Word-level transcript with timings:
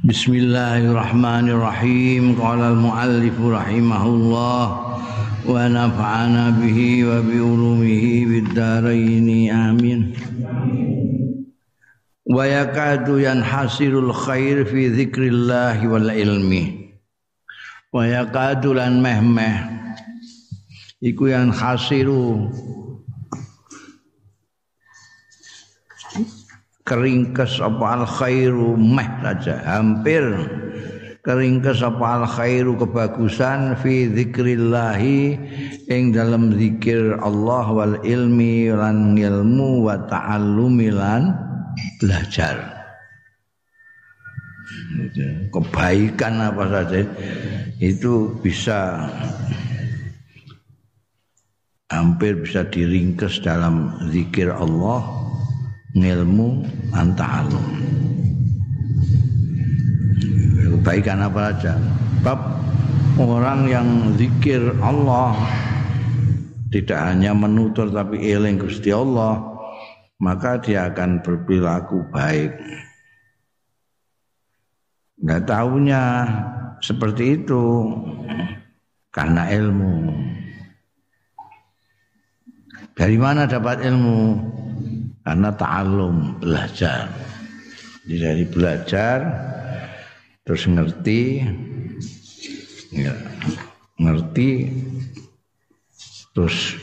Bismillahirrahmanirrahim. 0.00 2.32
Qala 2.32 2.72
al-muallif 2.72 3.36
rahimahullah 3.36 4.96
wa 5.44 5.52
nafa'ana 5.68 6.56
bihi 6.56 7.04
wa 7.04 7.20
bi 7.20 7.36
ulumihi 7.36 8.24
bid 8.24 8.56
dharain 8.56 9.28
amin. 9.52 10.16
Wa 12.24 12.48
yakadu 12.48 13.20
yanhasirul 13.20 14.16
khair 14.16 14.64
fi 14.64 14.88
dzikrillah 14.88 15.76
wal 15.84 16.08
ilmi. 16.08 16.96
Wa 17.92 18.08
yakadu 18.08 18.80
lan 18.80 19.04
mehmeh 19.04 19.68
iku 21.04 21.28
yang 21.28 21.52
hasiru 21.52 22.48
keringkes 26.90 27.62
apa 27.62 28.02
al 28.02 28.04
khairu? 28.10 28.74
Meh 28.74 29.06
saja. 29.22 29.62
Hampir. 29.62 30.26
Keringkes 31.22 31.86
apa 31.86 32.18
al 32.18 32.26
khairu? 32.26 32.74
Kebagusan 32.74 33.78
fi 33.78 34.10
zikrillahi 34.10 35.38
ing 35.86 36.10
dalam 36.10 36.50
zikir 36.58 37.14
Allah 37.22 37.66
wal 37.70 37.96
ilmi 38.02 38.66
lan 38.74 39.14
ilmu 39.14 39.86
wa 39.86 39.94
ta'allumi 40.10 40.90
lan 40.90 41.30
belajar. 42.02 42.58
Kebaikan 45.54 46.34
apa 46.42 46.64
saja 46.66 47.06
itu 47.78 48.34
bisa 48.42 49.06
hampir 51.90 52.38
bisa 52.38 52.62
diringkes 52.70 53.42
dalam 53.42 53.98
zikir 54.14 54.54
Allah 54.54 55.19
ngilmu 55.96 56.66
anta'alum 56.94 57.66
kebaikan 60.78 61.26
apa 61.26 61.40
saja 61.50 61.74
bab 62.22 62.40
orang 63.18 63.66
yang 63.66 63.88
zikir 64.16 64.74
Allah 64.80 65.34
tidak 66.70 67.00
hanya 67.02 67.34
menutur 67.34 67.90
tapi 67.90 68.22
eling 68.30 68.62
Gusti 68.62 68.94
Allah 68.94 69.50
maka 70.20 70.60
dia 70.60 70.92
akan 70.92 71.24
berperilaku 71.24 72.04
baik. 72.12 72.52
Nggak 75.20 75.42
tahunya 75.48 76.02
seperti 76.84 77.40
itu 77.40 77.64
karena 79.12 79.48
ilmu. 79.48 80.12
Dari 82.96 83.16
mana 83.16 83.48
dapat 83.48 83.80
ilmu 83.80 84.20
karena 85.24 85.52
ta'alum 85.52 86.40
belajar. 86.40 87.08
Jadi 88.08 88.16
dari 88.16 88.44
belajar 88.48 89.18
terus 90.42 90.64
ngerti 90.66 91.44
ya, 92.96 93.14
ngerti 94.00 94.66
terus 96.32 96.74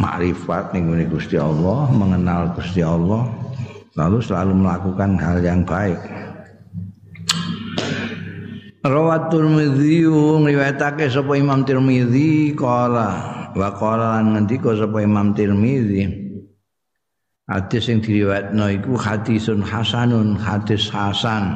makrifat 0.00 0.74
nih 0.74 1.06
Gusti 1.06 1.36
Allah 1.38 1.86
mengenal 1.92 2.56
Gusti 2.56 2.80
Allah 2.82 3.28
lalu 3.94 4.18
selalu 4.24 4.52
melakukan 4.64 5.20
hal 5.20 5.38
yang 5.44 5.62
baik. 5.62 6.00
Rawat 8.84 9.32
Tirmidzi 9.32 10.04
ngriwayatake 10.10 11.08
sapa 11.08 11.40
Imam 11.40 11.64
Tirmidzi 11.64 12.52
qala. 12.52 13.32
Wa 13.54 13.70
qala 13.78 14.20
lan 14.20 14.36
ngendika 14.36 14.76
sapa 14.76 15.00
Imam 15.00 15.32
Tirmidzi 15.32 16.23
Hadis 17.44 17.92
yang 17.92 18.00
diriwayatno 18.00 18.72
iku 18.72 18.96
hadisun 18.96 19.60
hasanun, 19.60 20.32
hadis 20.40 20.88
hasan. 20.88 21.52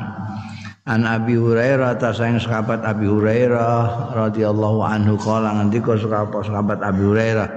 An 0.85 1.09
Abi 1.09 1.37
Hurairah 1.37 1.97
ta 1.97 2.13
sayang 2.13 2.37
sahabat 2.41 2.85
Abi 2.85 3.09
Hurairah 3.09 4.13
radhiyallahu 4.13 4.85
anhu 4.85 5.17
kala 5.17 5.57
ngendika 5.57 5.97
sahabat 5.97 6.45
sahabat 6.45 6.85
Abi 6.85 7.09
Hurairah. 7.09 7.49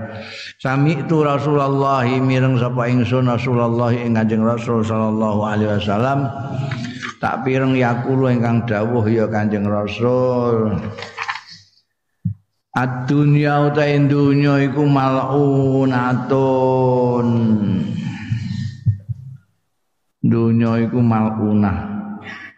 Sami 0.64 0.96
itu 1.00 1.24
Rasulullah 1.24 2.08
mireng 2.08 2.56
sapa 2.56 2.88
ingsun 2.88 3.28
Rasulullah 3.28 3.92
ing 3.92 4.16
Kanjeng 4.16 4.48
Rasul 4.48 4.84
sallallahu 4.84 5.44
alaihi 5.44 5.68
wasallam. 5.80 6.32
Tak 7.20 7.44
pireng 7.44 7.76
yakulu 7.76 8.32
ingkang 8.32 8.64
dawuh 8.64 9.04
ya 9.12 9.28
Kanjeng 9.28 9.68
Rasul. 9.68 10.72
Ad-dunya 12.72 13.68
utahe 13.68 14.00
dunya 14.08 14.72
iku 14.72 14.88
mal'unatun. 14.88 16.71
Dunya 20.52 20.84
iku 20.84 21.00
malunah 21.00 21.80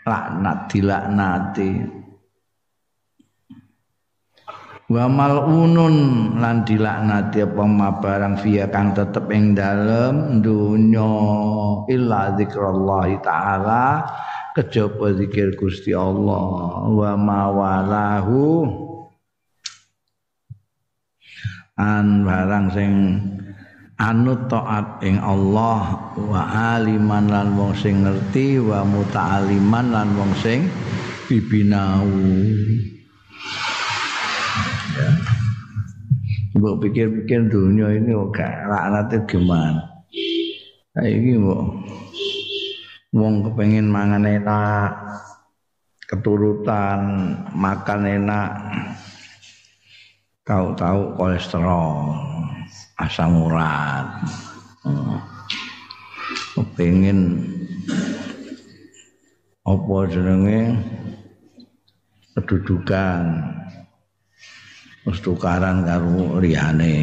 laknat 0.01 0.65
dilaknati. 0.73 1.71
Wa 4.89 5.05
malunun 5.05 5.95
lan 6.41 6.65
dilaknati 6.65 7.45
apa 7.45 7.63
barang 8.01 8.35
fiya 8.41 8.65
kang 8.73 8.97
tetep 8.97 9.29
ing 9.29 9.53
dalem 9.53 10.41
dunya 10.41 11.13
illa 11.93 12.33
zikrullah 12.33 13.13
taala 13.21 14.09
kejaba 14.57 15.13
zikir 15.13 15.53
Gusti 15.53 15.93
Allah. 15.93 16.89
Wa 16.89 17.13
mawalahu 17.13 18.73
an 21.77 22.25
barang 22.25 22.65
sing 22.73 22.91
anut 24.01 24.49
taat 24.49 25.01
ing 25.05 25.21
Allah 25.21 26.13
wa 26.17 26.41
aliman 26.73 27.29
lan 27.29 27.53
wong 27.53 27.73
sing 27.77 28.01
ngerti 28.01 28.57
wa 28.57 28.81
muta'aliman 28.81 29.85
lan 29.93 30.09
wong 30.17 30.33
sing 30.41 30.65
bibinau 31.29 32.07
ya. 34.97 35.09
Mbok 36.53 36.85
pikir-pikir 36.85 37.49
dunia 37.49 37.89
ini 37.97 38.13
oke 38.13 38.45
laknatnya 38.45 39.25
gimana? 39.25 39.81
Ini 40.93 41.41
mbok 41.41 41.61
Wong 43.17 43.41
kepengen 43.49 43.89
mangan 43.89 44.29
enak 44.29 44.93
Keturutan 46.05 47.01
Makan 47.57 48.01
enak 48.05 48.51
Kau 50.45 50.77
tahu 50.77 51.17
kolesterol 51.17 52.13
asam 53.01 53.49
urat 53.49 54.05
hmm. 54.85 55.17
pengen 56.77 57.41
apa 59.63 59.95
jenenge? 60.11 60.75
Kedudukan. 62.35 63.21
Terus 65.03 65.19
tukaran 65.23 65.87
karo 65.87 66.39
liyane. 66.43 66.99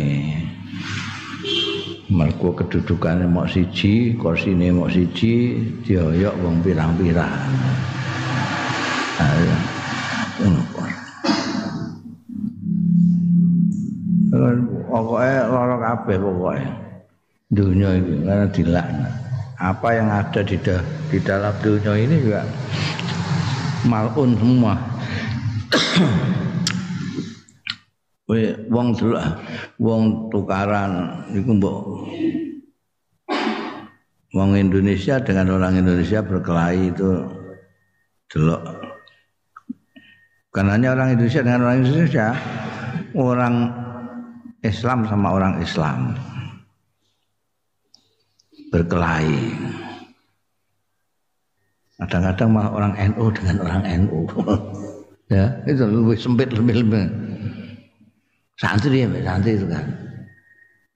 Mergo 2.10 2.50
kedudukane 2.52 3.24
mok 3.30 3.46
siji 3.46 4.18
kursine 4.18 4.74
mok 4.74 4.90
siji 4.90 5.62
dioyok 5.86 6.34
wong 6.42 6.58
pirang-pirang 6.58 7.54
pokoknya 14.88 15.48
lara 15.48 15.76
kabeh 15.78 16.16
pokoknya. 16.16 16.70
Dunia 17.50 17.90
ini 17.98 18.22
karena 18.22 18.46
dilaknat. 18.46 19.12
Apa 19.60 19.88
yang 19.92 20.08
ada 20.08 20.40
di, 20.40 20.56
da 20.56 20.80
di 21.12 21.18
dalam 21.20 21.52
dunia 21.60 21.92
ini 21.98 22.16
juga 22.24 22.42
malun 23.84 24.36
semua. 24.38 24.74
Wong 28.70 28.94
dulu 28.94 29.18
wong 29.82 30.30
tukaran 30.30 31.18
iku 31.34 31.50
mbok. 31.50 32.06
Wong 34.30 34.54
Indonesia 34.54 35.18
dengan 35.18 35.58
orang 35.58 35.82
Indonesia 35.82 36.22
berkelahi 36.22 36.94
itu 36.94 37.26
delok. 38.30 38.62
Bukan 40.50 40.66
hanya 40.70 40.94
orang 40.94 41.18
Indonesia 41.18 41.42
dengan 41.42 41.66
orang 41.66 41.82
Indonesia 41.82 42.26
orang 43.18 43.54
Islam 44.60 45.09
sama 45.09 45.33
orang 45.33 45.60
Islam 45.65 46.12
berkelahi. 48.71 49.57
Kadang-kadang 52.01 52.48
malah 52.48 52.72
orang 52.72 52.95
NU 53.12 53.24
dengan 53.33 53.57
orang 53.60 53.83
NU. 54.04 54.18
ya, 55.34 55.53
itu 55.68 55.84
lebih 55.84 56.16
sempit 56.16 56.48
lebih 56.53 56.84
lebih. 56.84 57.04
Santri 58.57 59.04
ya, 59.04 59.09
santri 59.24 59.57
itu 59.57 59.66
kan. 59.68 59.84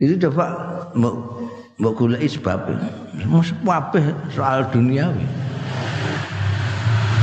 Itu 0.00 0.14
coba 0.28 0.44
mau 0.96 1.12
mau 1.80 1.90
gulai 1.90 2.28
sebab 2.30 2.70
apa 3.66 3.98
soal 4.30 4.62
dunia 4.70 5.10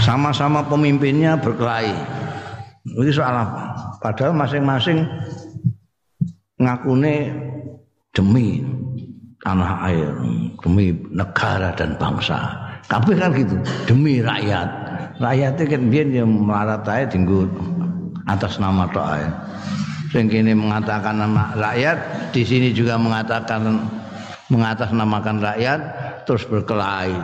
sama-sama 0.04 0.60
pemimpinnya 0.68 1.40
berkelahi 1.40 1.96
ini 2.84 3.12
soal 3.16 3.32
apa 3.32 3.96
padahal 4.04 4.36
masing-masing 4.36 5.08
ngakune 6.62 7.34
demi 8.14 8.62
tanah 9.42 9.90
air, 9.90 10.14
demi 10.62 10.94
negara 11.10 11.74
dan 11.74 11.98
bangsa. 11.98 12.38
Kabeh 12.86 13.18
kan 13.18 13.34
gitu, 13.34 13.58
demi 13.90 14.22
rakyat. 14.22 14.70
Rakyat 15.22 15.52
itu 15.58 15.66
kan 15.70 15.82
biar 15.90 16.08
yang 16.10 16.30
melarat 16.30 16.86
aja 16.86 17.06
tinggal 17.10 17.50
atas 18.30 18.62
nama 18.62 18.86
tok 18.90 19.06
aja. 19.06 19.30
Sing 20.12 20.28
kini 20.28 20.52
mengatakan 20.52 21.24
nama 21.24 21.56
rakyat, 21.56 21.98
di 22.36 22.44
sini 22.44 22.76
juga 22.76 23.00
mengatakan 23.00 23.80
mengatasnamakan 24.52 25.40
rakyat, 25.40 25.80
terus 26.28 26.44
berkelahi. 26.46 27.16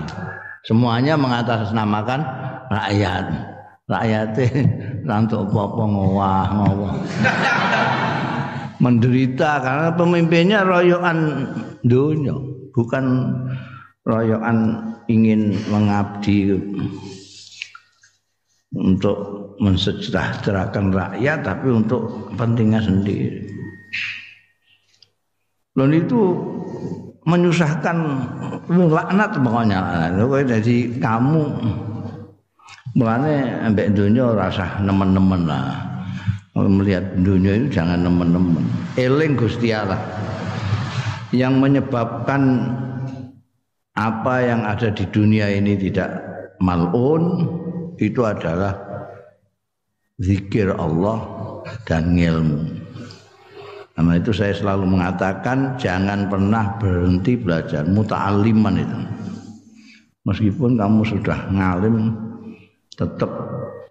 Semuanya 0.64 1.20
mengatasnamakan 1.20 2.22
rakyat. 2.72 3.26
Rakyatnya 3.88 4.48
rantuk 5.10 5.48
apa 5.52 5.84
ngowah 5.84 6.46
ngowah. 6.56 6.96
Menderita 8.78 9.58
karena 9.58 9.90
pemimpinnya 9.98 10.62
royokan 10.62 11.50
dunia, 11.82 12.38
bukan 12.78 13.34
royokan 14.06 14.86
ingin 15.10 15.58
mengabdi 15.74 16.54
untuk 18.78 19.18
mensejahterakan 19.58 20.94
rakyat 20.94 21.42
tapi 21.42 21.74
untuk 21.74 22.30
kepentingan 22.30 22.84
sendiri. 22.86 23.50
Dan 25.74 25.98
itu 25.98 26.38
menyusahkan 27.26 27.98
laknat 28.70 29.32
pokoknya. 29.42 29.80
Jadi 30.46 31.02
kamu 31.02 31.42
mulane 32.94 33.58
ambek 33.66 33.94
dunia 33.98 34.38
rasa 34.38 34.82
nemen-nemen 34.86 35.50
lah. 35.50 35.97
Melihat 36.58 37.14
dunia 37.22 37.54
itu 37.54 37.78
jangan 37.78 38.02
nemen-nemen. 38.02 38.66
Eling 38.98 39.38
Gusti 39.38 39.70
Allah. 39.70 40.02
Yang 41.30 41.54
menyebabkan 41.62 42.42
apa 43.94 44.36
yang 44.42 44.66
ada 44.66 44.90
di 44.90 45.06
dunia 45.14 45.54
ini 45.54 45.78
tidak 45.78 46.18
malun 46.58 47.46
itu 48.02 48.26
adalah 48.26 48.74
zikir 50.18 50.74
Allah 50.74 51.22
dan 51.86 52.18
ilmu. 52.18 52.78
Karena 53.98 54.14
itu 54.18 54.30
saya 54.30 54.54
selalu 54.54 54.86
mengatakan 54.98 55.74
jangan 55.82 56.30
pernah 56.30 56.78
berhenti 56.78 57.34
belajar 57.34 57.82
muta'alliman 57.86 58.76
itu. 58.78 59.00
Meskipun 60.30 60.78
kamu 60.78 61.02
sudah 61.02 61.50
ngalim 61.50 62.14
tetap 62.94 63.30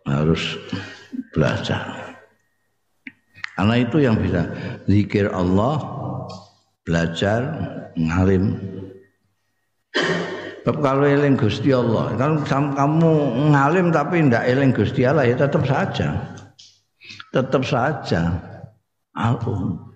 harus 0.07 0.55
belajar. 1.35 2.06
Karena 3.57 3.75
itu 3.81 3.97
yang 4.05 4.21
bisa 4.21 4.53
zikir 4.85 5.33
Allah, 5.33 5.81
belajar, 6.85 7.41
ngalim. 7.97 8.61
Tapi 10.61 10.79
kalau 10.83 11.09
eling 11.09 11.41
Gusti 11.41 11.73
Allah, 11.73 12.13
kalau 12.21 12.45
kamu 12.77 13.13
ngalim 13.57 13.87
tapi 13.95 14.21
tidak 14.29 14.45
eling 14.45 14.73
Gusti 14.77 15.09
Allah 15.09 15.25
ya 15.25 15.41
tetap 15.41 15.65
saja. 15.65 16.37
Tetap 17.33 17.63
saja. 17.65 18.23
Alum 19.17 19.87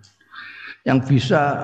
yang 0.88 1.00
bisa 1.04 1.60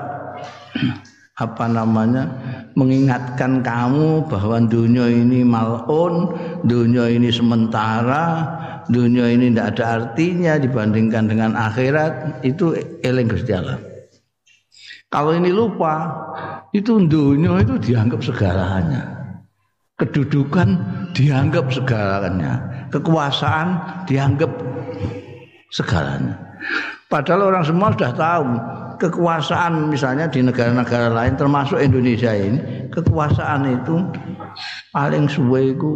apa 1.45 1.69
namanya 1.69 2.33
mengingatkan 2.73 3.61
kamu 3.61 4.25
bahwa 4.25 4.57
dunia 4.65 5.09
ini 5.09 5.45
malun, 5.45 6.33
dunia 6.65 7.13
ini 7.13 7.29
sementara, 7.29 8.57
dunia 8.91 9.31
ini 9.31 9.51
tidak 9.51 9.77
ada 9.77 9.85
artinya 10.01 10.59
dibandingkan 10.59 11.25
dengan 11.27 11.55
akhirat 11.55 12.43
itu 12.47 12.75
eling 13.03 13.31
Gusti 13.31 13.53
Allah. 13.55 13.79
Kalau 15.07 15.33
ini 15.33 15.55
lupa, 15.55 16.11
itu 16.75 16.99
dunia 17.07 17.63
itu 17.63 17.79
dianggap 17.79 18.21
segalanya. 18.21 19.03
Kedudukan 19.97 20.77
dianggap 21.17 21.73
segalanya, 21.73 22.61
kekuasaan 22.93 23.81
dianggap 24.05 24.51
segalanya. 25.73 26.37
Padahal 27.07 27.55
orang 27.55 27.65
semua 27.65 27.95
sudah 27.95 28.13
tahu 28.13 28.47
kekuasaan 28.99 29.89
misalnya 29.93 30.27
di 30.29 30.41
negara-negara 30.43 31.13
lain 31.13 31.37
termasuk 31.37 31.79
Indonesia 31.81 32.33
ini 32.33 32.89
kekuasaan 32.91 33.63
itu 33.69 34.05
paling 34.91 35.29
suwe 35.29 35.77
itu 35.77 35.91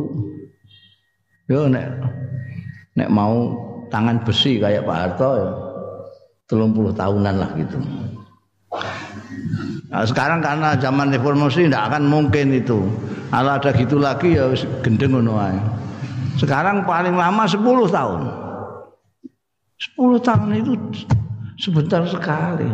nek 3.00 3.08
mau 3.08 3.56
tangan 3.88 4.20
besi 4.20 4.60
kayak 4.60 4.84
Pak 4.84 4.96
Harto 4.96 5.30
ya 5.40 5.48
telung 6.44 6.76
puluh 6.76 6.92
tahunan 6.92 7.34
lah 7.40 7.50
gitu. 7.56 7.80
Nah, 9.90 10.06
sekarang 10.06 10.38
karena 10.42 10.78
zaman 10.78 11.10
reformasi 11.10 11.66
tidak 11.66 11.90
akan 11.90 12.06
mungkin 12.06 12.54
itu. 12.54 12.78
Kalau 13.30 13.50
ada 13.54 13.70
gitu 13.74 13.96
lagi 13.98 14.34
ya 14.34 14.50
gendeng 14.82 15.14
ngono 15.14 15.38
Sekarang 16.38 16.82
paling 16.82 17.14
lama 17.14 17.46
10 17.46 17.62
tahun. 17.90 18.20
10 19.98 20.26
tahun 20.26 20.50
itu 20.58 20.72
sebentar 21.58 22.02
sekali. 22.06 22.70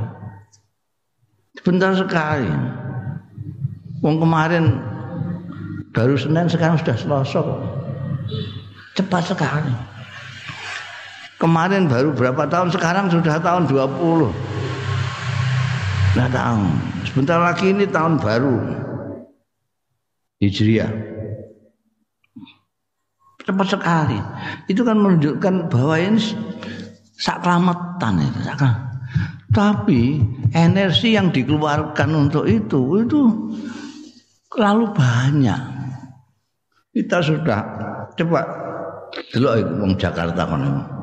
Sebentar 1.57 1.93
sekali. 1.97 2.49
Wong 4.05 4.17
kemarin 4.21 4.81
baru 5.93 6.17
Senin 6.17 6.49
sekarang 6.49 6.77
sudah 6.81 6.97
Selasa. 6.97 7.43
Cepat 8.97 9.25
sekali. 9.29 9.96
Kemarin 11.37 11.85
baru 11.85 12.17
berapa 12.17 12.49
tahun 12.49 12.73
sekarang 12.73 13.13
sudah 13.13 13.37
tahun 13.41 13.69
20. 13.69 14.33
Nah. 16.17 16.57
Sebentar 17.05 17.41
lagi 17.41 17.73
ini 17.73 17.85
tahun 17.89 18.17
baru. 18.17 18.57
Hijriah. 20.41 20.93
Cepat 23.45 23.69
sekali. 23.69 24.19
Itu 24.69 24.85
kan 24.85 24.97
menunjukkan 24.97 25.69
bahwa 25.73 25.97
ini 26.01 26.21
sakramatan 27.21 28.21
itu. 28.21 28.41
Sakramatan. 28.45 28.85
Tapi 29.57 30.21
energi 30.53 31.17
yang 31.17 31.33
dikeluarkan 31.33 32.11
untuk 32.13 32.45
itu 32.45 33.01
itu 33.01 33.23
terlalu 34.53 34.93
banyak. 34.93 35.61
Kita 36.93 37.25
sudah 37.25 37.61
coba 38.13 38.41
delok 39.33 39.55
wong 39.81 39.97
Jakarta 39.97 40.45
kono. 40.45 40.96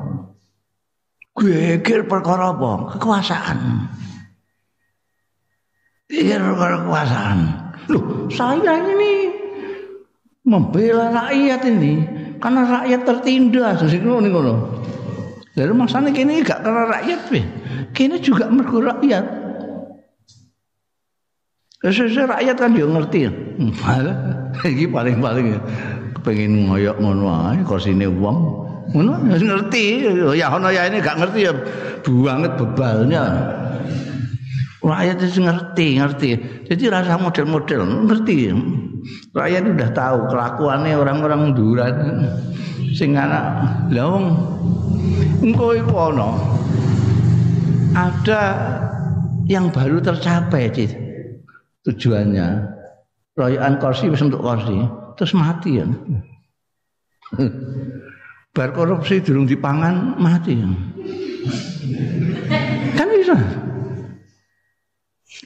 Geger 1.34 2.06
perkara 2.06 2.54
apa? 2.54 2.94
Kekuasaan. 2.94 3.58
Geger 6.06 6.40
perkara 6.40 6.74
kekuasaan. 6.86 7.38
Loh, 7.90 8.30
saya 8.30 8.78
ini 8.78 9.34
membela 10.46 11.10
rakyat 11.10 11.60
ini 11.68 11.94
karena 12.38 12.62
rakyat 12.80 13.00
tertindas. 13.02 13.82
Sing 13.90 14.06
ngono 14.06 14.28
ngono. 14.30 14.54
Lalu 15.54 15.72
maksudnya 15.74 16.10
kini 16.10 16.42
gak 16.42 16.66
karena 16.66 16.90
rakyat, 16.90 17.20
be. 17.30 17.40
kini 17.94 18.18
juga 18.18 18.50
mergo 18.50 18.82
rakyat. 18.82 19.22
Sesuai 21.84 22.40
rakyat 22.40 22.56
kan 22.58 22.74
dia 22.74 22.88
ngerti. 22.88 23.28
Ini 24.64 24.88
paling-paling 24.88 25.60
pengen 26.24 26.72
ngoyok 26.72 26.96
ngono 26.96 27.28
ae 27.52 27.60
kursine 27.60 28.08
wong. 28.08 28.63
Ngono 28.92 29.12
ngerti. 29.24 29.84
Ya 30.36 30.52
ono 30.52 30.68
ya 30.68 30.90
ini 30.90 31.00
gak 31.00 31.16
ngerti 31.22 31.40
ya 31.48 31.52
banget 32.04 32.52
bebalnya. 32.60 33.24
Rakyat 34.84 35.16
itu 35.24 35.40
ngerti, 35.40 35.86
ngerti. 35.96 36.28
Jadi 36.68 36.82
rasa 36.92 37.16
model-model 37.16 38.04
ngerti. 38.04 38.52
Rakyat 39.32 39.64
udah 39.64 39.90
tahu 39.96 40.18
kelakuannya 40.28 40.92
orang-orang 41.00 41.56
duran. 41.56 41.96
Sing 42.94 43.16
anak 43.18 43.64
lawang 43.90 44.38
engko 45.42 45.74
iku 45.74 46.14
ana 46.14 46.30
ada 47.94 48.42
yang 49.50 49.68
baru 49.74 49.98
tercapai 49.98 50.70
Cid. 50.70 50.92
tujuannya 51.84 52.64
royokan 53.36 53.76
kursi 53.76 54.08
wis 54.08 54.24
untuk 54.24 54.40
kursi 54.40 54.88
terus 55.20 55.36
mati 55.36 55.84
ya 55.84 55.86
bar 58.54 58.70
korupsi 58.70 59.18
durung 59.20 59.44
dipangan 59.50 60.14
mati. 60.16 60.54
Kan 62.94 63.06
bisa. 63.10 63.36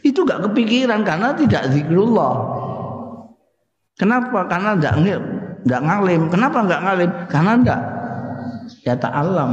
Itu 0.04 0.22
gak 0.28 0.44
kepikiran 0.46 1.02
karena 1.02 1.32
tidak 1.34 1.72
zikrullah. 1.72 2.36
Kenapa? 3.96 4.46
Karena 4.46 4.76
tidak 4.76 4.94
nggak 5.64 5.82
ngalim. 5.82 6.22
Kenapa 6.30 6.58
nggak 6.62 6.82
ngalim? 6.84 7.10
Karena 7.26 7.52
enggak 7.58 7.82
ya 8.84 8.94
ta'alam 8.96 9.52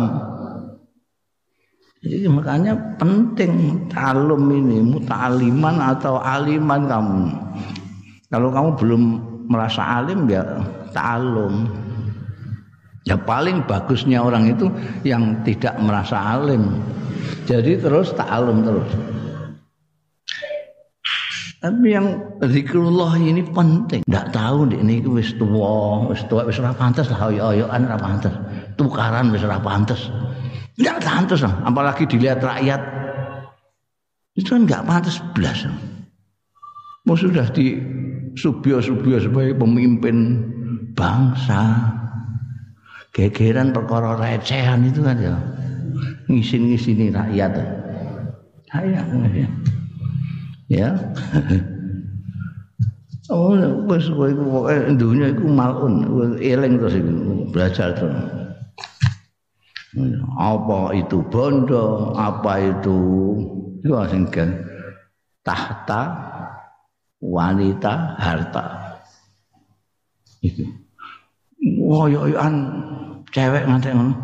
jadi 2.06 2.30
makanya 2.30 2.78
penting 3.02 3.82
talum 3.90 4.46
ini 4.54 4.78
muta'aliman 4.78 5.82
atau 5.82 6.22
aliman 6.22 6.86
kamu. 6.86 7.24
Kalau 8.30 8.54
kamu 8.54 8.70
belum 8.78 9.02
merasa 9.50 9.82
alim 9.82 10.30
ya 10.30 10.46
ta'alum 10.94 11.66
ya 13.06 13.16
paling 13.16 13.64
bagusnya 13.70 14.20
orang 14.20 14.50
itu 14.50 14.68
yang 15.06 15.46
tidak 15.46 15.78
merasa 15.80 16.18
alim 16.18 16.82
jadi 17.46 17.78
terus 17.78 18.12
ta'alum 18.18 18.66
terus 18.66 18.92
Tapi 21.66 21.98
yang 21.98 22.22
zikrullah 22.46 23.18
ini 23.18 23.42
penting. 23.42 24.06
Tidak 24.06 24.30
tahu 24.30 24.70
di 24.70 24.78
ini 24.78 25.02
wis 25.02 25.34
tua, 25.34 26.06
wis 26.14 26.22
tua, 26.30 26.46
wis 26.46 26.62
ora 26.62 26.78
pantes 26.78 27.10
lah 27.10 27.26
oyo-oyoan 27.26 27.90
ora 27.90 27.98
pantes. 27.98 28.30
Tukaran 28.78 29.34
wis 29.34 29.42
ora 29.42 29.58
pantes. 29.58 30.14
Tidak 30.78 31.02
pantes 31.02 31.42
lah, 31.42 31.66
apalagi 31.66 32.06
dilihat 32.06 32.46
rakyat. 32.46 32.82
Itu 34.38 34.54
kan 34.54 34.70
enggak 34.70 34.86
pantas 34.86 35.18
belas. 35.34 35.66
Mau 37.10 37.18
sudah 37.18 37.50
di 37.50 37.82
subio-subio 38.38 39.18
sebagai 39.18 39.58
pemimpin 39.58 40.46
bangsa. 40.94 41.90
Gegeran 43.16 43.72
perkara 43.72 44.20
recehan 44.20 44.84
itu 44.84 45.00
kan 45.00 45.16
ya. 45.16 45.36
Ngisin-ngisini 46.28 47.16
rakyat. 47.16 47.56
Rakyat. 48.76 49.06
Ya 49.32 49.48
ya. 50.68 50.90
Oh 53.26 53.58
wis 53.90 54.06
kowe 54.14 54.30
iku 54.30 54.44
pokoke 54.46 55.02
dunya 55.02 55.34
iku 55.34 55.50
malun. 55.50 56.06
Eling 56.38 56.78
terus 56.78 56.94
iku 56.94 57.10
belajar 57.50 57.90
terus. 57.98 58.14
Apa 60.38 60.94
itu 60.94 61.26
bondo? 61.34 62.14
Apa 62.14 62.62
itu 62.62 62.98
itu 63.82 63.98
sing 64.14 64.30
tahta 65.42 66.02
wanita 67.18 68.14
harta. 68.22 68.66
Itu. 70.46 70.70
Woyoan 71.82 72.70
cewek 73.36 73.68
nganti 73.68 73.92
ngono 73.92 74.16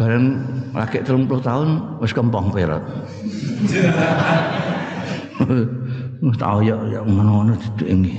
bareng 0.00 0.24
laki 0.72 1.04
30 1.04 1.28
tahun 1.44 1.68
wis 2.00 2.16
kempong 2.16 2.48
perot 2.48 2.80
tau 6.40 6.64
ya 6.64 6.80
ya 6.88 7.04
ngono-ngono 7.04 7.52
duduk 7.58 7.88
ini. 7.90 8.12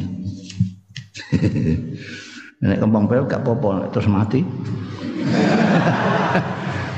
Nek 2.66 2.82
kembang 2.82 3.06
pel 3.10 3.26
gak 3.26 3.42
apa-apa 3.44 3.90
terus 3.92 4.08
mati. 4.10 4.46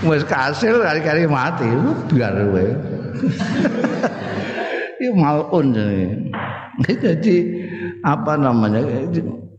Wis 0.07 0.23
kasil 0.27 0.77
kali-kali 0.77 1.25
mati, 1.25 1.65
biar 2.13 2.33
kowe. 2.37 2.65
Ini 4.97 5.07
malun 5.17 5.73
jadi 6.85 7.37
apa 8.05 8.37
namanya 8.37 8.85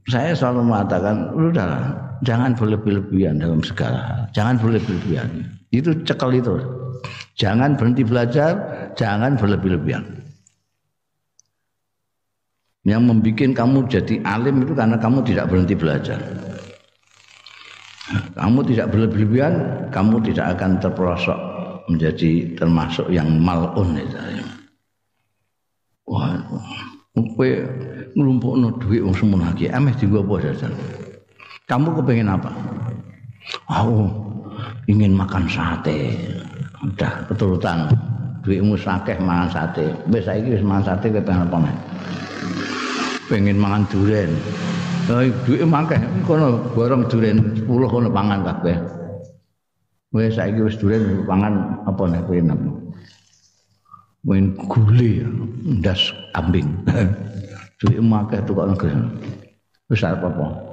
saya 0.07 0.31
selalu 0.33 0.71
mengatakan 0.71 1.35
udahlah 1.35 2.07
jangan 2.25 2.54
berlebih-lebihan 2.54 3.38
dalam 3.38 3.60
segala 3.62 3.98
hal 4.02 4.20
jangan 4.34 4.56
berlebih-lebihan 4.58 5.28
itu 5.75 5.92
cekal 6.06 6.32
itu 6.34 6.58
jangan 7.38 7.76
berhenti 7.78 8.02
belajar 8.06 8.54
jangan 8.94 9.37
berlebih-lebihan 9.37 10.18
yang 12.88 13.04
membuat 13.04 13.52
kamu 13.52 13.84
jadi 13.84 14.14
alim 14.25 14.64
itu 14.64 14.72
karena 14.72 14.96
kamu 14.96 15.20
tidak 15.28 15.52
berhenti 15.52 15.75
belajar. 15.76 16.20
Kamu 18.32 18.64
tidak 18.64 18.88
berlebihan, 18.88 19.54
kamu 19.92 20.25
tidak 20.32 20.56
akan 20.56 20.80
terperosok 20.80 21.38
menjadi 21.92 22.56
termasuk 22.56 23.12
yang 23.12 23.28
malun 23.37 24.00
itu. 24.00 24.16
Wah, 26.08 26.40
kowe 27.12 27.48
nglumpukno 28.16 28.80
dhuwit 28.80 29.04
semono 29.12 29.44
lagi, 29.52 29.68
ameh 29.68 29.92
dienggo 30.00 30.25
apa 30.25 30.48
jajan. 30.48 30.72
Kamu 31.68 32.00
kepengen 32.00 32.32
apa? 32.32 32.48
Aku 33.68 34.08
ingin 34.88 35.12
makan 35.12 35.44
sate. 35.52 36.16
Udah 36.80 37.28
keturutan 37.28 37.92
duitmu 38.40 38.75
sakeh 38.80 39.20
mangan 39.20 39.52
sate. 39.52 39.92
Wis 40.08 40.25
saiki 40.25 40.56
wis 40.56 40.64
mangan 40.64 40.96
sate 40.96 41.12
kepengen 41.12 41.44
apa 41.44 41.56
meneh? 41.60 41.78
pengen 43.28 43.60
mangan 43.60 43.84
duren. 43.92 44.32
Oh, 45.08 45.25
duit 45.48 45.64
mangkeh 45.64 46.00
kono 46.25 46.60
borong 46.76 47.08
duren 47.08 47.40
10 47.64 47.64
kono 47.64 48.08
pangan 48.12 48.44
kabeh. 48.44 48.76
Wis 50.12 50.37
saiki 50.37 50.64
wis 50.64 50.76
duren 50.80 51.25
pangan 51.28 51.84
apa 51.84 52.02
nek 52.08 52.25
kowe 52.25 52.37
enak. 52.37 52.60
Main 54.25 54.56
gule 54.56 55.25
ndas 55.80 56.12
ambing. 56.37 56.68
duit 57.80 58.00
mangkeh 58.00 58.40
tukok 58.44 58.72
negeri. 58.72 58.92
Wis 59.88 60.04
apa-apa. 60.04 60.67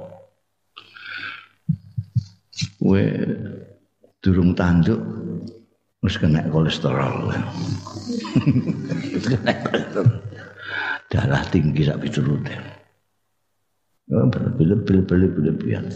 Kowe 2.80 3.04
durung 4.24 4.56
tanduk 4.56 5.00
wis 6.00 6.16
kena 6.16 6.44
kolesterol. 6.48 7.34
kena 9.28 9.52
kolesterol 9.64 10.26
darah 11.10 11.42
tinggi 11.50 11.86
sak 11.86 12.02
piturute. 12.02 12.54
Oh, 14.06 14.26
berlebih-lebih-berlebihan. 14.30 15.90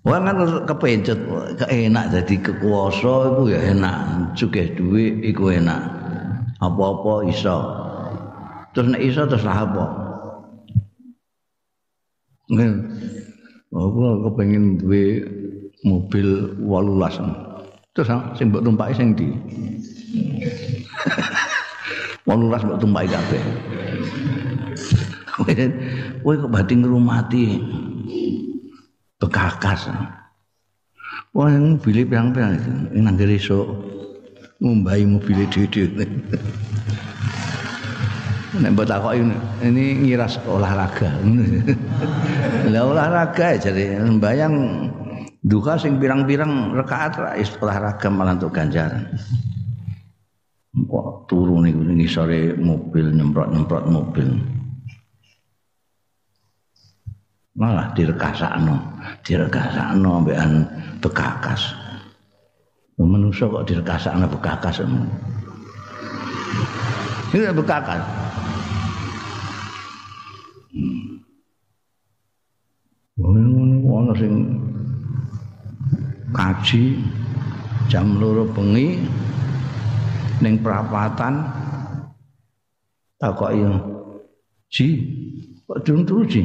Wah 0.00 0.16
kan 0.16 0.64
kepencet, 0.64 1.20
enak 1.68 2.04
jadi 2.08 2.34
kekuasa 2.40 3.36
itu 3.36 3.42
ya 3.52 3.60
enak, 3.76 3.96
juga 4.32 4.64
duit 4.74 5.22
itu 5.22 5.44
enak. 5.52 5.82
Apa-apa 6.58 7.28
iso. 7.28 7.58
Terus 8.72 8.90
nek 8.90 9.02
iso 9.04 9.22
terus 9.28 9.44
apa? 9.44 9.84
Aku 13.70 14.26
kepengin 14.26 14.82
duwe 14.82 15.22
mobil 15.86 16.58
18. 16.58 17.94
Terus 17.94 18.10
sing 18.34 18.50
mbok 18.50 18.66
tumpaki 18.66 18.98
sing 18.98 19.14
ndi? 19.14 19.30
Wolulas 22.26 22.66
mbok 22.66 22.82
tumpaki 22.82 23.14
kabeh. 23.14 23.42
Kowe 26.20 26.36
kok 26.36 26.52
bati 26.52 26.74
ngrumati 26.76 27.44
bekakas. 29.22 29.88
Wah, 31.30 31.46
yang 31.46 31.78
mobil 31.78 32.10
pirang-pirang 32.10 32.58
itu, 32.58 32.70
ini 32.90 33.06
nanti 33.06 33.22
esok 33.22 33.70
ngumbai 34.58 35.06
mobil 35.06 35.46
dhewe 35.46 35.70
Nek 38.50 38.70
mbok 38.74 38.86
takoki 38.90 39.22
ini 39.62 39.84
ngira 40.02 40.26
olahraga. 40.50 41.10
Lah 42.74 42.82
olahraga 42.82 43.54
jadi 43.54 44.02
bayang 44.18 44.54
duka 45.46 45.78
sing 45.78 46.02
pirang-pirang 46.02 46.74
rakaat 46.74 47.14
olahraga 47.62 48.10
malah 48.10 48.34
untuk 48.34 48.50
ganjaran. 48.50 49.06
kok 50.70 51.26
turu 51.26 51.58
niku 51.58 51.82
ning 51.82 52.06
sore 52.06 52.54
mobil 52.54 53.10
nyemprot-nyemprot 53.10 53.84
mobil 53.90 54.38
malah 57.58 57.90
direkasakno 57.98 58.78
direkasakno 59.26 60.08
ambekan 60.22 60.62
bekakas 61.02 61.74
manusa 62.94 63.50
kok 63.50 63.66
direkasakno 63.66 64.30
bekakas 64.30 64.86
ini 67.34 67.50
bekakas 67.50 68.19
ono 73.20 74.12
sing 74.16 74.34
kaji 76.32 76.82
jam 77.90 78.16
loro 78.16 78.46
bengi 78.48 79.00
ning 80.40 80.54
perapatan. 80.64 81.34
Takoki 83.20 83.60
ji 84.72 84.86
kok 85.68 85.84
durung 85.84 86.08
turu 86.08 86.24
ji? 86.24 86.42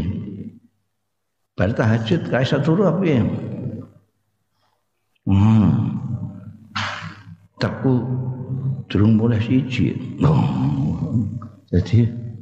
Bar 1.55 1.71
tahajud 1.71 2.27
kae 2.27 2.43
turu 2.59 2.83
ya 3.07 3.23
hmm 5.23 5.67
teku 7.55 8.03
durung 8.91 9.15
boleh 9.15 9.39
siji. 9.39 9.95
Jadi 11.71 11.99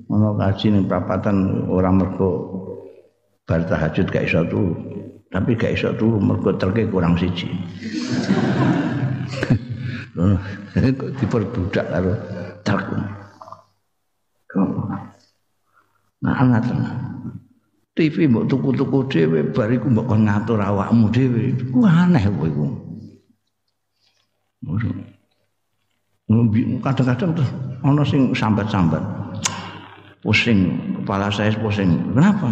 ono 0.10 0.34
kaji 0.34 0.66
ning 0.74 0.84
perapatan 0.90 1.70
ora 1.70 1.94
mergo 1.94 2.30
bar 3.44 3.62
tahajud 3.68 4.08
gak 4.08 4.26
iso 4.28 4.44
turu 4.48 4.74
tapi 5.32 5.58
gak 5.58 5.76
iso 5.76 5.92
turu 5.96 6.18
mergo 6.20 6.56
terke 6.56 6.88
kurang 6.88 7.18
siji 7.20 7.50
kok 11.00 11.12
diperbudak 11.18 11.86
karo 11.90 12.14
truk. 12.62 12.86
Nah, 16.24 16.34
anak 16.40 16.64
TV 17.94 18.26
mbok 18.26 18.50
tuku-tuku 18.50 19.00
dhewe 19.12 19.40
bariku 19.54 19.86
mbok 19.92 20.10
kon 20.10 20.26
ngatur 20.26 20.58
awakmu 20.58 21.12
dhewe. 21.14 21.54
Ku 21.70 21.86
aneh 21.86 22.26
kowe 22.26 22.48
iku. 22.50 22.66
Kadang-kadang 26.82 27.32
tuh 27.38 27.50
ana 27.86 28.02
sing 28.02 28.34
sambat-sambat. 28.34 29.04
Pusing, 30.24 30.72
kepala 31.04 31.28
saya 31.28 31.52
pusing. 31.60 31.92
Kenapa? 32.16 32.48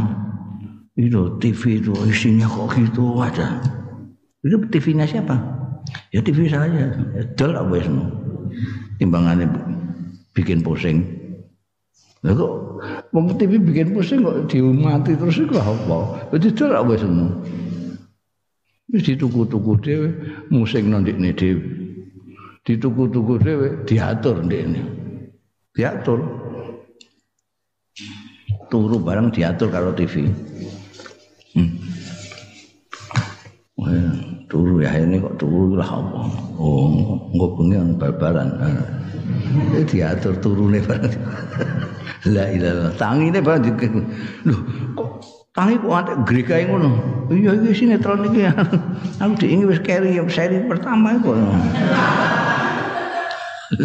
Itu 1.00 1.40
TV 1.40 1.80
itu 1.80 1.96
isinya 2.04 2.48
kok 2.52 2.76
gitu 2.76 3.24
aja. 3.24 3.64
Itu 4.44 4.60
TV-nya 4.68 5.08
siapa? 5.08 5.38
Ya 6.12 6.20
TV 6.20 6.52
saya. 6.52 6.92
Dol 7.40 7.56
apa 7.56 7.72
wis. 7.72 7.88
Timbangane 9.00 9.48
bikin 10.36 10.60
pusing. 10.60 11.08
Lah 12.22 12.36
kok 12.36 12.54
wong 13.16 13.40
TV 13.40 13.56
bikin 13.62 13.96
pusing 13.96 14.22
kok 14.22 14.52
diumati 14.52 15.16
terus 15.16 15.40
iku 15.40 15.56
apa? 15.62 16.28
Wis 16.36 16.60
ora 16.60 16.84
wis 16.84 17.02
ngono. 17.08 17.40
Wis 18.92 19.08
dituku-tuku 19.08 19.72
dhewe, 19.80 20.10
musik 20.52 20.84
nang 20.84 21.08
ndekne 21.08 21.32
dhewe. 21.32 21.64
Dituku-tuku 22.68 23.40
dhewe, 23.40 23.68
diatur 23.88 24.44
ndekne. 24.44 24.84
Diatur. 25.72 26.20
Turu 28.68 29.00
bareng 29.00 29.32
diatur 29.32 29.72
karo 29.72 29.96
TV. 29.96 30.28
Hmm. 31.52 31.68
Wah, 33.76 33.92
turu 34.48 34.80
ya 34.80 34.96
ini 34.96 35.20
kok 35.20 35.36
turu 35.36 35.76
lah 35.76 35.90
apa? 35.90 36.32
Oh, 36.56 37.20
engko 37.34 37.60
bengi 37.60 37.76
ana 37.76 37.92
babaran. 37.98 38.50
Eh, 39.76 39.84
diatur 39.84 40.40
turune 40.40 40.80
bareng. 40.80 41.12
La 42.36 42.48
ilaha 42.54 42.94
tangine 42.96 43.44
bareng. 43.44 43.76
Lho, 44.48 44.56
kok 44.96 45.10
tangi 45.52 45.76
kok 45.82 45.92
antek 45.92 46.18
grekae 46.24 46.64
ngono. 46.72 46.90
Iya 47.34 47.52
iki 47.58 47.84
sinetron 47.84 48.32
iki. 48.32 48.48
Aku 49.24 49.34
diingi 49.36 49.68
wis 49.68 49.84
keri 49.84 50.16
seri 50.32 50.64
pertama 50.70 51.20
kok. 51.20 51.36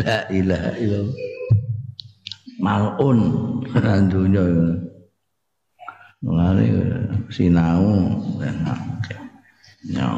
La 0.02 0.22
ilaha 0.30 0.70
illallah. 0.78 1.18
Malun 2.62 3.18
dunya. 4.06 4.44
Mulane 6.24 6.64
sinau 7.28 8.16
Ya. 9.86 10.10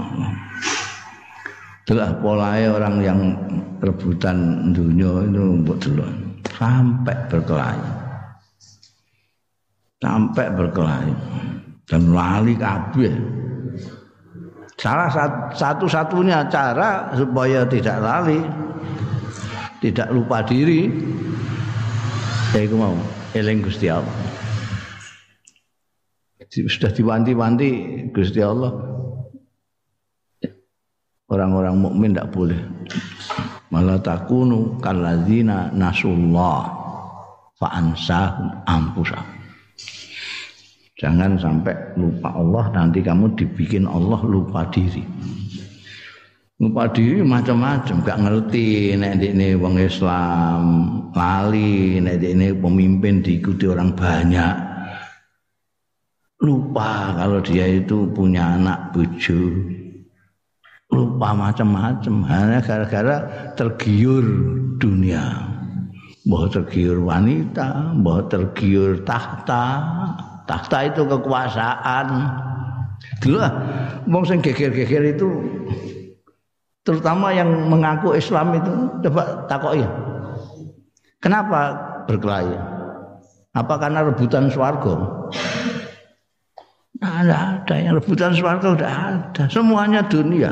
Itulah 1.84 2.20
polanya 2.24 2.68
orang 2.72 2.96
yang 3.04 3.20
rebutan 3.84 4.70
dunia 4.72 5.28
itu 5.28 5.44
mbok 5.60 5.76
delok 5.80 6.08
sampai 6.56 7.16
berkelahi. 7.28 7.84
Sampai 10.00 10.46
berkelahi 10.56 11.12
dan 11.88 12.12
lali 12.12 12.54
kabeh. 12.56 13.12
Salah 14.78 15.10
satu-satunya 15.52 16.46
cara 16.48 17.10
supaya 17.12 17.66
tidak 17.66 17.98
lali, 17.98 18.40
tidak 19.82 20.08
lupa 20.14 20.38
diri, 20.46 20.86
ya 22.54 22.62
itu 22.62 22.76
mau 22.78 22.94
eling 23.34 23.64
Gusti 23.64 23.90
Allah. 23.90 24.27
Sudah 26.48 26.90
diwanti-wanti 26.92 27.70
Gusti 28.12 28.40
Allah. 28.40 28.72
Orang-orang 31.28 31.76
mukmin 31.76 32.16
tidak 32.16 32.32
boleh. 32.32 32.56
Malah 33.68 34.00
takunu 34.00 34.80
kaladzina 34.80 35.68
nasullah 35.76 36.72
fa'ansahum 37.60 38.64
ampusahum. 38.64 39.36
Jangan 40.98 41.38
sampai 41.38 41.76
lupa 41.94 42.34
Allah 42.34 42.74
nanti 42.74 43.04
kamu 43.04 43.36
dibikin 43.38 43.86
Allah 43.86 44.18
lupa 44.26 44.66
diri. 44.72 45.04
Lupa 46.58 46.90
diri 46.90 47.22
macam-macam, 47.22 48.02
gak 48.02 48.18
ngerti 48.18 48.98
nek 48.98 49.22
ini 49.22 49.54
wong 49.54 49.78
Islam, 49.78 50.62
lali 51.14 52.02
nek 52.02 52.18
ini 52.18 52.50
pemimpin 52.50 53.22
diikuti 53.22 53.70
orang 53.70 53.94
banyak. 53.94 54.67
Lupa 56.38 57.18
kalau 57.18 57.42
dia 57.42 57.66
itu 57.66 58.06
punya 58.14 58.54
anak 58.54 58.94
bojo. 58.94 59.40
Lupa 60.88 61.34
macam-macam 61.34 62.14
hanya 62.30 62.58
gara-gara 62.62 63.16
tergiur 63.58 64.24
dunia. 64.78 65.44
Bahwa 66.28 66.46
tergiur 66.46 67.02
wanita, 67.02 67.96
bahwa 68.04 68.22
tergiur 68.28 69.00
tahta, 69.02 69.64
Takhta 70.48 70.88
itu 70.88 71.04
kekuasaan. 71.04 72.06
Dulu 73.20 73.36
lah, 73.36 73.52
wong 74.08 74.24
sing 74.24 74.40
geger-geger 74.40 75.12
itu 75.12 75.28
terutama 76.88 77.36
yang 77.36 77.68
mengaku 77.68 78.16
Islam 78.16 78.56
itu 78.56 78.72
coba 79.04 79.44
takoi. 79.44 79.84
Kenapa 81.20 81.76
berkelahi? 82.08 82.56
Apa 83.52 83.76
karena 83.76 84.08
rebutan 84.08 84.48
swarga? 84.48 85.28
Nah, 86.98 87.22
ada, 87.22 87.74
yang 87.78 87.94
rebutan 87.94 88.34
swarga 88.34 88.74
udah 88.74 88.90
ada. 88.90 89.42
Semuanya 89.46 90.02
dunia, 90.02 90.50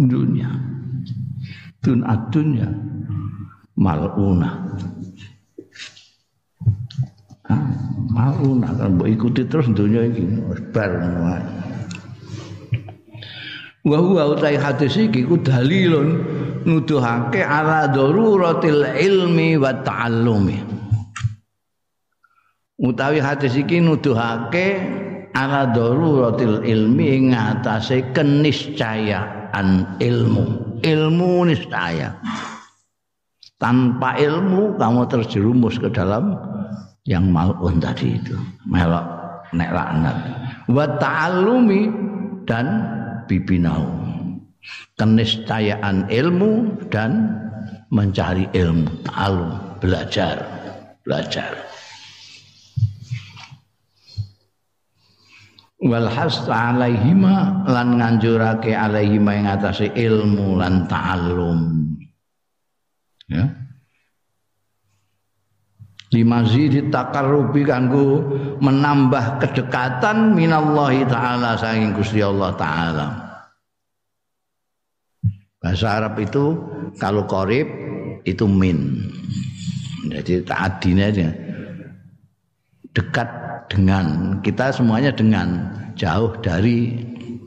dunia. 0.00 0.48
Dun 1.84 2.00
adunya 2.08 2.72
maluna. 3.76 4.64
mau 8.14 8.46
nak 8.54 8.78
mbok 8.78 9.08
ikuti 9.10 9.42
terus 9.50 9.66
dunia 9.74 10.06
iki 10.06 10.22
bar 10.70 10.94
wa 13.84 13.98
huwa 14.00 14.22
utai 14.32 14.56
hadis 14.56 14.96
iki 14.96 15.26
ku 15.26 15.36
dalilun 15.42 16.22
nuduhake 16.62 17.42
ala 17.42 17.90
daruratil 17.90 18.86
ilmi 18.86 19.58
wa 19.58 19.74
ta'allumi 19.76 20.56
utawi 22.80 23.18
hadis 23.18 23.58
iki 23.58 23.82
nuduhake 23.82 24.78
ala 25.34 25.68
daruratil 25.74 26.62
ilmi 26.62 27.34
ngatasé 27.34 28.14
keniscayaan 28.14 29.98
ilmu. 29.98 30.78
Ilmu 30.80 31.50
niscaya. 31.50 32.14
Tanpa 33.58 34.18
ilmu 34.18 34.78
kamu 34.78 35.02
terjerumus 35.10 35.78
ke 35.80 35.90
dalam 35.90 36.38
yang 37.06 37.28
malun 37.30 37.82
tadi 37.82 38.18
itu. 38.18 38.38
Melok 38.70 39.04
nek 39.54 39.70
laknat. 39.74 40.16
Wa 40.70 40.86
ta'allumi 40.98 41.82
dan 42.46 42.66
bibinau. 43.26 43.84
Keniscayaan 44.96 46.08
ilmu 46.08 46.78
dan 46.88 47.40
mencari 47.92 48.48
ilmu. 48.54 48.88
Ta'allum. 49.04 49.52
Belajar. 49.82 50.40
Belajar 51.04 51.73
wal 55.84 56.08
hasta 56.08 56.72
alaihima 56.72 57.68
lan 57.68 58.00
nganjurake 58.00 58.72
alaihima 58.72 59.30
ing 59.36 59.46
atase 59.46 59.92
ilmu 59.92 60.56
lan 60.56 60.88
ta'allum 60.88 61.60
ya 63.28 63.64
limazidi 66.14 66.86
takarrubi 66.94 67.66
kanggo 67.66 68.22
menambah 68.62 69.42
kedekatan 69.42 70.38
minallahi 70.38 71.02
taala 71.10 71.58
saking 71.58 71.90
Gusti 71.90 72.22
Allah 72.22 72.54
taala. 72.54 73.06
Bahasa 75.58 75.98
Arab 75.98 76.14
itu 76.22 76.54
kalau 77.02 77.26
korib 77.26 77.66
itu 78.22 78.46
min. 78.46 79.10
Jadi 80.06 80.46
ta'adine 80.46 81.02
aja. 81.02 81.28
Dekat 82.94 83.26
dengan 83.68 84.38
kita 84.44 84.70
semuanya 84.74 85.10
dengan 85.14 85.72
jauh 85.96 86.34
dari 86.42 86.92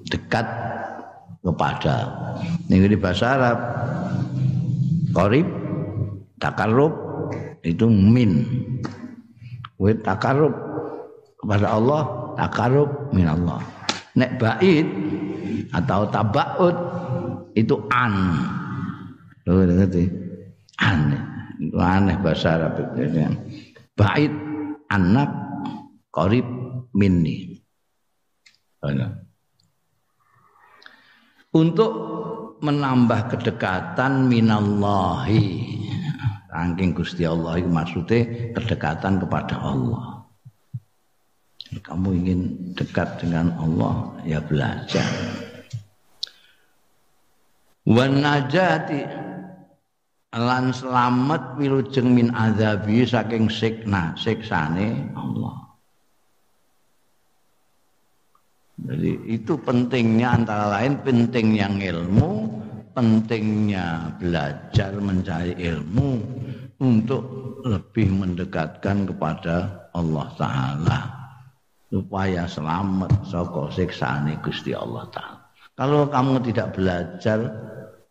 dekat 0.08 0.48
kepada. 1.44 1.96
Ini 2.68 2.98
bahasa 3.00 3.40
Arab. 3.40 3.60
Korib, 5.16 5.48
takarrub, 6.38 6.94
itu 7.66 7.88
min. 7.90 8.46
Wa 9.80 9.94
takarrub 10.04 10.54
kepada 11.42 11.68
Allah 11.74 12.04
takarrub 12.38 12.90
min 13.16 13.26
Allah. 13.26 13.62
Nek 14.18 14.42
bait 14.42 14.88
atau 15.74 16.06
tabaud 16.10 16.76
itu 17.54 17.76
an. 17.94 18.14
Lho 19.48 19.64
ngerti? 19.64 20.06
An. 20.82 21.16
Aneh 21.78 22.18
bahasa 22.22 22.62
Arab 22.62 22.78
itu 22.78 23.26
bait 23.98 24.30
anak 24.94 25.47
qarib 26.18 26.48
minni 26.98 27.62
untuk 31.54 31.94
menambah 32.66 33.38
kedekatan 33.38 34.26
minallahi 34.26 35.78
Angking 36.58 36.98
Gusti 36.98 37.22
Allah 37.22 37.62
itu 37.62 37.70
maksudnya 37.70 38.50
kedekatan 38.58 39.22
kepada 39.22 39.62
Allah. 39.62 40.26
Kamu 41.68 42.16
ingin 42.16 42.74
dekat 42.74 43.20
dengan 43.22 43.52
Allah, 43.60 44.16
ya 44.26 44.40
belajar. 44.40 45.06
Wan 47.84 48.24
najati 48.24 49.04
lan 50.34 50.72
selamat 50.72 51.60
wilujeng 51.60 52.16
min 52.16 52.32
azabi 52.32 53.04
saking 53.04 53.52
sikna 53.52 54.16
siksane 54.16 55.12
Allah. 55.14 55.67
Jadi 58.78 59.26
itu 59.26 59.58
pentingnya 59.58 60.38
antara 60.38 60.70
lain 60.70 61.02
pentingnya 61.02 61.66
ilmu, 61.66 62.46
pentingnya 62.94 64.13
belajar 64.22 64.94
mencari 65.02 65.58
ilmu 65.58 66.22
untuk 66.78 67.24
lebih 67.66 68.13
mendekatkan 68.13 69.10
kepada 69.10 69.90
Allah 69.98 70.28
taala 70.38 71.00
supaya 71.90 72.46
selamat 72.46 73.26
saka 73.26 73.74
siksane 73.74 74.38
Gusti 74.46 74.78
Allah 74.78 75.10
taala. 75.10 75.42
Kalau 75.78 76.10
kamu 76.10 76.42
tidak 76.46 76.74
belajar, 76.78 77.38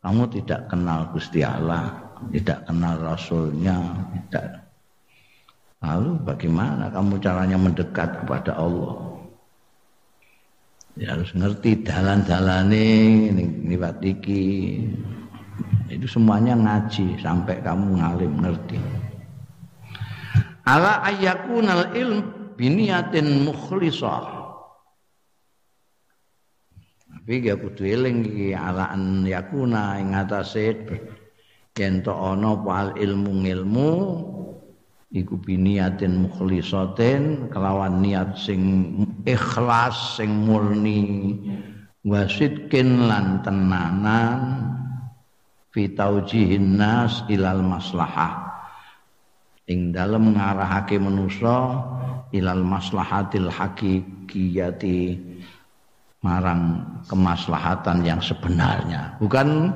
kamu 0.03 0.23
tidak 0.35 0.71
kenal 0.71 1.11
Gusti 1.15 1.43
Allah, 1.43 1.95
tidak 2.31 2.63
kenal 2.67 2.95
Rasulnya, 3.03 3.75
tidak. 4.15 4.67
Lalu 5.83 6.15
bagaimana 6.27 6.91
kamu 6.95 7.19
caranya 7.19 7.59
mendekat 7.59 8.23
kepada 8.23 8.55
Allah? 8.55 9.16
Ya 10.97 11.13
harus 11.13 11.29
ngerti 11.37 11.85
dalan-dalane 11.85 12.89
liwat 13.69 14.01
iki. 14.01 14.81
Itu 15.93 16.09
semuanya 16.09 16.57
ngaji 16.57 17.21
sampai 17.21 17.61
kamu 17.61 18.01
ngalim 18.01 18.33
ngerti. 18.41 18.81
Ala 20.65 21.05
ayyakunal 21.05 21.93
ilm 21.93 22.19
biniyatin 22.57 23.45
mukhlisah. 23.45 24.25
Tapi 27.13 27.45
ya 27.45 27.61
kudu 27.61 27.85
eling 27.85 28.51
ala 28.57 28.89
an 28.97 29.29
yakuna 29.29 30.01
ing 30.01 30.17
atase 30.17 30.81
yen 31.77 32.01
to 32.01 32.15
ana 32.15 32.57
ilmu 32.97 33.45
ilmu 33.45 33.91
iku 35.13 35.35
biniyatin 35.39 36.25
mukhlisatin 36.25 37.53
kelawan 37.53 38.01
niat 38.01 38.33
sing 38.41 38.63
ikhlas 39.27 40.17
sing 40.17 40.31
murni 40.47 41.35
wasidkin 42.07 43.11
lan 43.11 43.43
tenanan 43.43 44.41
fi 45.75 45.91
taujihin 45.91 46.79
nas 46.79 47.27
ilal 47.27 47.61
maslahah. 47.61 48.47
Ing 49.67 49.91
dalem 49.91 50.39
ngarahake 50.39 50.95
manusa 51.03 51.83
ilal 52.31 52.63
maslahatil 52.63 53.51
hakikiyati 53.51 55.19
marang 56.23 56.87
kemaslahatan 57.11 58.07
yang 58.07 58.23
sebenarnya. 58.23 59.19
Bukan 59.19 59.75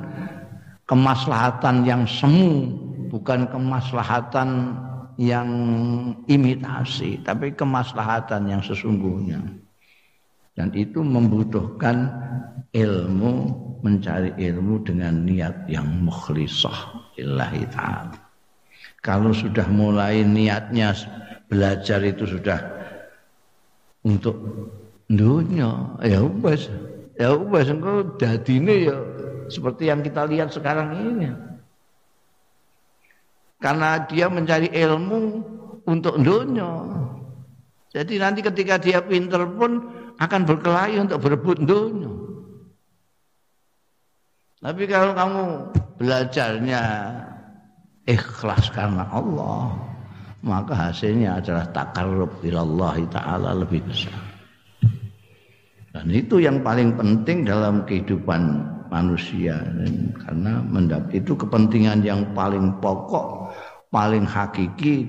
kemaslahatan 0.87 1.83
yang 1.83 2.07
semu 2.07 2.71
bukan 3.11 3.51
kemaslahatan 3.51 4.79
yang 5.19 5.49
imitasi 6.27 7.19
tapi 7.25 7.51
kemaslahatan 7.55 8.47
yang 8.47 8.61
sesungguhnya. 8.63 9.41
Dan 10.51 10.69
itu 10.75 10.99
membutuhkan 10.99 12.11
ilmu 12.75 13.33
mencari 13.81 14.35
ilmu 14.37 14.83
dengan 14.85 15.25
niat 15.25 15.65
yang 15.71 15.87
mukhlisah 16.05 17.11
lillahi 17.17 17.63
ta'ala. 17.71 18.19
Kalau 19.01 19.33
sudah 19.33 19.65
mulai 19.71 20.21
niatnya 20.21 20.93
belajar 21.49 21.99
itu 22.05 22.23
sudah 22.29 22.61
untuk 24.07 24.37
dunia 25.11 25.99
ya 25.99 26.23
wes 26.23 26.71
ya 27.19 27.35
wes 27.35 27.67
engko 27.67 28.15
dadine 28.15 28.87
ya 28.87 28.97
seperti 29.51 29.91
yang 29.91 29.99
kita 29.99 30.23
lihat 30.31 30.55
sekarang 30.55 30.95
ini 30.95 31.27
karena 33.61 34.01
dia 34.09 34.25
mencari 34.27 34.73
ilmu 34.73 35.21
untuk 35.85 36.17
dunia. 36.17 36.81
Jadi 37.93 38.17
nanti 38.17 38.41
ketika 38.41 38.81
dia 38.81 38.99
pinter 39.05 39.45
pun 39.53 39.85
akan 40.17 40.41
berkelahi 40.49 40.97
untuk 40.97 41.21
berebut 41.21 41.61
dunia. 41.61 42.11
Tapi 44.61 44.83
kalau 44.85 45.13
kamu 45.17 45.43
belajarnya 45.97 46.81
ikhlas 48.05 48.69
karena 48.69 49.09
Allah, 49.09 49.73
maka 50.45 50.89
hasilnya 50.89 51.41
adalah 51.41 51.65
takarrub 51.73 52.29
ilallah 52.45 52.97
taala 53.09 53.57
lebih 53.57 53.81
besar. 53.85 54.13
Dan 55.91 56.07
itu 56.13 56.39
yang 56.39 56.61
paling 56.61 56.95
penting 56.95 57.43
dalam 57.43 57.83
kehidupan 57.83 58.63
manusia 58.93 59.59
karena 60.23 60.61
itu 61.11 61.33
kepentingan 61.35 62.05
yang 62.05 62.21
paling 62.37 62.69
pokok 62.79 63.40
paling 63.91 64.23
hakiki 64.23 65.05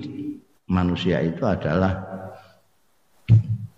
manusia 0.67 1.23
itu 1.23 1.41
adalah 1.47 2.03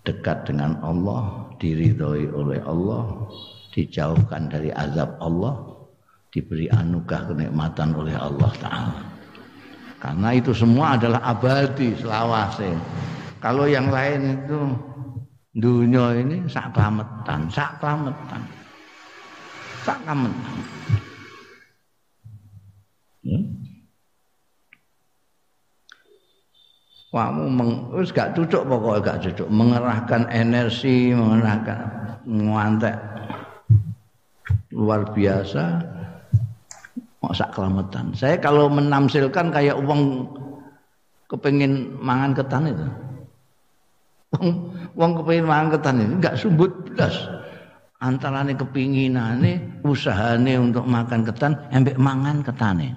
dekat 0.02 0.50
dengan 0.50 0.78
Allah, 0.82 1.46
diridhoi 1.62 2.30
oleh 2.34 2.60
Allah, 2.66 3.30
dijauhkan 3.70 4.50
dari 4.50 4.70
azab 4.74 5.14
Allah, 5.22 5.62
diberi 6.34 6.66
anugerah 6.68 7.32
kenikmatan 7.32 7.94
oleh 7.94 8.14
Allah 8.18 8.50
taala. 8.60 9.02
Karena 9.96 10.28
itu 10.36 10.52
semua 10.52 10.98
adalah 10.98 11.22
abadi 11.24 11.96
selawase. 11.96 12.70
Kalau 13.40 13.64
yang 13.64 13.88
lain 13.88 14.38
itu 14.38 14.60
dunia 15.56 16.14
ini 16.20 16.44
sak 16.46 16.76
kelametan, 16.76 17.48
sak 17.48 17.80
kelametan. 17.80 18.42
Sak 19.82 19.98
kelametan. 20.04 20.56
Hmm? 23.26 23.65
Kamu 27.16 27.96
wis 27.96 28.12
gak 28.12 28.36
cocok 28.36 28.62
pokoknya 28.68 29.00
gak 29.00 29.20
cocok 29.24 29.48
mengerahkan 29.48 30.22
energi 30.28 31.16
mengerahkan 31.16 31.78
ngantek. 32.28 32.96
Luar 34.76 35.08
biasa. 35.16 35.80
Masa 37.24 37.48
kelamatan? 37.50 38.12
Saya 38.12 38.36
kalau 38.38 38.68
menamsilkan 38.68 39.48
kayak 39.50 39.80
uang 39.80 40.30
kepengin 41.26 41.96
mangan 41.98 42.36
ketan 42.36 42.70
itu. 42.70 42.86
Uang, 44.36 44.48
uang 44.94 45.12
kepengin 45.22 45.46
mangan 45.48 45.68
ketan 45.74 45.96
itu 46.02 46.14
nggak 46.20 46.36
sumbut 46.36 46.72
belas 46.92 47.14
antara 48.02 48.44
ini 48.44 48.54
kepinginan 48.58 49.40
ini 49.40 49.52
usahane 49.86 50.60
untuk 50.60 50.84
makan 50.84 51.24
ketan 51.24 51.56
embek 51.72 51.96
mangan 51.96 52.44
ketane 52.44 52.92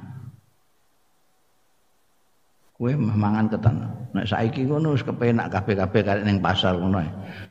Kowe 2.79 2.95
mangan 2.95 3.51
ketan. 3.51 3.75
Nek 4.15 4.23
saiki 4.23 4.63
ngono 4.63 4.95
wis 4.95 5.03
kepenak 5.03 5.51
kabeh-kabeh 5.51 5.99
karek 5.99 6.23
ning 6.23 6.39
pasar 6.39 6.79
ngono. 6.79 7.03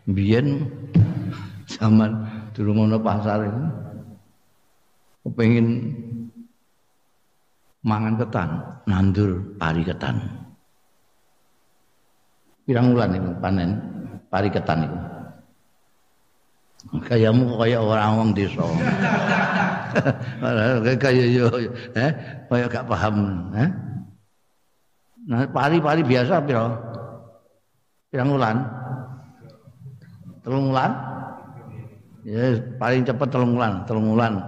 Biyen 0.09 0.65
zaman 1.69 2.17
durung 2.57 2.89
ono 2.89 2.97
pasar 2.97 3.45
itu 3.45 3.63
kepengin 5.29 5.93
mangan 7.85 8.17
ketan, 8.17 8.49
nandur 8.89 9.53
pari 9.61 9.85
ketan. 9.85 10.17
Pirang 12.65 12.97
wulan 12.97 13.13
itu 13.13 13.31
panen 13.37 13.71
pari 14.33 14.49
ketan 14.49 14.89
itu. 14.89 14.99
Kayamu 17.05 17.53
kaya 17.61 17.85
orang 17.85 18.17
wong 18.17 18.31
desa. 18.33 18.65
Kaya 21.05 21.25
yo 21.27 21.49
eh 21.97 22.13
kaya 22.49 22.65
gak 22.71 22.87
paham, 22.87 23.51
eh? 23.57 23.69
Nah, 25.29 25.45
pari-pari 25.45 26.01
biasa 26.01 26.41
piro? 26.41 26.73
Pirang 28.09 28.33
wulan? 28.33 28.57
Telung 30.41 30.73
wulan? 30.73 30.93
Ya, 32.25 32.57
paling 32.81 33.05
cepat 33.05 33.29
telung 33.29 33.53
wulan, 33.53 33.85
telung 33.85 34.09
wulan 34.17 34.41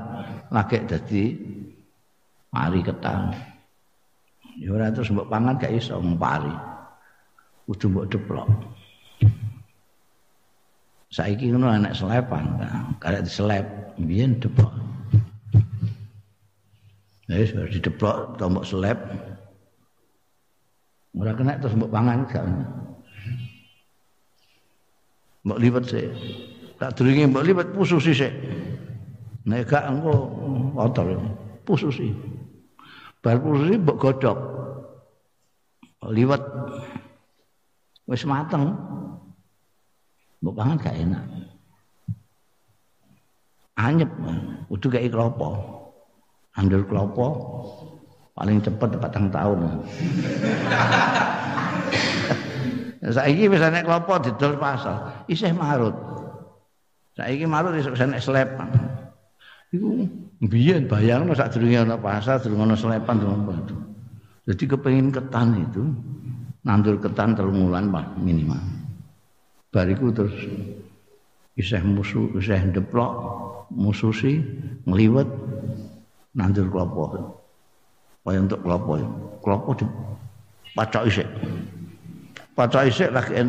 lagi 0.48 0.80
dadi 0.88 1.36
pari 2.48 2.80
ketang. 2.80 3.30
Ya 4.56 4.72
ora 4.72 4.88
terus 4.88 5.12
mbok 5.12 5.28
pangan 5.28 5.60
gak 5.60 5.72
iso 5.76 6.00
pari. 6.16 6.52
Kudu 7.68 7.86
mbok 7.92 8.08
deplok. 8.08 8.48
Saiki 11.10 11.50
ngono 11.50 11.74
anak 11.74 11.92
selepan, 11.92 12.56
karek 13.02 13.26
diselep, 13.26 13.66
biyen 14.00 14.38
deplok. 14.40 14.72
Ya 17.28 17.36
wis 17.38 17.52
dideplok 17.52 18.38
tombok 18.38 18.64
selep, 18.66 18.98
Ora 21.18 21.34
kena 21.34 21.58
terus 21.58 21.74
mbok 21.74 21.90
pangan 21.90 22.22
gak. 22.30 22.44
Mbok 25.42 25.58
liwet 25.58 25.84
sik. 25.90 26.06
Tak 26.78 26.94
durunge 26.94 27.26
mbok 27.26 27.46
liwet 27.46 27.68
pususi 27.74 28.12
sik. 28.14 28.32
Nek 29.48 29.66
gak 29.66 29.90
engko 29.90 30.14
kotor. 30.78 31.18
Pususi. 31.66 32.14
Bar 33.18 33.42
pususi 33.42 33.74
mbok 33.80 33.98
godhog. 33.98 34.38
Liwet 36.14 36.42
wis 38.06 38.22
mateng. 38.22 38.70
Mbok 40.40 40.54
pangan 40.54 40.78
gak 40.78 40.94
enak. 40.94 41.24
Anyep, 43.80 44.12
kudu 44.68 44.86
gak 44.92 45.08
klopo. 45.08 45.80
Andul 46.58 46.82
klopo, 46.84 47.26
paling 48.40 48.56
cepat 48.64 48.96
patang 48.96 49.28
tahun. 49.28 49.60
Saiki 53.00 53.52
bisa 53.52 53.68
naik 53.68 53.84
klopo 53.84 54.16
didol 54.16 54.56
pasar, 54.56 55.28
isih 55.28 55.52
marut. 55.52 55.92
Saiki 57.16 57.44
marut 57.44 57.76
isih 57.76 57.92
bisa 57.92 58.08
naik 58.08 58.24
selepan. 58.24 58.68
Iku 59.72 60.08
biyen 60.48 60.88
bayangno 60.88 61.36
sak 61.36 61.52
durunge 61.52 61.84
ana 61.84 62.00
pasar, 62.00 62.40
durung 62.40 62.64
ana 62.64 62.76
selepan 62.76 63.16
durung 63.20 63.44
apa. 63.44 63.60
Jadi 64.48 64.64
kepengen 64.68 65.12
ketan 65.12 65.56
itu 65.60 65.84
nandur 66.64 66.96
ketan 67.00 67.36
telung 67.36 67.68
wulan 67.68 67.92
pak 67.92 68.20
minimal. 68.20 68.60
Bariku 69.72 70.12
terus 70.12 70.36
iseh 71.56 71.80
musuh 71.80 72.36
iseh 72.36 72.60
deplok 72.72 73.12
mususi 73.72 74.44
ngliwet 74.84 75.28
nandur 76.36 76.68
klopo. 76.68 77.39
Kaya 78.20 78.38
untuk 78.44 78.60
klopo. 78.60 79.00
Klopo 79.40 79.70
di 79.74 79.86
pacak 80.76 81.08
isek. 81.08 81.28
Pacak 82.52 82.92
isek 82.92 83.10
lagi 83.10 83.32
en 83.40 83.48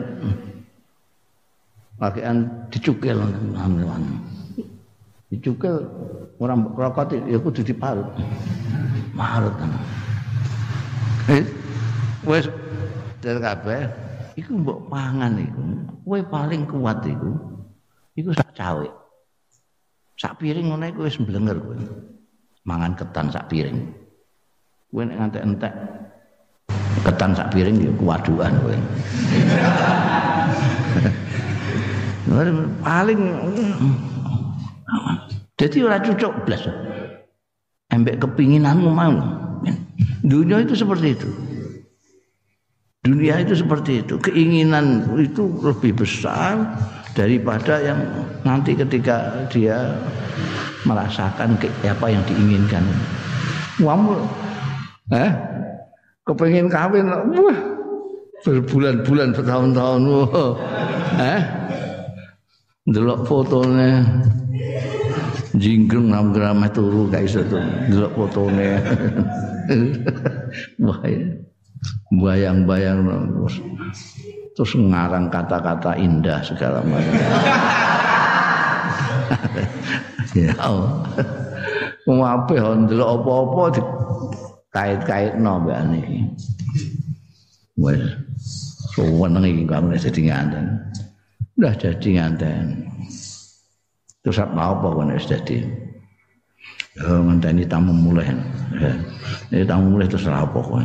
lagi 1.99 2.21
en 2.23 2.49
dicukil 2.71 3.19
dicukil 5.31 5.75
orang 6.39 6.71
rokok 6.75 7.13
ya 7.27 7.37
kudu 7.39 7.61
diparut. 7.61 8.07
Marut 9.11 9.53
kan. 9.59 9.71
Eh, 11.29 11.43
wis 12.25 12.47
dari 13.21 13.39
kabeh 13.39 13.85
iku 14.39 14.51
mbok 14.55 14.87
pangan 14.87 15.35
iku. 15.37 15.63
Kowe 16.01 16.19
paling 16.27 16.65
kuat 16.67 17.03
iku. 17.05 17.31
Iku 18.17 18.31
sak 18.35 18.55
cawe. 18.55 18.87
Sak 20.15 20.39
piring 20.39 20.71
ngono 20.71 20.87
iku 20.89 21.05
wis 21.05 21.19
mblenger 21.19 21.59
kowe. 21.59 21.75
Mangan 22.65 22.95
ketan 22.97 23.27
sak 23.29 23.51
piring. 23.51 24.00
Kowe 24.91 25.07
nek 25.07 25.17
ngantek-entek 25.17 25.73
ketan 27.01 27.31
sak 27.31 27.49
piring 27.55 27.79
ya 27.79 27.91
kuwaduan 27.95 28.51
kowe. 28.59 28.75
paling 32.83 33.21
jadi 35.61 35.77
ora 35.85 36.01
cocok 36.01 36.33
blas. 36.43 36.65
Embek 37.93 38.23
kepinginanmu 38.23 38.89
mau. 38.91 39.15
Dunia 40.25 40.63
itu 40.65 40.73
seperti 40.73 41.13
itu. 41.13 41.29
Dunia 43.05 43.41
itu 43.45 43.53
seperti 43.53 44.01
itu. 44.01 44.17
Keinginan 44.17 45.05
itu 45.21 45.53
lebih 45.61 46.01
besar 46.01 46.57
daripada 47.13 47.77
yang 47.77 47.99
nanti 48.41 48.73
ketika 48.73 49.45
dia 49.53 49.93
merasakan 50.85 51.61
apa 51.61 52.07
yang 52.09 52.25
diinginkan. 52.25 52.81
Kamu 53.77 54.17
eh 55.11 55.31
kepengen 56.23 56.71
kawin 56.71 57.07
wah 57.11 57.59
berbulan-bulan 58.41 59.37
bertahun-tahun 59.37 60.01
wah. 60.07 60.53
Eh 61.21 61.41
delok 62.89 63.29
fotonya 63.29 64.01
jingkrung 65.55 66.09
enam 66.09 66.33
gram 66.33 66.63
turu 66.71 67.11
gak 67.11 67.27
iso 67.27 67.43
tuh. 67.45 67.61
Delok 67.91 68.11
fotone. 68.15 68.79
Wah 70.83 70.99
ya. 71.07 71.21
bayang-bayang 72.13 73.01
terus 74.53 74.77
ngarang 74.77 75.31
kata-kata 75.33 75.97
indah 75.97 76.39
segala 76.43 76.83
macam. 76.85 77.15
Ya 80.31 80.55
Allah. 80.63 81.03
Mau 82.07 82.23
apa 82.23 82.55
delok 82.87 83.09
apa-apa 83.19 83.63
kait-kaitno 84.71 85.61
mbak 85.61 85.83
niki 85.91 86.19
wes 87.79 88.01
suweneng 88.95 89.45
iki 89.47 89.63
kamu 89.67 89.99
jadi 89.99 90.21
nganten 90.31 90.65
udah 91.59 91.73
jadi 91.75 92.07
nganten 92.17 92.91
Terus 94.21 94.37
apa 94.37 94.77
apa 94.77 94.87
kan 94.93 95.17
wis 95.17 95.25
dadi. 95.25 95.65
Oh 97.01 97.25
ngenteni 97.25 97.65
tamu 97.65 97.89
mulai. 97.89 98.29
Ini 99.49 99.65
tamu 99.65 99.97
mulai 99.97 100.05
terus 100.05 100.29
apa 100.29 100.53
kok. 100.53 100.77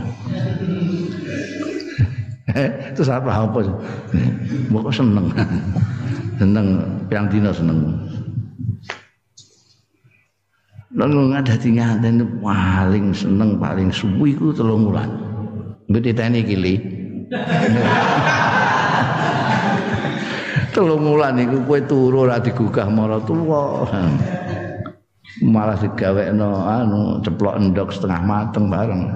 terus 2.96 3.10
apa 3.12 3.30
apa. 3.44 3.58
Mbok 4.72 4.88
seneng. 4.88 5.28
seneng 6.40 6.66
yang 7.12 7.28
dina 7.28 7.52
seneng. 7.52 8.05
Lalu 10.96 11.36
ngadati 11.36 11.76
nganten 11.76 12.40
paling 12.40 13.12
seneng 13.12 13.60
paling 13.60 13.92
suwi 13.92 14.32
ku 14.32 14.56
telung 14.56 14.88
wulan. 14.88 15.12
Mbok 15.92 16.00
diteni 16.00 16.40
kili. 16.40 16.74
telung 20.76 21.08
wulan 21.08 21.40
iku 21.40 21.64
kowe 21.64 21.80
turu 21.88 22.28
ora 22.28 22.36
digugah 22.36 22.84
mara 22.92 23.16
tuwa 23.24 23.88
malah 25.40 25.72
digawekno 25.80 26.68
anu 26.68 27.16
ceplok 27.24 27.56
endok 27.56 27.88
setengah 27.96 28.20
mateng 28.20 28.68
bareng 28.68 29.08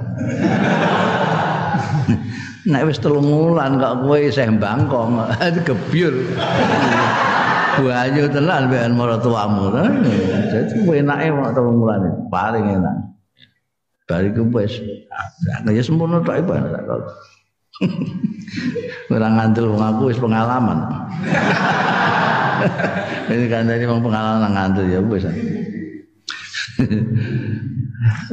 nek 2.72 2.84
wis 2.88 2.96
telung 2.96 3.28
wulan 3.28 3.76
kok 3.76 4.08
kowe 4.08 4.16
isih 4.16 4.56
mbangkong 4.56 5.20
gebyur 5.68 6.16
banyu 7.84 8.24
tenan 8.28 8.68
mbekan 8.68 8.92
mara 8.94 9.16
tuamu 9.18 9.72
dadi 9.72 10.74
kowe 10.84 10.96
enake 10.96 11.32
kok 11.32 11.52
telung 11.56 11.78
wulan 11.80 12.02
paling 12.28 12.64
enak 12.76 12.96
bariku 14.04 14.42
wis 14.52 14.78
ya 15.68 15.82
sempurna 15.82 16.20
tok 16.20 16.36
iku 16.42 16.52
Ora 19.10 19.26
ngandel 19.26 19.66
wong 19.74 19.82
aku 19.82 20.02
wis 20.12 20.22
pengalaman. 20.22 20.78
Ini 23.30 23.46
kan 23.50 23.66
dari 23.66 23.84
wong 23.86 24.02
pengalaman 24.04 24.54
ngandel 24.54 24.86
ya 24.86 25.00
wis. 25.02 25.26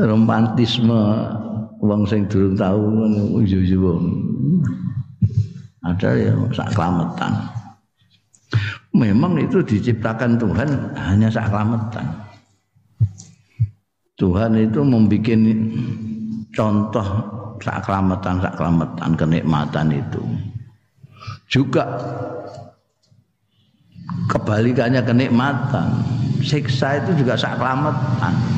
Romantisme 0.10 1.02
wong 1.82 2.02
sing 2.06 2.30
durung 2.30 2.54
tau 2.54 2.78
ngono 2.78 3.42
uju-uju 3.42 3.78
Ada 5.82 6.10
ya 6.20 6.34
sak 6.54 6.76
kelametan. 6.76 7.57
Memang 8.98 9.38
itu 9.38 9.62
diciptakan 9.62 10.42
Tuhan 10.42 10.70
hanya 10.98 11.30
sak 11.30 11.54
kelametan. 11.54 12.06
Tuhan 14.18 14.58
itu 14.58 14.82
membuat 14.82 15.38
contoh 16.50 17.08
saklamatan 17.62 19.14
kenikmatan 19.14 19.94
itu. 19.94 20.22
Juga 21.46 21.86
kebalikannya 24.34 25.06
kenikmatan. 25.06 25.88
Siksa 26.42 27.02
itu 27.06 27.22
juga 27.22 27.38
saklamatan 27.38 28.58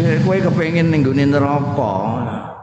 jadi 0.00 0.24
kue 0.24 0.40
kepengen 0.40 0.88
ningguni 0.88 1.28
neraka 1.28 1.94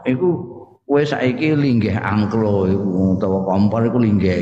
itu 0.02 0.57
kue 0.88 1.04
saiki 1.04 1.52
linggih 1.52 2.00
angklo 2.00 2.64
itu 2.64 2.80
utawa 3.20 3.44
kompor 3.44 3.84
itu 3.84 3.98
linggih 4.00 4.40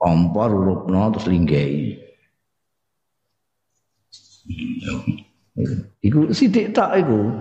kompor 0.00 0.48
urupno 0.48 1.12
terus 1.12 1.28
linggih 1.28 2.00
Iku 6.00 6.30
sidik 6.30 6.72
tak 6.72 7.02
iku. 7.02 7.34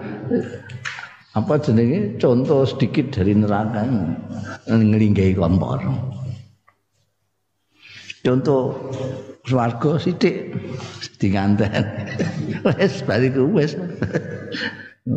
Apa 1.38 1.62
jenenge 1.62 2.18
contoh 2.18 2.66
sedikit 2.66 3.14
dari 3.14 3.38
neraka 3.38 3.86
ngelinggahi 4.66 5.38
kompor. 5.38 5.80
Contoh 8.26 8.74
swarga 9.46 10.02
sithik 10.02 10.58
dinganten. 11.22 11.86
Wes 12.66 13.06
bariku 13.06 13.46
wes. 13.54 13.78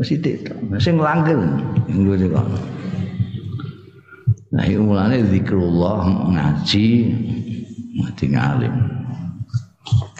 Sithik 0.01 0.47
sing 0.79 1.03
langgeng 1.03 1.43
kok. 2.31 2.47
Nah, 4.51 4.67
itu 4.67 4.83
mulanya 4.83 5.19
zikrullah 5.27 6.31
ngaji 6.31 6.89
ngaji 7.99 8.27
ngalim. 8.35 8.75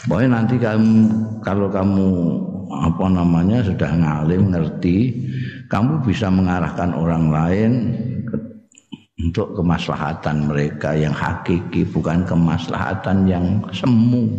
Pokoknya 0.07 0.29
nanti 0.43 0.55
kamu 0.59 0.95
kalau 1.47 1.71
kamu 1.71 2.09
apa 2.71 3.07
namanya 3.11 3.63
sudah 3.67 3.91
ngalim 3.91 4.55
ngerti 4.55 5.15
kamu 5.71 6.03
bisa 6.07 6.31
mengarahkan 6.31 6.95
orang 6.95 7.31
lain 7.31 7.73
untuk 9.21 9.53
kemaslahatan 9.59 10.49
mereka 10.49 10.97
yang 10.97 11.13
hakiki 11.13 11.85
bukan 11.91 12.25
kemaslahatan 12.25 13.29
yang 13.29 13.47
semu 13.75 14.31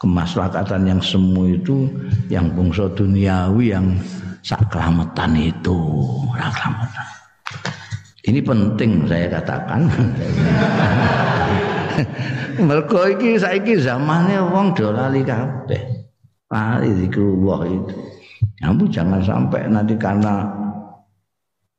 kemaslahatan 0.00 0.88
yang 0.88 1.00
semu 1.04 1.54
itu 1.54 1.86
yang 2.32 2.48
bungsu 2.56 2.88
duniawi 2.96 3.76
yang 3.76 4.00
saklamatan 4.40 5.36
itu. 5.36 5.78
Saklamatan 6.34 7.20
ini 8.28 8.40
penting 8.44 9.08
saya 9.08 9.32
katakan. 9.32 9.88
Mergo 12.68 13.08
iki 13.08 13.40
saiki 13.40 13.80
zamane 13.80 14.36
wong 14.38 14.76
do 14.76 14.92
lali 14.92 15.24
kabeh. 15.24 15.80
Lari 16.52 16.90
zikrullah 17.00 17.64
itu. 17.64 17.96
Kamu 18.60 18.84
jangan 18.92 19.24
sampai 19.24 19.72
nanti 19.72 19.96
karena 19.96 20.44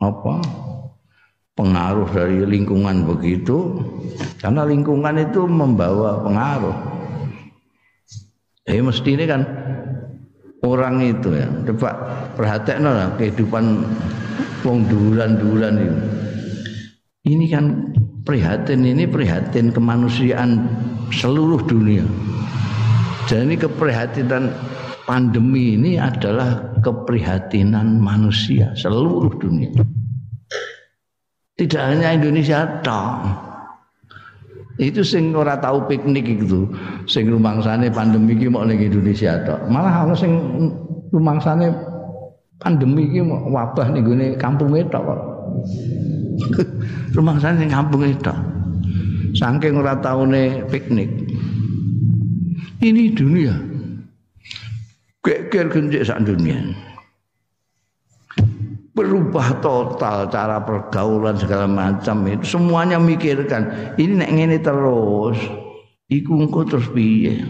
apa? 0.01 0.41
Pengaruh 1.53 2.09
dari 2.09 2.41
lingkungan 2.41 3.05
begitu. 3.05 3.77
Karena 4.41 4.65
lingkungan 4.65 5.21
itu 5.21 5.45
membawa 5.45 6.25
pengaruh 6.25 6.73
eh 8.71 8.79
mesti 8.79 9.09
ini 9.19 9.25
kan 9.27 9.41
orang 10.63 11.03
itu 11.03 11.35
ya. 11.35 11.47
Coba 11.67 11.89
perhatikan 12.39 12.87
lah 12.87 13.11
kehidupan 13.19 13.83
wong 14.63 14.87
duran-duran 14.87 15.75
ini. 15.75 16.01
Ini 17.21 17.45
kan 17.51 17.65
prihatin 18.23 18.81
ini 18.87 19.05
prihatin 19.05 19.75
kemanusiaan 19.75 20.65
seluruh 21.11 21.61
dunia. 21.67 22.07
Jadi 23.27 23.59
keprihatinan 23.59 24.49
pandemi 25.05 25.77
ini 25.77 25.99
adalah 25.99 26.79
keprihatinan 26.81 27.99
manusia 27.99 28.73
seluruh 28.73 29.35
dunia. 29.37 29.69
Tidak 31.59 31.83
hanya 31.83 32.17
Indonesia 32.17 32.65
toh 32.81 33.50
itu 34.81 35.05
sing 35.05 35.29
ora 35.37 35.61
tahu 35.61 35.85
piknik 35.85 36.25
itu 36.41 36.65
sing 37.05 37.29
rumangsane 37.29 37.93
pandemi 37.93 38.33
iki 38.33 38.49
mau 38.49 38.65
ning 38.65 38.81
Indonesia 38.81 39.37
tok. 39.45 39.69
Malah 39.69 40.09
ana 40.09 40.15
sing 40.17 40.41
rumangsane 41.13 41.69
pandemi 42.57 43.05
iki 43.05 43.21
mau 43.21 43.45
wabah 43.45 43.93
ning 43.93 44.01
gone 44.01 44.33
kampung 44.41 44.73
tok 44.89 45.03
kok. 45.05 45.21
Rumangsane 47.15 47.61
ning 47.61 47.69
kampung 47.69 48.01
tok. 48.25 48.37
Saking 49.37 49.77
ora 49.77 49.93
taune 50.01 50.65
piknik. 50.73 51.09
Ini 52.81 53.13
dunia. 53.13 53.53
Geger 55.21 55.69
genjek 55.69 56.01
sak 56.01 56.25
dunia 56.25 56.90
berubah 59.01 59.57
total 59.65 60.29
cara 60.29 60.61
pergaulan 60.61 61.33
segala 61.33 61.65
macam 61.65 62.21
itu. 62.29 62.45
Semuanya 62.45 63.01
mikirkan 63.01 63.97
ini 63.97 64.21
nek 64.21 64.29
ngene 64.29 64.57
terus 64.61 65.41
iku 66.05 66.45
terus 66.69 66.85
piye? 66.93 67.41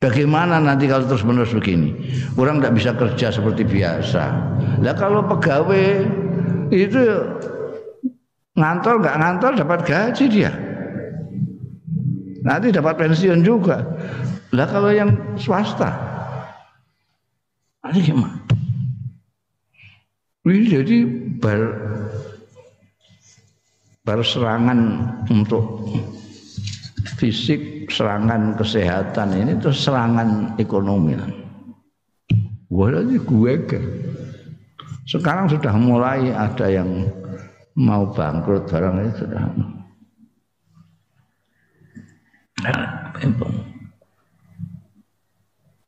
Bagaimana 0.00 0.60
nanti 0.60 0.88
kalau 0.88 1.04
terus 1.04 1.24
menerus 1.24 1.52
begini? 1.52 1.92
Orang 2.36 2.60
tidak 2.60 2.76
bisa 2.76 2.90
kerja 2.96 3.28
seperti 3.28 3.64
biasa. 3.64 4.24
Lah 4.80 4.96
kalau 4.96 5.24
pegawai 5.28 6.04
Itu 6.72 7.00
Ngantor 8.54 9.02
nggak 9.02 9.18
ngantor 9.18 9.52
dapat 9.58 9.80
gaji 9.82 10.24
dia. 10.30 10.52
Nanti 12.46 12.70
dapat 12.70 12.94
pensiun 12.94 13.42
juga. 13.42 13.82
Lah 14.54 14.66
kalau 14.70 14.94
yang 14.94 15.10
swasta? 15.34 15.90
Nanti 17.82 17.98
gimana 17.98 18.38
ini 20.44 20.68
jadi 20.68 20.98
bar, 21.40 21.60
bar 24.04 24.20
serangan 24.20 24.80
untuk 25.32 25.88
fisik, 27.16 27.88
serangan 27.88 28.52
kesehatan 28.60 29.32
ini 29.40 29.56
terus 29.56 29.80
serangan 29.80 30.52
ekonomi. 30.60 31.16
Walau 32.68 33.08
gue. 33.08 33.54
Sekarang 35.04 35.48
sudah 35.48 35.72
mulai 35.76 36.32
ada 36.32 36.66
yang 36.68 37.08
mau 37.76 38.08
bangkrut 38.12 38.68
barang 38.68 38.96
itu 39.04 39.24
sudah. 39.24 39.42
Nah, 42.64 43.12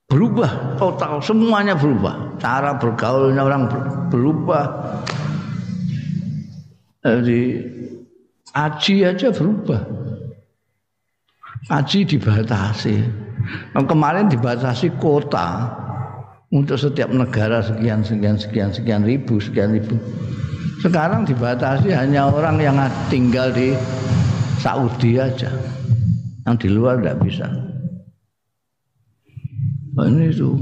berubah. 0.07 0.79
Total 0.79 1.19
semuanya 1.23 1.75
berubah. 1.75 2.39
Cara 2.39 2.79
bergaulnya 2.79 3.43
orang 3.43 3.63
berubah. 4.11 4.67
Jadi 7.03 7.43
aji 8.55 8.95
aja 9.07 9.29
berubah. 9.31 9.81
Aji 11.67 12.07
dibatasi. 12.07 12.97
Nah, 13.75 13.85
kemarin 13.87 14.31
dibatasi 14.31 14.95
kota. 14.99 15.83
Untuk 16.47 16.79
setiap 16.79 17.11
negara 17.11 17.59
sekian 17.59 18.07
sekian 18.07 18.39
sekian 18.39 18.71
sekian 18.71 19.03
ribu 19.03 19.43
sekian 19.43 19.75
ribu. 19.75 19.99
Sekarang 20.79 21.27
dibatasi 21.27 21.91
hanya 21.91 22.31
orang 22.31 22.63
yang 22.63 22.79
tinggal 23.11 23.51
di 23.51 23.75
Saudi 24.63 25.19
aja. 25.19 25.51
Yang 26.47 26.57
di 26.63 26.69
luar 26.71 27.03
tidak 27.03 27.19
bisa 27.27 27.66
ini 30.05 30.29
itu 30.29 30.53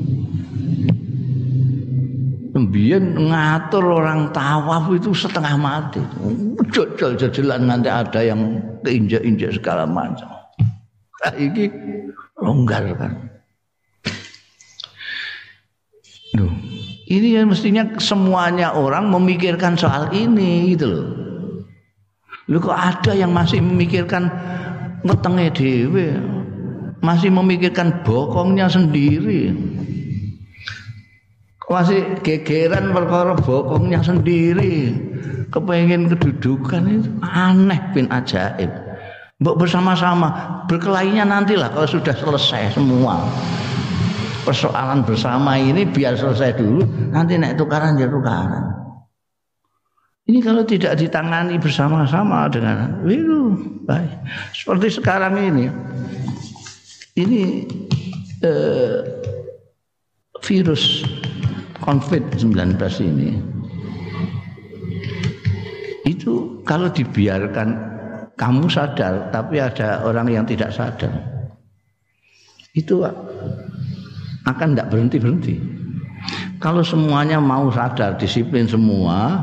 Kemudian 2.55 3.19
ngatur 3.19 3.83
orang 3.99 4.31
tawaf 4.31 4.87
itu 4.95 5.11
setengah 5.11 5.59
mati. 5.59 5.99
Jajal-jajalan 6.71 7.67
nanti 7.67 7.91
ada 7.91 8.23
yang 8.23 8.63
keinjak-injak 8.87 9.59
segala 9.59 9.91
macam. 9.91 10.31
Nah, 11.19 11.35
ini 11.35 11.67
longgar 12.39 12.95
kan. 12.95 13.27
Duh, 16.39 16.55
ini 17.11 17.35
yang 17.35 17.51
mestinya 17.51 17.91
semuanya 17.99 18.71
orang 18.71 19.11
memikirkan 19.11 19.75
soal 19.75 20.15
ini 20.15 20.79
gitu 20.79 20.87
loh. 20.87 21.07
Lu 22.47 22.63
kok 22.63 22.79
ada 22.79 23.19
yang 23.19 23.35
masih 23.35 23.59
memikirkan 23.67 24.31
ngetengnya 25.03 25.51
dewe 25.51 26.23
masih 27.05 27.29
memikirkan 27.29 28.01
bokongnya 28.01 28.73
sendiri. 28.73 29.53
Masih 31.69 32.21
gegeran 32.25 32.97
perkara 32.97 33.37
bokongnya 33.37 34.01
sendiri. 34.01 34.97
Kepengen 35.53 36.09
kedudukan 36.11 36.83
itu 36.89 37.11
aneh 37.21 37.79
bin 37.93 38.09
ajaib. 38.09 38.73
Mbok 39.39 39.61
bersama-sama 39.61 40.65
berkelainya 40.67 41.29
nantilah 41.29 41.69
kalau 41.71 41.87
sudah 41.87 42.17
selesai 42.17 42.81
semua. 42.81 43.21
Persoalan 44.45 45.05
bersama 45.05 45.57
ini 45.57 45.89
biar 45.89 46.17
selesai 46.17 46.61
dulu 46.61 46.85
nanti 47.13 47.37
naik 47.37 47.57
tukaran 47.57 47.97
jadi 47.97 48.13
tukaran. 48.13 48.65
Ini 50.25 50.41
kalau 50.41 50.65
tidak 50.65 50.97
ditangani 50.97 51.61
bersama-sama 51.61 52.49
dengan 52.49 53.05
itu 53.05 53.53
baik. 53.85 54.13
Seperti 54.57 55.01
sekarang 55.01 55.37
ini 55.37 55.69
ini 57.15 57.63
eh, 58.43 58.99
virus 60.43 61.07
COVID-19 61.79 62.75
ini 63.07 63.31
itu 66.05 66.61
kalau 66.67 66.91
dibiarkan 66.91 67.69
kamu 68.35 68.67
sadar 68.67 69.31
tapi 69.31 69.63
ada 69.63 70.03
orang 70.03 70.27
yang 70.29 70.45
tidak 70.45 70.75
sadar 70.75 71.11
itu 72.75 73.07
akan 74.45 74.75
tidak 74.75 74.91
berhenti 74.91 75.17
berhenti 75.23 75.57
kalau 76.59 76.83
semuanya 76.83 77.39
mau 77.39 77.71
sadar 77.71 78.19
disiplin 78.19 78.67
semua 78.67 79.39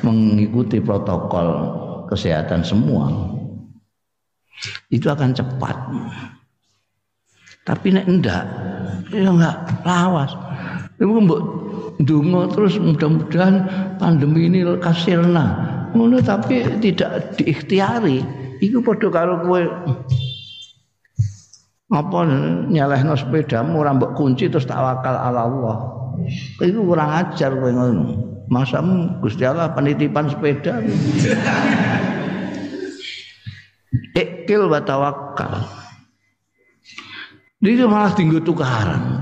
mengikuti 0.00 0.80
protokol 0.80 1.48
kesehatan 2.08 2.64
semua 2.64 3.36
itu 4.88 5.06
akan 5.06 5.36
cepat 5.36 5.76
tapi 7.68 7.92
nek 7.92 8.08
ndak 8.08 8.48
ya 9.12 9.28
enggak 9.28 9.84
lawas. 9.84 10.32
Iku 10.96 11.20
mbok 11.20 11.40
ndonga 12.00 12.48
terus 12.56 12.80
mudah-mudahan 12.80 13.68
pandemi 14.00 14.48
ini 14.48 14.64
kasirna. 14.80 15.68
Ngono 15.92 16.24
tapi 16.24 16.64
tidak 16.80 17.36
diikhtiari. 17.36 18.24
Iku 18.64 18.80
padha 18.80 19.12
karo 19.12 19.44
kowe 19.44 19.60
apa 21.88 22.18
nyalehno 22.72 23.16
sepedamu 23.16 23.80
ora 23.84 23.92
mbok 23.92 24.16
kunci 24.16 24.48
terus 24.48 24.64
tawakal 24.64 25.12
ala 25.12 25.44
Allah. 25.44 25.76
Itu 26.64 26.88
kurang 26.88 27.12
ajar 27.12 27.52
kowe 27.52 27.68
ngono. 27.68 28.04
Masamu 28.48 29.20
Gusti 29.20 29.44
Allah 29.44 29.76
penitipan 29.76 30.32
sepeda. 30.32 30.80
Ikil 34.18 34.72
wa 34.72 34.80
tawakkal. 34.80 35.77
Dia 37.58 37.90
malah 37.90 38.14
tinggal 38.14 38.38
tukaran. 38.38 39.18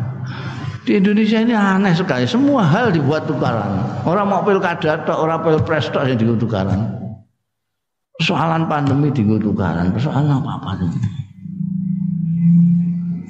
Di 0.84 1.00
Indonesia 1.00 1.40
ini 1.40 1.56
aneh 1.56 1.96
sekali. 1.96 2.28
Semua 2.28 2.62
hal 2.62 2.92
dibuat 2.92 3.24
tukaran. 3.24 4.04
Orang 4.04 4.28
mau 4.30 4.44
pilkada 4.44 5.02
atau 5.02 5.24
orang 5.24 5.42
pilpres 5.42 5.88
tok 5.90 6.04
yang 6.04 6.20
dibuat 6.20 6.38
tukaran. 6.38 6.80
Persoalan 8.20 8.68
pandemi 8.68 9.08
dibuat 9.08 9.40
tukaran. 9.40 9.90
Persoalan 9.90 10.36
apa-apa 10.36 10.70
itu. 10.78 10.86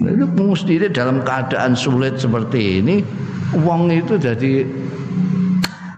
Itu 0.06 0.26
mesti 0.36 0.74
dalam 0.92 1.24
keadaan 1.24 1.74
sulit 1.74 2.20
seperti 2.20 2.84
ini, 2.84 3.02
uang 3.58 3.90
itu 3.90 4.14
jadi 4.20 4.62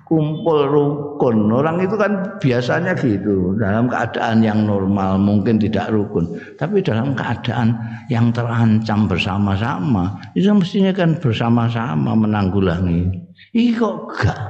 kumpul 0.09 0.65
rukun. 0.67 1.53
Orang 1.53 1.85
itu 1.85 1.95
kan 2.01 2.41
biasanya 2.41 2.97
gitu, 2.97 3.53
dalam 3.61 3.93
keadaan 3.93 4.41
yang 4.41 4.65
normal 4.65 5.21
mungkin 5.21 5.61
tidak 5.61 5.93
rukun, 5.93 6.25
tapi 6.57 6.81
dalam 6.81 7.13
keadaan 7.13 7.77
yang 8.09 8.33
terancam 8.33 9.05
bersama-sama, 9.05 10.17
itu 10.33 10.49
mestinya 10.51 10.91
kan 10.97 11.15
bersama-sama 11.21 12.17
menanggulangi. 12.17 13.05
Ih 13.53 13.77
kok 13.77 14.17
gak? 14.17 14.41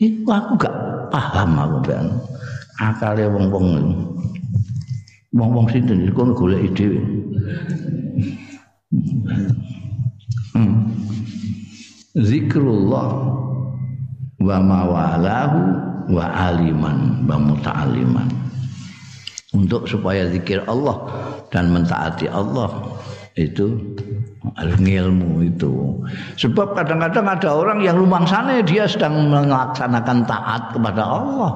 Ih 0.00 0.24
aku 0.24 0.52
gak 0.56 0.76
paham 1.12 1.60
aku 1.60 1.78
ben. 1.92 2.06
Akalnya 2.80 3.32
wong-wong 3.32 3.68
wong-wong 5.36 5.68
sinten 5.68 6.08
iku 6.08 6.32
golek 6.32 6.72
ide. 6.72 7.00
Hmm. 10.56 10.88
zikrullah 12.16 13.28
wa 14.40 14.56
mawalahu 14.60 15.60
wa 16.12 16.24
aliman 16.52 17.24
wa 17.24 17.36
muta'aliman 17.40 18.28
untuk 19.56 19.88
supaya 19.88 20.28
zikir 20.28 20.62
Allah 20.68 21.08
dan 21.48 21.72
mentaati 21.72 22.28
Allah 22.28 22.68
itu 23.36 23.76
ilmu 24.56 25.44
itu. 25.44 25.72
Sebab 26.40 26.72
kadang-kadang 26.72 27.26
ada 27.28 27.48
orang 27.52 27.78
yang 27.84 28.00
sana 28.24 28.64
dia 28.64 28.88
sedang 28.88 29.28
melaksanakan 29.28 30.18
taat 30.24 30.62
kepada 30.72 31.02
Allah. 31.04 31.52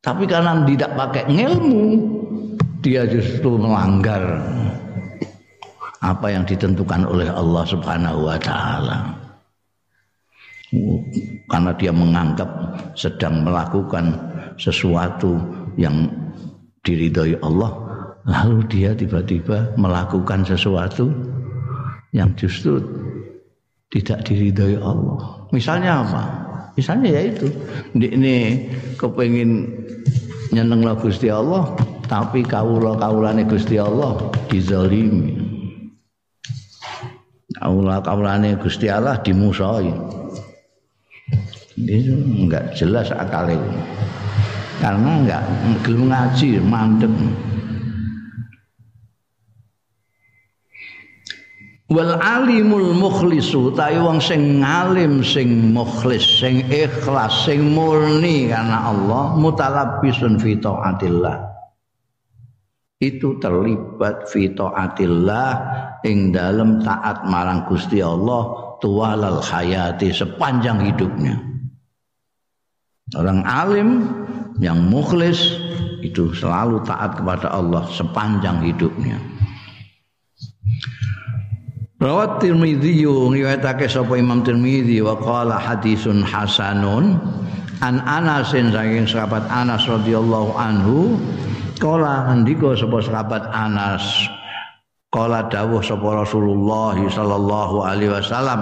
Tapi 0.00 0.24
karena 0.24 0.62
tidak 0.64 0.90
pakai 0.94 1.24
ilmu 1.26 1.84
dia 2.78 3.02
justru 3.10 3.58
melanggar 3.58 4.38
apa 5.98 6.26
yang 6.30 6.46
ditentukan 6.46 7.02
oleh 7.02 7.26
Allah 7.26 7.64
Subhanahu 7.66 8.30
wa 8.30 8.38
taala 8.38 9.25
karena 11.46 11.72
dia 11.78 11.92
menganggap 11.94 12.48
sedang 12.98 13.46
melakukan 13.46 14.18
sesuatu 14.58 15.38
yang 15.78 16.10
diridhoi 16.82 17.38
Allah 17.42 17.70
lalu 18.26 18.66
dia 18.66 18.90
tiba-tiba 18.92 19.78
melakukan 19.78 20.42
sesuatu 20.42 21.06
yang 22.10 22.34
justru 22.34 22.82
tidak 23.90 24.26
diridhoi 24.26 24.76
Allah. 24.82 25.46
Misalnya 25.54 26.02
apa? 26.02 26.22
Misalnya 26.74 27.08
ya 27.16 27.22
itu, 27.32 27.48
ini 27.96 28.68
kepengin 29.00 29.64
nyeneng 30.52 30.84
Gusti 31.00 31.32
Allah, 31.32 31.72
tapi 32.04 32.44
kaula 32.44 32.98
kaulane 33.00 33.46
Gusti 33.48 33.80
Allah 33.80 34.18
dizalimi. 34.50 35.38
Kaula 37.56 38.04
kaulane 38.04 38.58
Gusti 38.60 38.90
Allah 38.92 39.16
dimusoi. 39.22 39.88
Ini 41.76 42.48
enggak 42.48 42.72
jelas 42.76 43.12
akalnya. 43.12 43.60
Karena 44.80 45.10
enggak 45.20 45.42
gelem 45.84 46.08
ngaji, 46.08 46.50
mandek. 46.64 47.12
wal 51.86 52.18
alimul 52.18 52.90
mukhlisu 52.98 53.70
ta'i 53.78 53.94
wong 54.02 54.18
sing 54.18 54.58
ngalim 54.58 55.22
sing 55.22 55.70
mukhlis 55.70 56.42
sing 56.42 56.66
ikhlas 56.66 57.46
sing 57.46 57.62
murni 57.62 58.50
karena 58.50 58.90
Allah 58.90 59.38
mutalabbisun 59.38 60.42
fi 60.42 60.58
taatillah 60.58 61.46
itu 62.98 63.38
terlibat 63.38 64.26
fi 64.26 64.50
taatillah 64.50 65.50
ing 66.02 66.34
dalam 66.34 66.82
taat 66.82 67.22
marang 67.30 67.70
Gusti 67.70 68.02
Allah 68.02 68.74
tuwalal 68.82 69.38
hayati 69.38 70.10
sepanjang 70.10 70.82
hidupnya 70.82 71.38
orang 73.14 73.46
alim 73.46 74.02
yang 74.58 74.90
mukhlis 74.90 75.54
itu 76.02 76.34
selalu 76.34 76.82
taat 76.82 77.14
kepada 77.14 77.54
Allah 77.54 77.86
sepanjang 77.94 78.66
hidupnya. 78.66 79.20
Rawat 81.96 82.44
Tirmidzi 82.44 83.06
ngriwayatake 83.06 83.88
sapa 83.88 84.20
Imam 84.20 84.44
Tirmidzi 84.44 85.00
wa 85.00 85.16
qala 85.16 85.56
hadisun 85.56 86.20
hasanun 86.20 87.16
an 87.80 88.04
Anas 88.04 88.52
saking 88.52 89.08
sahabat 89.08 89.48
Anas 89.48 89.88
radhiyallahu 89.88 90.52
anhu 90.60 91.16
kala 91.80 92.28
ngendika 92.28 92.76
sapa 92.76 93.00
sahabat 93.00 93.48
Anas 93.48 94.04
kala 95.08 95.48
dawuh 95.48 95.80
sapa 95.80 96.20
Rasulullah 96.20 97.00
sallallahu 97.00 97.76
alaihi 97.80 98.12
wasallam 98.12 98.60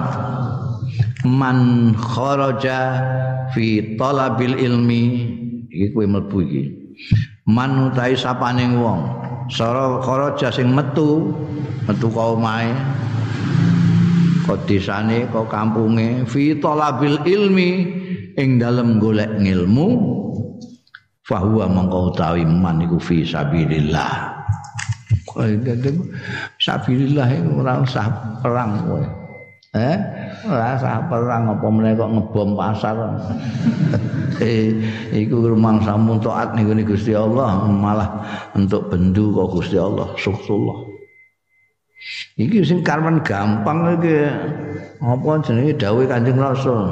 man 1.24 1.90
kharaja 1.96 3.00
fi 3.56 3.96
talabil 3.96 4.60
ilmi 4.60 5.02
iki 5.72 5.90
kuwi 5.96 6.06
mlebu 6.06 6.38
iki. 6.44 6.62
Man 7.48 7.90
utahe 7.90 8.12
sapaning 8.14 8.78
wong. 8.78 9.08
Sara 9.48 10.00
kharaja 10.04 10.52
sing 10.52 10.72
metu 10.72 11.32
metu 11.88 12.08
kaumae 12.12 12.72
kok 14.44 14.68
desane 14.68 15.24
kok 15.32 15.48
kampunge. 15.48 16.28
Fi 16.28 16.60
talabil 16.60 17.16
ilmi 17.24 17.70
ing 18.36 18.60
dalem 18.60 19.00
golek 19.00 19.32
ngilmu 19.40 19.88
fahuwa 21.24 21.64
mongko 21.72 22.12
utawi 22.12 22.44
man 22.44 22.84
iku 22.84 23.00
fi 23.00 23.24
sabilillah. 23.24 24.36
Sabilillah 26.60 27.28
ora 27.58 27.82
usah 27.82 28.06
perang 28.38 28.86
kowe 28.86 29.23
eh 29.74 29.98
ora 30.46 30.78
usah 30.78 31.10
perang 31.10 31.50
apa 31.50 31.66
meneh 31.66 31.98
kok 31.98 32.10
ngebom 32.14 32.54
pasar 32.54 32.94
eh 34.44 34.70
iku 35.10 35.50
rumangsa 35.50 35.98
taat 36.22 36.54
niku 36.54 36.94
Gusti 36.94 37.10
Allah 37.10 37.66
malah 37.66 38.22
untuk 38.54 38.86
bendu 38.86 39.34
kok 39.34 39.50
Gusti 39.58 39.74
Allah 39.74 40.14
suksullah 40.14 40.94
Iki 42.34 42.66
sing 42.66 42.80
karman 42.84 43.22
gampang 43.24 43.96
iki. 43.96 44.28
Apa 45.00 45.40
jenenge 45.40 45.78
dawuh 45.78 46.04
Kanjeng 46.04 46.36
Rasul? 46.36 46.84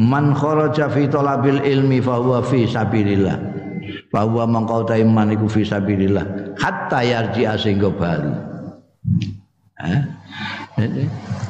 Man 0.00 0.34
kharaja 0.34 0.90
fi 0.90 1.06
talabil 1.06 1.62
ilmi 1.62 2.02
fa 2.02 2.18
huwa 2.18 2.42
fi 2.42 2.66
sabilillah. 2.66 3.36
Fa 4.10 4.26
huwa 4.26 4.48
mangkau 4.48 4.82
iman 4.88 5.30
iku 5.30 5.46
fi 5.46 5.62
sabilillah 5.62 6.56
hatta 6.58 7.00
yarji 7.06 7.46
sehingga 7.54 7.92
bali. 7.92 8.32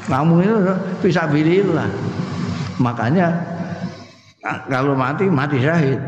Kamu 0.06 0.34
itu 0.42 0.56
fi 1.02 1.08
sabilillah. 1.14 1.88
Makanya 2.82 3.30
kalau 4.70 4.98
mati 4.98 5.26
mati 5.30 5.62
syahid. 5.62 5.98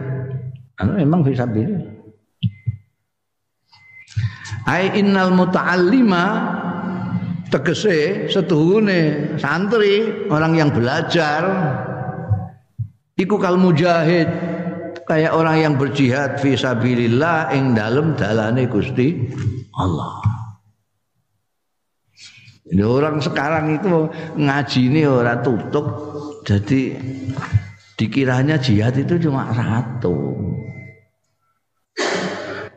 Anu 0.79 0.99
memang 0.99 1.23
fi 1.27 1.35
sabilillah. 1.35 1.95
Ai 4.69 5.01
innal 5.01 5.33
muta'allima 5.33 6.25
tegese 7.49 8.29
setuhune 8.29 9.35
santri 9.41 10.29
orang 10.29 10.61
yang 10.61 10.69
belajar 10.69 11.43
iku 13.16 13.41
kal 13.41 13.57
mujahid 13.57 14.29
kayak 15.09 15.33
orang 15.33 15.57
yang 15.64 15.75
berjihad 15.81 16.37
fi 16.37 16.53
sabilillah 16.53 17.49
ing 17.57 17.73
dalem 17.73 18.12
dalane 18.12 18.69
Gusti 18.69 19.16
Allah. 19.73 20.21
Orang 22.77 23.25
sekarang 23.25 23.81
itu 23.81 24.12
ngaji 24.37 24.81
ini 24.93 25.09
orang 25.09 25.41
tutup 25.41 25.89
jadi 26.45 26.97
dikiranya 27.97 28.57
jihad 28.57 28.97
itu 28.97 29.16
cuma 29.29 29.49
satu. 29.53 30.37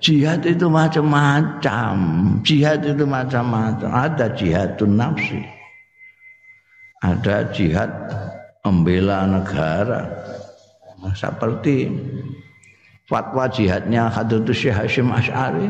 Jihad 0.02 0.44
itu 0.44 0.66
macam-macam. 0.66 1.96
Jihad 2.42 2.84
itu 2.84 3.08
macam-macam. 3.08 3.89
Ada 3.92 4.34
jihadun 4.34 4.98
nafsi. 4.98 5.39
Ada 7.00 7.48
jihad 7.54 7.92
membela 8.66 9.24
negara. 9.30 10.10
Seperti 11.14 11.88
fatwa 13.06 13.46
jihadnya 13.48 14.10
Hadratus 14.10 14.58
Syekh 14.58 14.74
Hashim 14.74 15.14
Ash'ari. 15.14 15.70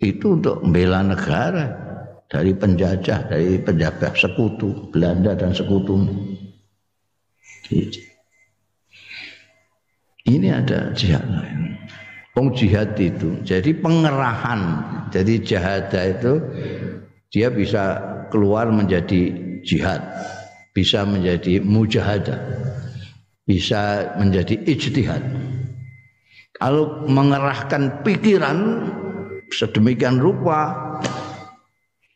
Itu 0.00 0.36
untuk 0.36 0.62
membela 0.62 1.02
negara 1.04 1.89
dari 2.30 2.54
penjajah, 2.54 3.26
dari 3.26 3.58
penjaga 3.58 4.14
sekutu 4.14 4.88
Belanda 4.94 5.34
dan 5.34 5.50
sekutu. 5.50 6.06
Ini 10.30 10.48
ada 10.54 10.94
jihad 10.94 11.26
lain. 11.26 11.74
Wong 12.38 12.54
jihad 12.54 12.94
itu. 13.02 13.42
Jadi 13.42 13.74
pengerahan. 13.74 14.62
Jadi 15.10 15.42
jahada 15.42 16.00
itu 16.06 16.38
dia 17.34 17.50
bisa 17.50 17.98
keluar 18.30 18.70
menjadi 18.70 19.34
jihad. 19.66 19.98
Bisa 20.70 21.02
menjadi 21.02 21.58
mujahadah. 21.58 22.38
Bisa 23.42 24.14
menjadi 24.22 24.54
ijtihad. 24.70 25.22
Kalau 26.54 27.02
mengerahkan 27.10 28.06
pikiran 28.06 28.86
sedemikian 29.50 30.22
rupa 30.22 30.89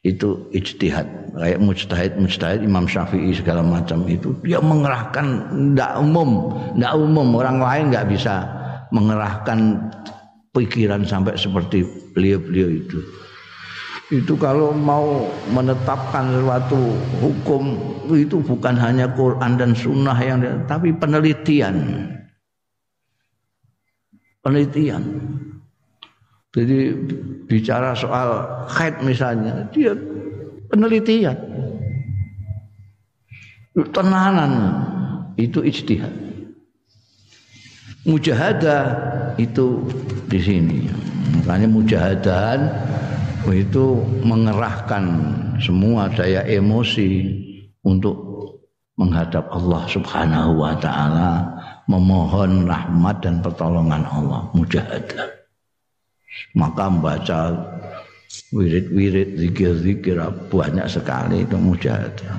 itu 0.04 0.52
ijtihad 0.52 1.08
kayak 1.32 1.58
mujtahid 1.58 2.12
mujtahid 2.20 2.60
Imam 2.60 2.84
Syafi'i 2.84 3.32
segala 3.32 3.64
macam 3.64 4.04
itu 4.04 4.36
dia 4.44 4.60
mengerahkan 4.60 5.48
tidak 5.72 5.92
umum 5.96 6.52
tidak 6.76 6.92
umum 6.92 7.28
orang 7.40 7.58
lain 7.58 7.84
nggak 7.88 8.08
bisa 8.12 8.44
mengerahkan 8.92 9.90
pikiran 10.54 11.02
sampai 11.02 11.34
seperti 11.34 11.82
beliau-beliau 12.14 12.70
itu. 12.70 12.98
Itu 14.14 14.38
kalau 14.38 14.70
mau 14.70 15.26
menetapkan 15.50 16.30
suatu 16.38 16.78
hukum 17.18 17.74
itu 18.14 18.38
bukan 18.38 18.78
hanya 18.78 19.10
Quran 19.10 19.58
dan 19.58 19.74
Sunnah 19.74 20.14
yang 20.22 20.40
tapi 20.70 20.94
penelitian. 20.94 22.06
Penelitian. 24.44 25.02
Jadi 26.54 26.94
bicara 27.50 27.98
soal 27.98 28.46
khaid 28.70 29.02
misalnya, 29.02 29.66
dia 29.74 29.90
penelitian. 30.70 31.34
tenanan 33.90 34.70
itu 35.34 35.58
ijtihad. 35.58 36.14
Mujahadah 38.06 38.82
itu 39.34 39.82
di 40.30 40.38
sini. 40.38 40.86
Makanya 41.42 41.66
mujahadahan 41.66 42.70
itu 43.50 43.98
mengerahkan 44.22 45.04
semua 45.58 46.06
daya 46.06 46.46
emosi 46.46 47.34
untuk 47.82 48.14
menghadap 48.94 49.50
Allah 49.50 49.90
Subhanahu 49.90 50.62
wa 50.62 50.78
taala 50.78 51.50
memohon 51.90 52.70
rahmat 52.70 53.26
dan 53.26 53.42
pertolongan 53.42 54.06
Allah. 54.06 54.46
Mujahadah 54.54 55.33
maka 56.54 56.90
membaca 56.90 57.40
wirid-wirid 58.50 59.38
zikir-zikir 59.38 60.18
banyak 60.50 60.86
sekali 60.90 61.46
itu 61.46 61.56
mujahadah. 61.58 62.34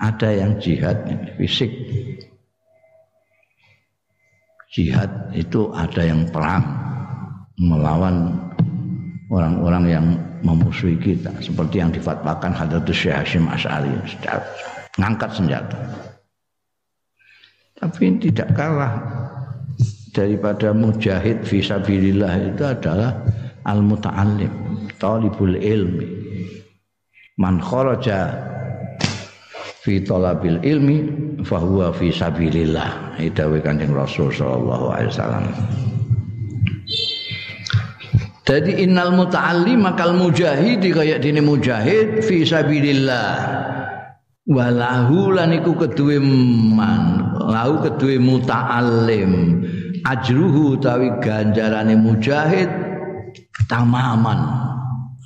Ada 0.00 0.28
yang 0.32 0.52
jihad 0.60 0.96
fisik. 1.36 1.72
Jihad 4.72 5.32
itu 5.32 5.72
ada 5.72 6.02
yang 6.04 6.28
perang 6.28 6.64
melawan 7.56 8.36
orang-orang 9.32 9.84
yang 9.88 10.06
memusuhi 10.44 11.00
kita 11.00 11.32
seperti 11.40 11.80
yang 11.80 11.90
difatwakan 11.90 12.52
Hadratus 12.52 12.94
Syekh 12.94 13.16
Hashim 13.16 13.44
Asy'ari 13.48 13.92
ngangkat 15.00 15.30
senjata. 15.32 15.80
Tapi 17.76 18.16
tidak 18.20 18.52
kalah 18.56 18.96
daripada 20.16 20.72
mujahid 20.72 21.44
fisabilillah 21.44 22.56
itu 22.56 22.64
adalah 22.64 23.20
al 23.68 23.84
muta'allim 23.84 24.48
talibul 24.96 25.52
ilmi. 25.52 26.08
Man 27.36 27.60
kharaja 27.60 28.32
fi 29.84 30.00
talabil 30.00 30.56
ilmi 30.64 30.98
fahuwa 31.44 31.92
fi 31.92 32.08
sabilillah. 32.08 33.20
Itu 33.20 33.60
kanjeng 33.60 33.92
Rasul 33.92 34.32
sallallahu 34.32 34.86
alaihi 34.96 35.12
wasallam. 35.12 35.44
Jadi 38.46 38.72
innal 38.88 39.12
muta'allim 39.12 39.84
makal 39.84 40.16
mujahid 40.16 40.80
kayak 40.80 41.20
dini 41.20 41.44
mujahid 41.44 42.24
fi 42.24 42.46
sabilillah. 42.46 43.28
Walahu 44.46 45.34
lan 45.34 45.50
iku 45.58 45.74
keduwe 45.74 46.22
man 46.22 47.34
lahu 47.50 47.82
keduwe 47.82 48.22
muta'allim 48.22 49.66
ajruhu 50.06 50.78
tawi 50.78 51.10
ganjarane 51.18 51.98
mujahid 51.98 52.70
tamaman 53.66 54.38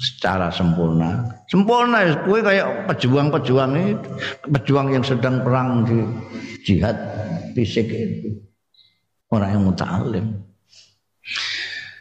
secara 0.01 0.49
sempurna 0.49 1.28
sempurna 1.53 2.24
kowe 2.24 2.41
kayak 2.41 2.89
pejuang-pejuang 2.89 3.72
itu 3.76 4.09
pejuang 4.49 4.89
yang 4.97 5.05
sedang 5.05 5.45
perang 5.45 5.85
di 5.85 6.01
jihad 6.64 6.97
fisik 7.53 7.93
itu 7.93 8.41
orang 9.28 9.53
yang 9.53 9.62
muta'allim 9.68 10.26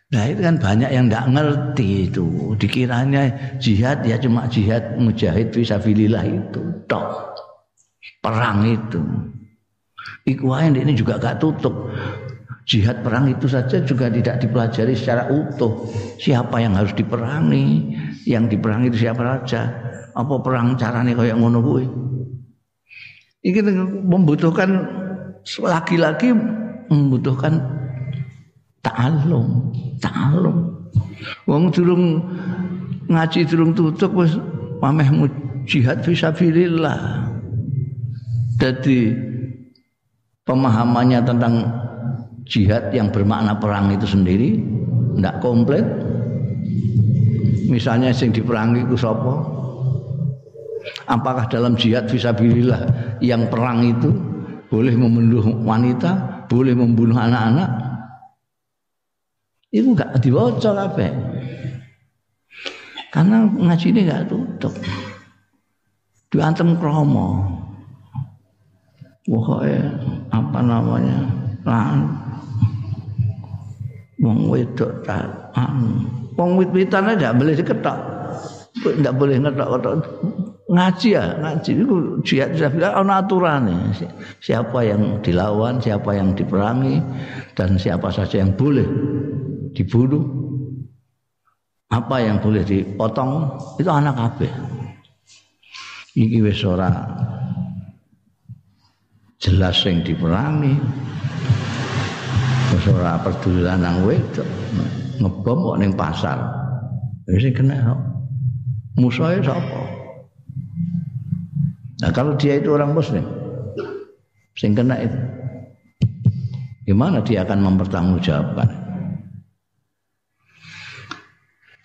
Nah 0.10 0.26
itu 0.26 0.42
kan 0.42 0.58
banyak 0.58 0.90
yang 0.90 1.06
tidak 1.06 1.26
ngerti 1.38 2.10
itu. 2.10 2.58
Dikiranya 2.58 3.30
jihad 3.62 4.02
ya 4.02 4.18
cuma 4.18 4.50
jihad 4.50 4.98
mujahid 4.98 5.54
fisabilillah 5.54 6.26
itu. 6.26 6.62
Tok. 6.90 7.38
Perang 8.18 8.66
itu. 8.66 8.98
Iku 10.26 10.50
ini 10.50 10.98
juga 10.98 11.22
gak 11.22 11.38
tutup. 11.38 11.94
Jihad 12.70 13.02
perang 13.02 13.26
itu 13.26 13.50
saja 13.50 13.82
juga 13.82 14.14
tidak 14.14 14.46
dipelajari 14.46 14.94
secara 14.94 15.26
utuh. 15.34 15.90
Siapa 16.22 16.62
yang 16.62 16.78
harus 16.78 16.94
diperangi? 16.94 17.98
Yang 18.30 18.54
diperangi 18.54 18.94
itu 18.94 19.10
siapa 19.10 19.26
saja? 19.26 19.74
Apa 20.14 20.38
perang 20.38 20.78
caranya 20.78 21.18
kayak 21.18 21.42
ngono 21.42 21.66
kuwi? 21.66 21.86
Ini 23.42 23.66
membutuhkan 24.06 24.70
laki-laki 25.66 26.30
membutuhkan 26.94 27.58
ta'allum, 28.86 29.74
ta'allum. 29.98 30.58
Wong 31.50 31.74
durung 31.74 32.22
ngaji 33.10 33.50
durung 33.50 33.74
tutup 33.74 34.14
wis 34.14 34.38
pameh 34.78 35.10
jihad 35.66 36.06
fisabilillah. 36.06 37.26
Jadi 38.60 39.16
pemahamannya 40.46 41.20
tentang 41.26 41.54
jihad 42.50 42.90
yang 42.90 43.14
bermakna 43.14 43.56
perang 43.62 43.94
itu 43.94 44.10
sendiri 44.10 44.58
tidak 45.16 45.38
komplit. 45.40 45.86
Misalnya 47.70 48.10
yang 48.10 48.34
diperangi 48.34 48.82
itu 48.90 48.98
sapa? 48.98 49.46
Apakah 51.06 51.46
dalam 51.46 51.78
jihad 51.78 52.10
fisabilillah 52.10 52.90
yang 53.22 53.46
perang 53.54 53.86
itu 53.86 54.10
boleh 54.74 54.98
membunuh 54.98 55.62
wanita, 55.62 56.46
boleh 56.50 56.74
membunuh 56.74 57.14
anak-anak? 57.14 57.70
Itu 59.70 59.94
enggak 59.94 60.18
diwaca 60.18 60.74
kabeh. 60.74 61.14
Karena 63.14 63.46
ngaji 63.46 63.86
ini 63.94 64.02
enggak 64.10 64.26
tutup. 64.34 64.74
Diantem 66.34 66.74
kromo. 66.82 67.46
Pokoknya 69.30 69.94
apa 70.34 70.60
namanya? 70.66 71.18
Lan 71.70 72.19
wong 74.20 74.52
wedok 74.52 75.04
anu. 75.56 76.08
Wong 76.36 76.56
wit-witan 76.60 77.16
aja 77.16 77.36
boleh 77.36 77.56
diketok. 77.56 77.98
Enggak 78.80 79.16
boleh 79.20 79.36
ngetok-ngetok. 79.44 79.94
Ngaji 80.70 81.10
ya, 81.18 81.26
ngaji 81.42 81.72
itu 81.82 81.96
jihad 82.22 82.54
sudah 82.54 82.94
ana 82.94 83.26
aturane. 83.26 83.76
Siapa 84.40 84.86
yang 84.86 85.18
dilawan, 85.26 85.82
siapa 85.82 86.14
yang 86.14 86.38
diperangi 86.38 87.02
dan 87.58 87.76
siapa 87.82 88.14
saja 88.14 88.46
yang 88.46 88.54
boleh 88.54 88.86
dibunuh 89.74 90.40
apa 91.90 92.22
yang 92.22 92.38
boleh 92.38 92.62
dipotong 92.62 93.58
itu 93.82 93.90
anak 93.90 94.14
kabeh 94.14 94.52
iki 96.14 96.38
wis 96.46 96.62
ora 96.62 96.90
jelas 99.42 99.82
sing 99.82 100.06
diperangi 100.06 100.78
wis 102.74 102.86
ora 102.90 103.18
peduli 103.22 103.62
lanang 103.66 104.06
wedok. 104.06 104.48
Ngebom 105.20 105.58
kok 105.66 105.78
ning 105.82 105.92
pasar. 105.98 106.38
Wis 107.30 107.46
kena 107.54 107.94
musuhnya 108.98 109.44
sapa? 109.46 109.82
Nah 112.00 112.12
kalau 112.16 112.34
dia 112.40 112.56
itu 112.56 112.72
orang 112.72 112.96
muslim 112.96 113.24
sing 114.56 114.76
kena 114.76 115.00
itu 115.04 115.20
gimana 116.88 117.20
dia 117.22 117.44
akan 117.44 117.60
mempertanggungjawabkan? 117.60 118.70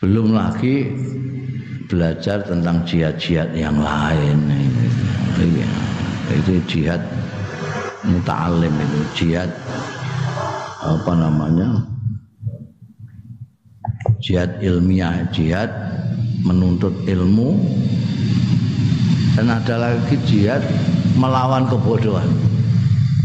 Belum 0.02 0.36
lagi 0.36 0.90
belajar 1.88 2.44
tentang 2.44 2.82
jihad-jihad 2.84 3.52
yang 3.56 3.78
lain. 3.78 4.38
Iya. 5.38 5.68
itu 6.40 6.56
jihad 6.64 7.02
muta'alim 8.00 8.72
itu 8.72 9.00
jihad 9.12 9.50
apa 10.84 11.12
namanya? 11.16 11.68
Jihad 14.20 14.60
ilmiah 14.60 15.24
jihad 15.32 15.72
menuntut 16.44 16.92
ilmu. 17.08 17.56
Dan 19.34 19.50
ada 19.50 19.74
lagi 19.80 20.14
jihad 20.28 20.62
melawan 21.18 21.66
kebodohan. 21.66 22.28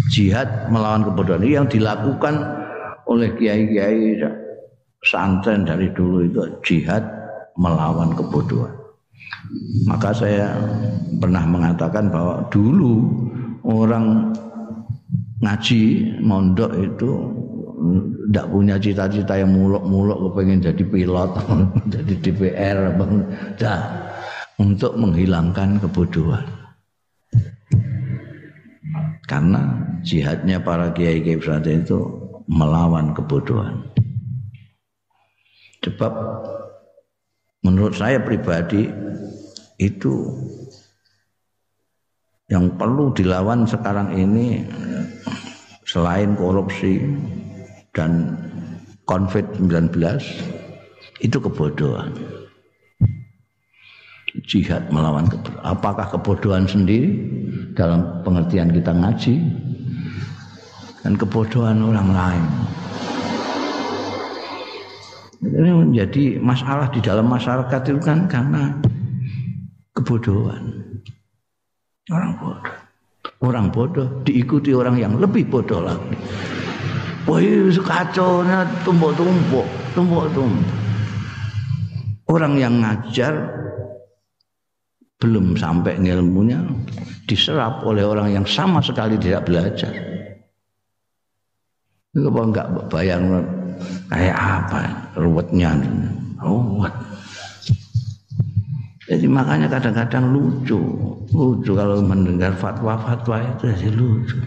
Jihad 0.09 0.71
melawan 0.73 1.05
kebodohan. 1.05 1.43
Ini 1.45 1.53
yang 1.61 1.67
dilakukan 1.69 2.35
oleh 3.05 3.29
kiai-kiai 3.37 4.17
pesantren 4.99 5.69
dari 5.69 5.91
dulu 5.93 6.25
itu 6.25 6.41
jihad 6.65 7.05
melawan 7.59 8.15
kebodohan. 8.17 8.73
Maka 9.85 10.13
saya 10.13 10.53
pernah 11.21 11.43
mengatakan 11.45 12.09
bahwa 12.09 12.45
dulu 12.49 13.09
orang 13.65 14.33
ngaji 15.39 16.15
mondok 16.19 16.71
itu 16.75 17.38
tidak 17.79 18.45
punya 18.51 18.75
cita-cita 18.77 19.33
yang 19.39 19.51
muluk-muluk 19.55 20.29
kepengen 20.29 20.61
jadi 20.61 20.83
pilot, 20.83 21.31
jadi 21.93 22.13
DPR, 22.19 22.79
dah 23.57 23.81
untuk 24.59 24.93
menghilangkan 24.99 25.79
kebodohan. 25.79 26.45
Karena 29.25 29.61
jihadnya 30.03 30.57
para 30.59 30.91
kiai-kiai 30.91 31.37
pesantren 31.37 31.85
itu 31.85 31.97
melawan 32.49 33.13
kebodohan. 33.13 33.85
Sebab 35.85 36.11
menurut 37.63 37.95
saya 37.95 38.19
pribadi 38.19 38.89
itu 39.79 40.33
yang 42.49 42.73
perlu 42.75 43.13
dilawan 43.13 43.63
sekarang 43.63 44.11
ini 44.17 44.65
selain 45.85 46.33
korupsi 46.33 47.05
dan 47.99 48.31
COVID-19 49.11 49.91
itu 51.19 51.37
kebodohan. 51.43 52.15
Jihad 54.47 54.87
melawan 54.87 55.27
kebodohan. 55.27 55.59
Apakah 55.67 56.07
kebodohan 56.07 56.63
sendiri 56.63 57.11
dalam 57.75 58.23
pengertian 58.23 58.71
kita 58.71 58.95
ngaji 58.95 59.35
dan 61.03 61.19
kebodohan 61.19 61.83
orang 61.83 62.09
lain. 62.15 62.45
Ini 65.39 65.71
menjadi 65.71 66.39
masalah 66.39 66.87
di 66.91 67.03
dalam 67.03 67.27
masyarakat 67.27 67.81
itu 67.83 67.99
kan 67.99 68.31
karena 68.31 68.79
kebodohan. 69.91 70.71
Orang 72.07 72.31
bodoh. 72.39 72.77
Orang 73.39 73.67
bodoh 73.71 74.07
diikuti 74.27 74.75
orang 74.75 74.99
yang 74.99 75.15
lebih 75.15 75.47
bodoh 75.47 75.79
lagi. 75.83 76.15
Wah, 77.29 77.45
kacau. 77.85 78.41
Tumpuk-tumpuk, 78.81 79.67
tumpuk-tumpuk. 79.93 80.77
Orang 82.25 82.57
yang 82.57 82.81
ngajar 82.81 83.33
belum 85.21 85.53
sampai 85.53 86.01
ilmunya 86.01 86.57
diserap 87.29 87.85
oleh 87.85 88.01
orang 88.01 88.33
yang 88.33 88.45
sama 88.49 88.81
sekali 88.81 89.21
tidak 89.21 89.45
belajar. 89.45 89.93
Itu 92.09 92.25
apa 92.33 92.41
enggak 92.41 92.67
bayang 92.89 93.45
kayak 94.09 94.37
apa 94.37 94.79
ruwetnya? 95.13 95.77
Ruwet. 96.41 96.95
Jadi 99.05 99.25
makanya 99.29 99.69
kadang-kadang 99.69 100.33
lucu. 100.33 100.81
Lucu 101.29 101.71
kalau 101.77 102.01
mendengar 102.01 102.57
fatwa-fatwa 102.57 103.37
itu 103.53 103.69
jadi 103.69 103.89
lucu 103.93 104.37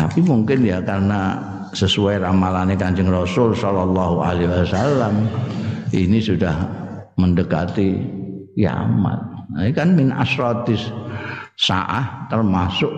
tapi 0.00 0.24
mungkin 0.24 0.64
ya 0.64 0.80
karena 0.80 1.36
sesuai 1.76 2.24
ramalannya 2.24 2.72
kanjeng 2.80 3.12
Rasul 3.12 3.52
Shallallahu 3.52 4.24
Alaihi 4.24 4.48
Wasallam 4.48 5.28
ini 5.92 6.16
sudah 6.16 6.56
mendekati 7.20 8.00
kiamat. 8.56 9.20
Nah, 9.52 9.68
ini 9.68 9.76
kan 9.76 9.92
min 9.92 10.08
asratis 10.08 10.88
saah 11.60 12.24
termasuk 12.32 12.88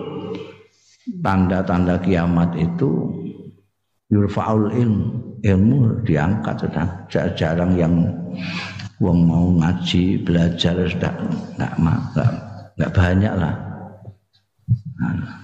tanda-tanda 1.19 1.99
kiamat 1.99 2.55
itu 2.55 3.11
yurfaul 4.07 4.71
ilmu 4.71 5.43
ilmu 5.43 6.07
diangkat 6.07 6.55
sudah. 6.63 6.87
Jarang 7.11 7.75
yang 7.75 7.99
wong 9.03 9.27
mau 9.27 9.51
ngaji 9.59 10.23
belajar 10.23 10.87
sudah. 10.87 11.11
Nggak 11.59 11.73
nggak 12.79 12.93
banyak 12.95 13.33
lah. 13.35 13.53
Nah, 15.03 15.42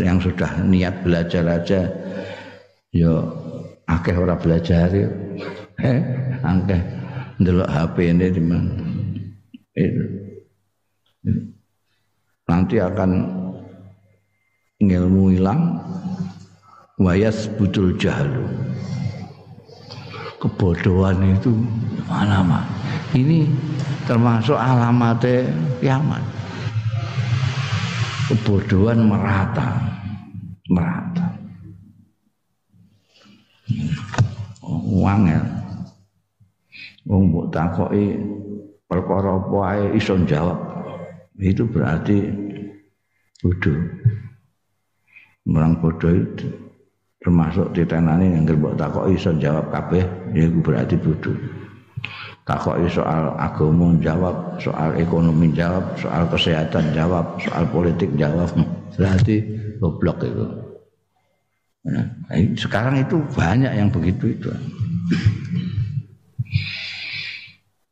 yang 0.00 0.16
sudah 0.20 0.64
niat 0.64 1.04
belajar 1.04 1.44
aja 1.44 1.80
yo 2.94 3.20
akeh 3.84 4.16
ora 4.16 4.38
belajar 4.38 4.88
yo 4.88 5.08
eh 5.82 6.00
akeh 6.40 6.80
ndelok 7.42 7.68
HP 7.68 7.96
ini 8.14 8.26
di 8.30 8.42
mana? 8.42 8.74
Nanti 12.44 12.78
akan 12.78 13.10
ilmu 14.78 15.34
hilang. 15.34 15.82
Wayas 16.94 17.50
butul 17.58 17.98
jahlu 17.98 18.46
kebodohan 20.38 21.34
itu 21.34 21.50
mana 22.04 22.62
ini 23.16 23.48
termasuk 24.04 24.54
alamatnya 24.54 25.48
kiamat 25.80 26.20
kebodohan 28.30 29.04
merata. 29.04 29.68
Merata. 30.70 31.26
Uang 34.64 35.28
ya 35.28 35.40
wong 37.04 37.28
mbok 37.28 37.52
takoki 37.52 38.16
perkara 38.88 39.36
apa 39.36 39.92
jawab 40.24 40.58
itu 41.36 41.68
berarti 41.68 42.16
bodoh. 43.44 43.76
Orang 45.44 45.76
bodoh 45.84 46.12
itu 46.16 46.48
termasuk 47.20 47.72
ditenani 47.76 48.32
yang 48.36 48.48
gerbok 48.48 48.76
takok 48.76 49.08
iso 49.12 49.32
jawab 49.36 49.68
kabeh 49.72 50.04
ya 50.32 50.48
berarti 50.48 50.96
bodoh 50.96 51.36
takok 52.44 52.76
soal 52.92 53.32
agama 53.40 53.96
jawab 54.04 54.60
soal 54.60 54.92
ekonomi 55.00 55.48
jawab 55.56 55.96
soal 55.96 56.28
kesehatan 56.28 56.92
jawab 56.92 57.40
soal 57.40 57.64
politik 57.72 58.12
jawab. 58.20 58.52
Berarti 58.94 59.40
goblok 59.80 60.22
itu. 60.22 60.44
Nah, 61.84 62.04
sekarang 62.56 63.00
itu 63.04 63.20
banyak 63.36 63.72
yang 63.72 63.88
begitu 63.92 64.32
itu. 64.36 64.48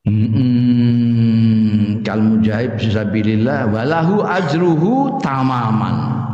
Hmm, 0.03 2.01
kal 2.05 2.21
mujahid 2.21 2.77
fisabilillah 2.77 3.69
walahu 3.73 4.25
ajruhu 4.25 5.17
tamaman. 5.21 6.29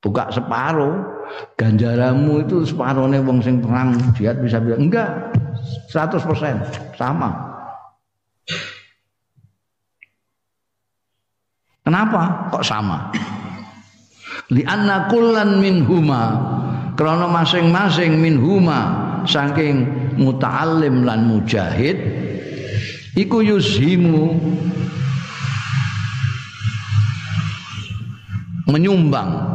Buka 0.00 0.32
separuh. 0.32 1.12
Ganjaramu 1.58 2.44
itu 2.44 2.68
separuhnya 2.68 3.24
wong 3.24 3.40
sing 3.40 3.58
perang 3.58 3.96
jihad 4.14 4.38
bisa 4.44 4.60
bilang 4.60 4.86
enggak 4.86 5.08
100% 5.92 6.96
sama. 6.98 7.30
Kenapa 11.84 12.48
kok 12.48 12.64
sama? 12.64 13.12
Lianna 14.48 15.08
kullan 15.12 15.60
min 15.60 15.84
huma 15.84 16.32
karena 16.96 17.28
masing-masing 17.28 18.16
min 18.16 18.40
huma 18.40 18.80
saking 19.28 19.88
muta'allim 20.16 21.04
lan 21.04 21.28
mujahid 21.28 21.96
iku 23.16 23.44
yuzhimu 23.44 24.36
menyumbang. 28.68 29.52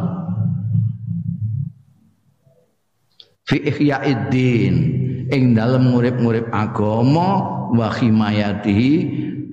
Fi 3.49 3.57
ihyaiddin 3.57 5.09
ing 5.30 5.53
dalem 5.53 5.93
ngurip-ngurip 5.93 6.49
agama 6.49 7.27
wa 7.73 7.88
himayatihi 7.93 8.93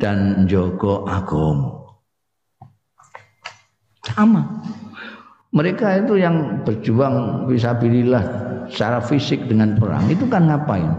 dan 0.01 0.45
njogo 0.45 1.05
agama. 1.09 1.85
Sama 4.07 4.43
mereka 5.57 5.97
itu 5.97 6.21
yang 6.21 6.65
berjuang 6.69 7.49
visabilillah 7.49 8.25
secara 8.69 9.01
fisik 9.01 9.49
dengan 9.49 9.73
perang 9.81 10.05
itu 10.13 10.29
kan 10.29 10.53
ngapain? 10.53 10.93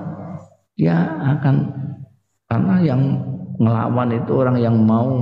Dia 0.73 0.97
akan 1.37 1.55
karena 2.49 2.75
yang 2.81 3.01
ngelawan 3.61 4.17
itu 4.17 4.31
orang 4.33 4.57
yang 4.57 4.77
mau 4.81 5.13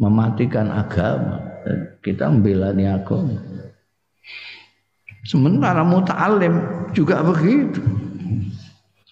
mematikan 0.00 0.72
agama. 0.72 1.36
Kita 2.00 2.32
membela 2.32 2.72
agama. 2.72 3.38
Sementara 5.22 5.86
muta'alim 5.86 6.54
juga 6.96 7.22
begitu. 7.22 7.78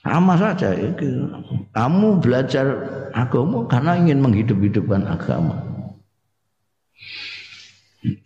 Sama 0.01 0.33
saja 0.41 0.73
itu. 0.73 1.29
Kamu 1.77 2.25
belajar 2.25 2.67
agama 3.13 3.69
karena 3.69 4.01
ingin 4.01 4.25
menghidup-hidupkan 4.25 5.05
agama. 5.05 5.61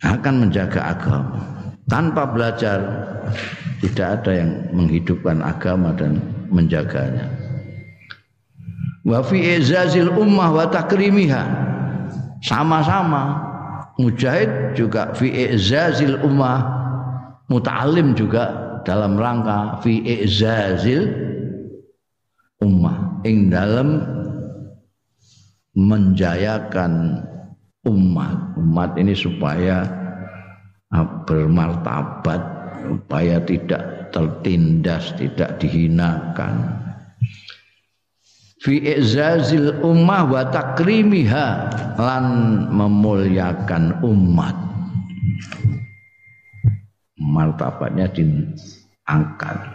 Akan 0.07 0.47
menjaga 0.47 0.95
agama. 0.95 1.39
Tanpa 1.85 2.25
belajar 2.25 2.79
tidak 3.83 4.07
ada 4.21 4.31
yang 4.31 4.51
menghidupkan 4.71 5.43
agama 5.43 5.91
dan 5.93 6.17
menjaganya. 6.49 7.27
Wa 9.05 9.21
fi 9.21 9.59
izazil 9.59 10.09
ummah 10.15 10.49
wa 10.49 10.65
takrimiha. 10.65 11.43
Sama-sama 12.41 13.37
mujahid 13.99 14.73
juga 14.73 15.13
fi 15.13 15.29
izazil 15.53 16.23
ummah 16.23 16.65
muta'alim 17.51 18.17
juga 18.17 18.49
dalam 18.87 19.19
rangka 19.19 19.83
fi 19.85 20.01
izazil 20.01 21.34
ummah. 22.63 23.25
Ing 23.27 23.51
dalam 23.51 24.03
menjayakan 25.75 27.23
umat 27.85 28.45
umat 28.59 28.97
ini 28.97 29.13
supaya 29.13 29.85
bermartabat 31.27 32.41
supaya 32.85 33.37
tidak 33.43 34.11
tertindas 34.15 35.11
tidak 35.19 35.59
dihinakan. 35.59 36.81
Fi 38.63 38.81
izazil 38.81 39.83
ummah 39.85 40.25
wa 40.25 40.41
takrimiha 40.49 41.47
lan 41.99 42.25
memuliakan 42.73 44.01
umat. 44.01 44.55
Martabatnya 47.19 48.09
diangkat. 48.09 49.74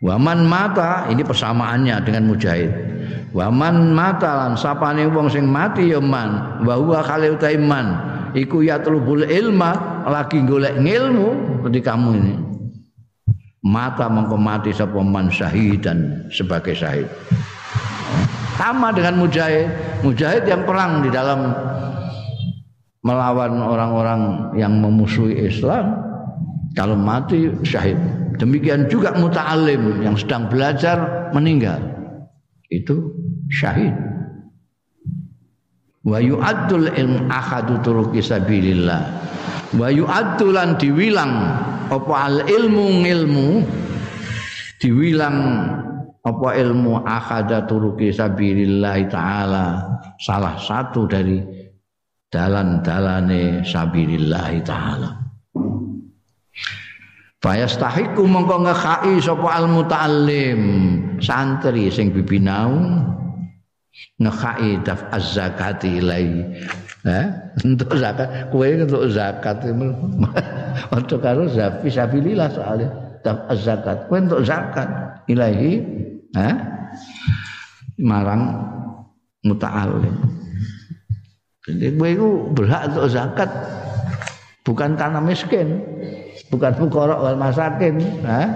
Waman 0.00 0.48
mata 0.48 1.12
ini 1.12 1.20
persamaannya 1.20 2.00
dengan 2.00 2.24
mujahid. 2.32 2.72
Waman 3.36 3.92
mata 3.92 4.32
lan 4.48 4.52
sapane 4.56 5.04
wong 5.04 5.28
sing 5.28 5.44
mati 5.44 5.92
ya 5.92 6.00
man 6.00 6.64
wa 6.64 6.74
huwa 6.80 7.04
khalil 7.04 7.36
taiman 7.36 8.00
iku 8.32 8.64
ya 8.64 8.80
tulubul 8.80 9.28
ilma 9.28 10.02
lagi 10.08 10.40
golek 10.48 10.80
ngilmu 10.80 11.60
seperti 11.60 11.80
kamu 11.84 12.10
ini. 12.16 12.34
Mata 13.60 14.08
mengko 14.08 14.40
mati 14.40 14.72
sapa 14.72 15.04
man 15.04 15.28
dan 15.84 16.24
sebagai 16.32 16.72
syahid. 16.72 17.04
sama 18.60 18.92
dengan 18.92 19.16
mujahid 19.16 19.72
mujahid 20.04 20.44
yang 20.44 20.68
perang 20.68 21.00
di 21.00 21.08
dalam 21.08 21.48
melawan 23.00 23.56
orang-orang 23.56 24.52
yang 24.52 24.76
memusuhi 24.84 25.48
Islam 25.48 25.96
kalau 26.76 26.92
mati 26.92 27.48
syahid 27.64 27.96
demikian 28.40 28.88
juga 28.88 29.12
muta'alim 29.14 30.00
yang 30.00 30.16
sedang 30.16 30.48
belajar 30.48 31.30
meninggal. 31.36 31.78
Itu 32.72 33.12
syahid. 33.52 33.92
Wa 36.00 36.16
yu'addul 36.16 36.88
ilm 36.96 37.28
ahadu 37.28 37.76
turuki 37.84 38.24
sabilillah. 38.24 39.04
Wa 39.76 39.92
yu'addulan 39.92 40.80
diwilang 40.80 41.32
apa 41.92 42.14
al 42.16 42.48
ilmu 42.48 43.04
ilmu 43.04 43.48
diwilang 44.80 45.36
apa 46.24 46.48
ilmu 46.56 47.04
ahada 47.04 47.68
turuki 47.68 48.08
sabilillah 48.08 48.96
taala 49.12 49.66
salah 50.16 50.56
satu 50.56 51.04
dari 51.04 51.40
dalan-dalane 52.32 53.60
sabilillah 53.60 54.52
taala 54.64 55.19
Fayastahiku 57.40 58.28
mongko 58.28 58.68
ngekai 58.68 59.16
sapa 59.16 59.48
al 59.56 59.66
muta'allim 59.72 60.60
santri 61.24 61.88
sing 61.88 62.12
bibinau. 62.12 62.76
Ngekai 64.20 64.84
daf 64.84 65.08
az-zakati 65.08 66.04
ilai. 66.04 66.44
Eh? 67.08 67.26
Untuk 67.64 67.96
zakat. 67.96 68.52
Kowe 68.52 68.68
untuk 68.68 69.08
zakat. 69.08 69.64
Untuk 71.00 71.18
karo 71.24 71.48
zakat 71.48 71.80
fisabilillah 71.80 72.48
soalnya. 72.52 72.88
Daf 73.24 73.48
az-zakat 73.48 74.08
kowe 74.12 74.20
untuk 74.20 74.40
zakat 74.44 74.88
ilahi 75.28 75.80
eh? 76.36 76.54
Marang 78.04 78.68
muta'allim. 79.48 80.12
Jadi 81.64 81.88
kowe 81.96 82.08
itu 82.08 82.28
berhak 82.52 82.92
untuk 82.92 83.08
zakat. 83.08 83.48
Bukan 84.60 84.92
karena 85.00 85.24
miskin 85.24 85.80
bukan 86.50 86.72
fuqara 86.74 87.14
wal 87.16 87.38
masakin. 87.38 87.96
Eh? 88.26 88.48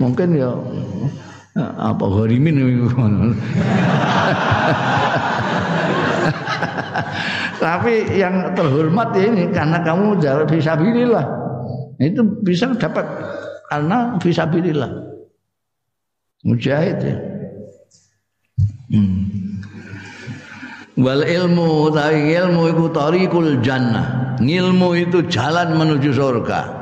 mungkin 0.00 0.32
ya 0.32 0.48
apa 1.76 2.04
gharimin 2.08 2.56
tapi 7.60 8.08
yang 8.16 8.56
terhormat 8.56 9.12
ya 9.12 9.28
ini 9.28 9.52
karena 9.52 9.84
kamu 9.84 10.16
jalan 10.24 10.48
fisabilillah 10.48 11.26
itu 12.00 12.24
bisa 12.40 12.72
dapat 12.80 13.04
karena 13.68 14.16
fisabilillah 14.24 14.88
mujahid 16.48 16.96
ya. 17.04 17.16
Hmm. 18.90 19.60
wal 20.96 21.20
ilmu 21.20 21.92
tapi 21.92 22.32
ilmu 22.34 22.62
itu 22.72 22.84
tarikul 22.90 23.60
jannah. 23.60 24.32
Ilmu 24.40 24.96
itu 24.96 25.20
jalan 25.28 25.76
menuju 25.76 26.16
surga 26.16 26.79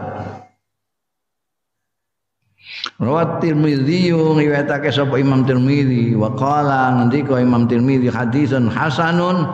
Rawat 2.96 3.44
Tirmidzi 3.44 4.10
riwayatake 4.16 4.88
sapa 4.88 5.20
Imam 5.20 5.44
Tirmidzi 5.44 6.16
wa 6.16 6.32
qala 6.32 6.96
ngendika 6.96 7.36
Imam 7.36 7.68
Tirmidzi 7.68 8.08
hadisun 8.08 8.72
hasanun 8.72 9.44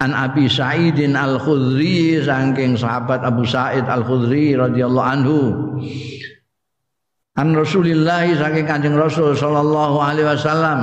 an 0.00 0.10
Abi 0.14 0.46
Sa'idin 0.46 1.18
Al-Khudri 1.18 2.22
saking 2.22 2.78
sahabat 2.78 3.26
Abu 3.26 3.42
Sa'id 3.44 3.84
Al-Khudri 3.86 4.56
radhiyallahu 4.58 5.08
anhu. 5.10 5.38
An 7.38 7.56
Rasulillah 7.56 8.24
saking 8.34 8.66
Kanjeng 8.66 8.96
Rasul 8.96 9.36
sallallahu 9.36 9.96
alaihi 10.00 10.28
wasallam. 10.32 10.80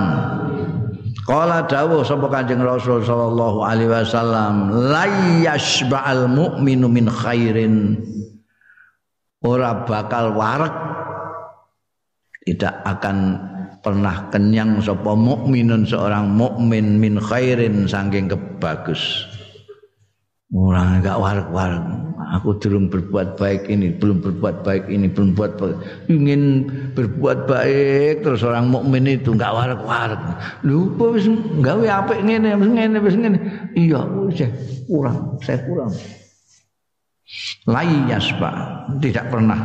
Qala 1.26 1.66
dawuh 1.66 2.02
sapa 2.06 2.26
Kanjeng 2.30 2.62
Rasul 2.62 3.02
sallallahu 3.06 3.66
alaihi 3.66 3.90
wasallam 3.90 4.74
la 4.74 5.06
yashba'al 5.46 6.26
mu'minu 6.26 6.86
min 6.86 7.06
khairin. 7.10 7.98
Ora 9.46 9.88
bakal 9.88 10.36
warek 10.36 10.74
tidak 12.48 12.74
akan 12.88 13.40
pernah 13.80 14.28
kenyang 14.32 14.84
sapa 14.84 15.16
mukminun 15.16 15.88
seorang 15.88 16.32
mukmin 16.36 17.00
min 17.00 17.20
khairin 17.20 17.88
saking 17.88 18.28
kebagus. 18.28 19.28
Orang 20.50 21.06
enggak 21.06 21.22
warak-warak 21.22 22.10
aku 22.30 22.58
belum 22.62 22.90
berbuat 22.90 23.38
baik 23.38 23.70
ini 23.70 23.94
belum 23.98 24.22
berbuat 24.22 24.62
baik 24.62 24.90
ini 24.90 25.10
belum 25.10 25.34
buat 25.34 25.58
ingin 26.10 26.66
berbuat 26.94 27.50
baik 27.50 28.26
terus 28.26 28.42
orang 28.46 28.70
mukmin 28.70 29.06
itu 29.10 29.34
enggak 29.34 29.54
warak-warak 29.54 30.22
lupa 30.66 31.14
wis 31.14 31.26
gawe 31.62 31.86
apik 32.02 32.22
ngene 32.26 32.58
wis 32.58 32.70
ngene 32.70 32.98
wis 33.02 33.16
ngene. 33.18 33.38
Iya 33.78 34.02
wis 34.26 34.42
kurang 34.90 35.38
saya 35.42 35.60
kurang. 35.66 35.94
Layasba 37.70 38.52
tidak 39.06 39.30
pernah 39.30 39.60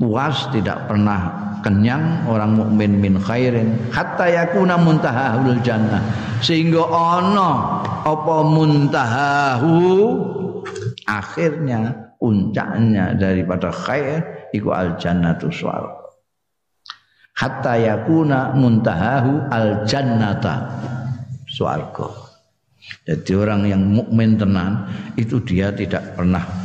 puas 0.00 0.48
tidak 0.48 0.88
pernah 0.88 1.52
kenyang 1.60 2.24
orang 2.24 2.56
mukmin 2.56 2.96
min 2.96 3.20
khairin 3.20 3.76
hatta 3.92 4.32
yakuna 4.32 4.80
muntahahul 4.80 5.60
jannah. 5.60 6.00
Sehingga 6.40 6.80
ana 6.88 7.84
apa 8.08 8.36
muntahahu? 8.48 9.76
Akhirnya 11.04 12.16
puncaknya 12.16 13.12
daripada 13.12 13.68
khair 13.68 14.48
iku 14.56 14.72
al 14.72 14.96
jannatu 14.96 15.52
swarga. 15.52 16.00
Hatta 17.36 17.76
yakuna 17.76 18.56
muntahahu 18.56 19.52
al 19.52 19.84
jannata 19.84 20.80
swarga. 21.44 22.08
Jadi 23.04 23.32
orang 23.36 23.68
yang 23.68 23.84
mukmin 23.84 24.40
tenan 24.40 24.88
itu 25.20 25.36
dia 25.44 25.68
tidak 25.68 26.16
pernah 26.16 26.59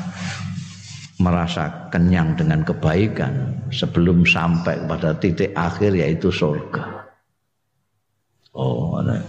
merasa 1.19 1.87
kenyang 1.91 2.35
dengan 2.35 2.67
kebaikan 2.67 3.55
sebelum 3.71 4.27
sampai 4.27 4.83
pada 4.83 5.15
titik 5.15 5.55
akhir 5.55 5.95
yaitu 5.95 6.27
surga. 6.27 7.07
Oh, 8.55 8.99
ada. 8.99 9.19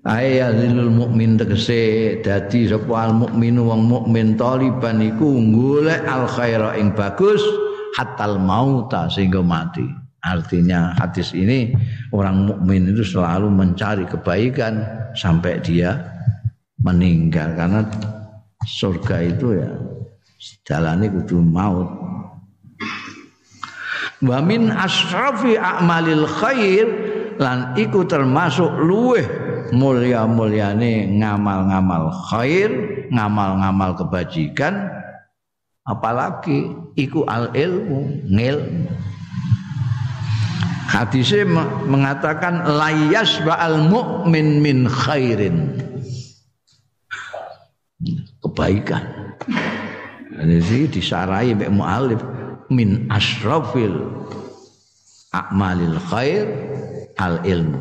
Ayazilul 0.00 0.88
mukmin 0.88 1.36
tegese 1.36 2.16
dadi 2.24 2.64
sapa 2.64 3.04
al 3.04 3.12
mukminu 3.12 3.68
wong 3.68 3.84
mukmin 3.84 4.32
taliban 4.32 4.96
iku 5.04 5.36
golek 5.52 6.00
al 6.08 6.24
khaira 6.24 6.72
ing 6.80 6.96
bagus 6.96 7.44
hatal 8.00 8.40
mauta 8.40 9.12
sehingga 9.12 9.44
mati. 9.44 9.84
Artinya 10.24 10.96
hadis 10.96 11.36
ini 11.36 11.72
orang 12.16 12.48
mukmin 12.48 12.92
itu 12.92 13.04
selalu 13.04 13.52
mencari 13.52 14.08
kebaikan 14.08 14.84
sampai 15.16 15.60
dia 15.60 16.00
meninggal 16.80 17.52
karena 17.56 17.84
surga 18.64 19.16
itu 19.24 19.56
ya 19.56 19.70
jalane 20.64 21.08
kudu 21.08 21.40
maut. 21.40 21.88
Wa 24.20 24.38
min 24.44 24.68
asrafi 24.68 25.56
a'malil 25.56 26.28
khair 26.28 26.86
lan 27.40 27.72
iku 27.76 28.04
termasuk 28.04 28.68
luweh 28.84 29.24
mulya-mulyane 29.72 31.08
ngamal-ngamal 31.16 32.12
khair 32.28 32.68
ngamal-ngamal 33.08 33.96
kebajikan. 33.96 34.92
Apalagi 35.88 36.68
iku 36.94 37.24
al 37.24 37.50
ilmu 37.56 38.28
ngil 38.28 38.60
hadisnya 40.86 41.48
mengatakan 41.88 42.68
layas 42.68 43.40
ba'al 43.42 43.88
mu'min 43.88 44.60
min 44.60 44.84
khairin 44.86 45.89
kebaikan. 48.40 49.04
Jadi 50.40 50.88
disarai 50.88 51.52
Mbak 51.52 51.70
Mu'alif 51.72 52.20
min 52.72 53.10
asrafil 53.12 53.92
a'malil 55.34 55.98
khair 56.08 56.46
al 57.20 57.44
ilmu. 57.44 57.80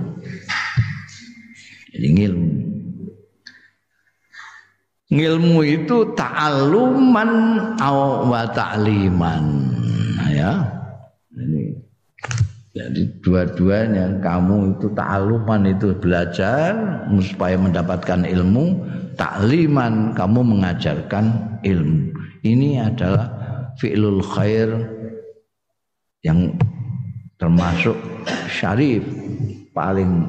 Jadi 1.95 2.07
ilmu. 2.27 2.51
Ilmu 5.09 5.57
itu 5.65 6.13
ta'aluman 6.13 7.31
wa 8.29 8.43
ta'liman. 8.53 9.43
Ya. 10.29 10.53
Ini 11.33 11.89
jadi 12.69 13.01
dua-duanya 13.25 14.21
kamu 14.21 14.77
itu 14.77 14.93
ta'aluman 14.93 15.65
itu 15.67 15.97
belajar 15.97 16.77
supaya 17.19 17.57
mendapatkan 17.57 18.21
ilmu 18.23 18.85
takliman 19.19 20.15
kamu 20.15 20.39
mengajarkan 20.55 21.59
ilmu. 21.59 22.15
Ini 22.39 22.87
adalah 22.87 23.27
fi'lul 23.75 24.23
khair 24.23 24.71
yang 26.23 26.55
termasuk 27.35 27.99
syarif 28.47 29.03
paling 29.75 30.23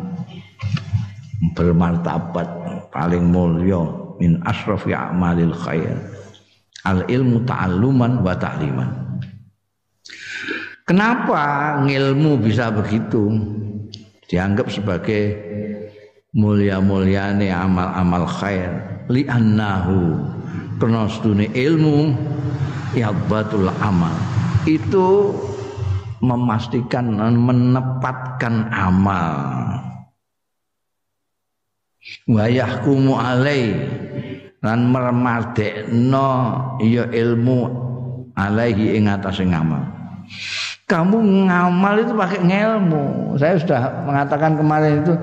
bermartabat 1.54 2.46
paling 2.90 3.30
mulia 3.30 3.86
min 4.18 4.42
asrafi 4.42 4.90
a'malil 4.90 5.54
khair. 5.54 5.94
Al 6.82 7.06
ilmu 7.06 7.46
ta'alluman 7.46 8.26
wa 8.26 8.34
ta'liman. 8.34 8.90
Kenapa 10.82 11.78
ngilmu 11.86 12.42
bisa 12.42 12.74
begitu? 12.74 13.30
Dianggap 14.26 14.72
sebagai 14.74 15.22
mulia-muliane 16.34 17.50
amal-amal 17.50 18.26
khair. 18.26 18.70
Li'annahu. 19.10 20.18
Karena 20.80 21.04
ilmu 21.52 22.16
batul 23.28 23.68
amal. 23.82 24.14
Itu 24.64 25.34
memastikan 26.24 27.20
dan 27.20 27.36
menepatkan 27.36 28.70
amal. 28.72 29.34
Wayahkumu 32.30 33.12
alai. 33.18 33.76
Lan 34.60 34.92
mermadekno 34.92 36.28
ya 36.84 37.08
ilmu 37.08 37.58
alaihi 38.36 39.00
ing 39.00 39.08
atase 39.08 39.48
ngamal 39.48 39.99
kamu 40.90 41.46
ngamal 41.46 41.94
itu 42.02 42.12
pakai 42.18 42.40
ngelmu. 42.42 43.38
Saya 43.38 43.54
sudah 43.62 44.02
mengatakan 44.02 44.58
kemarin 44.58 45.06
itu 45.06 45.14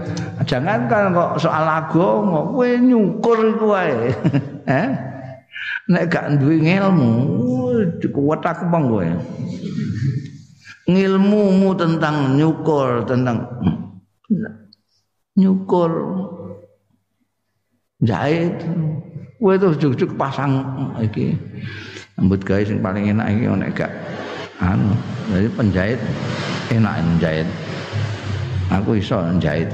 jangan 0.47 0.87
kan 0.87 1.11
kok 1.11 1.43
soal 1.43 1.67
agama 1.67 2.47
kowe 2.55 2.69
nyukur 2.79 3.37
iku 3.51 3.65
wae. 3.75 4.15
eh? 4.79 4.87
Nek 5.91 6.03
gak 6.07 6.39
duwe 6.39 6.63
ngelmu, 6.63 7.11
kuat 8.15 8.43
aku 8.47 8.63
bang 8.71 8.83
kowe. 8.87 9.07
Ngilmumu 10.87 11.75
tentang 11.75 12.39
nyukur, 12.39 13.03
tentang 13.03 13.43
nyukur 15.35 15.91
jahit. 17.99 18.55
Kowe 19.35 19.51
itu 19.51 19.67
juk-juk 19.83 20.15
pasang 20.15 20.63
iki. 21.03 21.35
Rambut 22.15 22.39
gawe 22.39 22.63
sing 22.63 22.79
paling 22.79 23.11
enak 23.11 23.35
iki 23.35 23.45
nek 23.51 23.71
gak 23.75 23.91
anu 24.61 24.93
jadi 25.29 25.49
penjahit 25.53 25.99
enak 26.73 26.95
menjahit 27.05 27.47
aku 28.73 28.97
iso 28.97 29.21
menjahit 29.21 29.69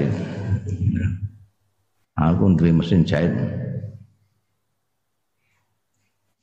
aku 2.19 2.43
duwe 2.55 2.71
mesin 2.75 3.07
jahit 3.07 3.31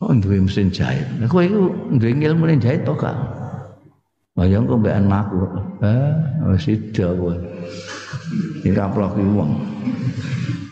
oh 0.00 0.12
duwe 0.16 0.40
mesin 0.40 0.72
jahit 0.72 1.04
aku 1.20 1.44
itu 1.44 1.60
duwe 2.00 2.12
ilmu 2.16 2.48
jahit 2.56 2.84
to 2.84 2.96
gak 2.96 3.16
Bayang 4.40 4.64
kok 4.64 4.80
mbak 4.80 5.04
aku, 5.04 5.36
eh, 5.84 6.12
wis 6.54 6.64
sida 6.64 7.12
kowe. 7.12 7.34
Kaplok 8.62 9.12
ki 9.18 9.24
wong. 9.36 9.52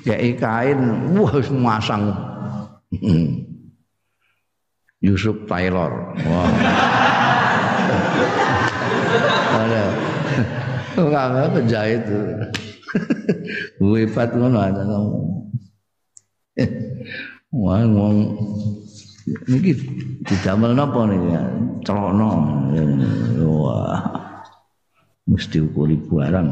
Kayak 0.08 0.40
kain, 0.40 0.80
wah 1.12 1.32
wis 1.36 1.52
masang. 1.52 2.08
Yusuf 5.04 5.36
Taylor. 5.44 6.16
Wah. 6.24 6.48
Ada. 9.48 9.84
Enggak 10.98 11.50
penjahit 11.54 12.02
itu. 12.04 12.20
Wifat 13.78 14.34
ngono 14.34 14.58
ada 14.58 14.82
kamu. 14.82 15.18
Wah 17.54 17.80
ngomong 17.80 18.16
niki 19.48 19.72
didamel 20.26 20.74
napa 20.74 21.06
niki? 21.06 21.28
Celokno. 21.86 22.28
Wah. 23.46 24.00
Mesti 25.28 25.60
ukuri 25.60 25.96
barang. 25.96 26.48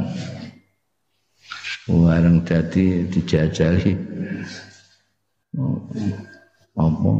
Barang 1.89 2.37
dadi 2.45 3.09
dijajali. 3.09 3.93
Apa? 6.77 7.11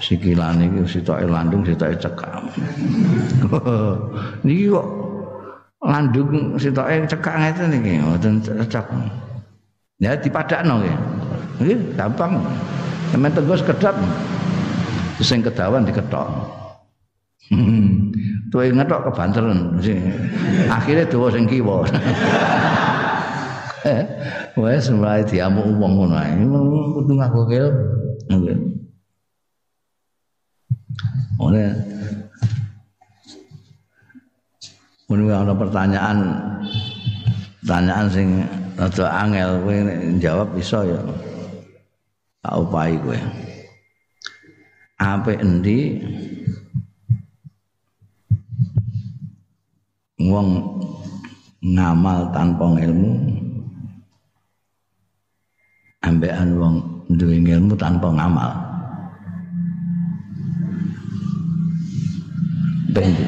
Sikilane 0.00 0.68
iki 0.68 0.98
sitoke 0.98 1.24
landung 1.24 1.64
sitoke 1.64 1.96
cekak. 1.96 2.42
niki 4.44 4.68
kok 4.68 4.86
landung 5.80 6.60
sitoke 6.60 7.08
cekak 7.08 7.34
ngeten 7.40 7.72
niki 7.72 8.00
mboten 8.00 8.40
cocok. 8.44 8.86
Ya 10.00 10.16
dipadakno 10.16 10.80
nggih. 10.80 10.96
Nggih 11.60 11.78
gampang. 11.96 12.40
Semen 13.12 13.32
tegus 13.32 13.62
kedap. 13.64 13.96
Sing 15.20 15.44
kedawan 15.44 15.84
diketok. 15.84 16.28
Tuwe 18.50 18.66
ngetok 18.74 19.06
kebanteren 19.10 19.78
Akhirnya 20.66 21.06
dawa 21.06 21.30
sing 21.30 21.46
kiwa. 21.46 21.86
Wes 24.60 24.92
mulai 24.92 25.24
diamuk 25.24 25.64
wong 25.78 25.92
ngono 25.96 26.16
ae. 26.18 26.34
Kudu 26.96 27.12
ngaku 27.16 27.40
ilmu. 27.48 28.79
Oleh 31.40 31.72
Mun 35.10 35.26
ana 35.26 35.50
pertanyaan 35.50 36.18
pertanyaan 37.66 38.06
sing 38.06 38.46
rada 38.78 39.10
angel 39.10 39.58
kowe 39.58 39.78
jawab 40.22 40.54
iso 40.54 40.86
ya. 40.86 41.02
Tak 42.46 42.54
upahi 42.62 42.94
kowe. 43.02 43.18
Ape 45.02 45.34
endi 45.42 45.98
wong 50.22 50.78
ngamal 51.58 52.30
tanpa 52.30 52.78
ilmu 52.78 53.10
ambekan 56.06 56.54
wong 56.54 56.74
duwe 57.18 57.42
ilmu 57.42 57.74
tanpa 57.74 58.14
ngamal. 58.14 58.69
Endi 62.98 63.26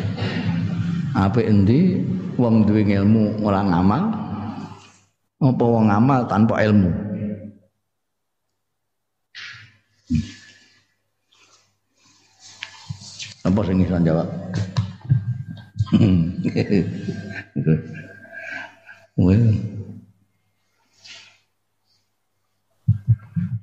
apa 1.12 1.44
endi? 1.44 2.00
Wong 2.40 2.64
duwe 2.64 2.88
ilmu 2.88 3.44
ora 3.44 3.60
ngamal. 3.60 4.04
Apa 5.42 5.64
wong 5.66 5.92
ngamal 5.92 6.24
tanpa 6.26 6.64
ilmu? 6.64 6.88
Apa 13.42 13.60
sing 13.66 13.82
iso 13.84 13.98
jawab? 14.00 14.28
Well, 19.12 19.44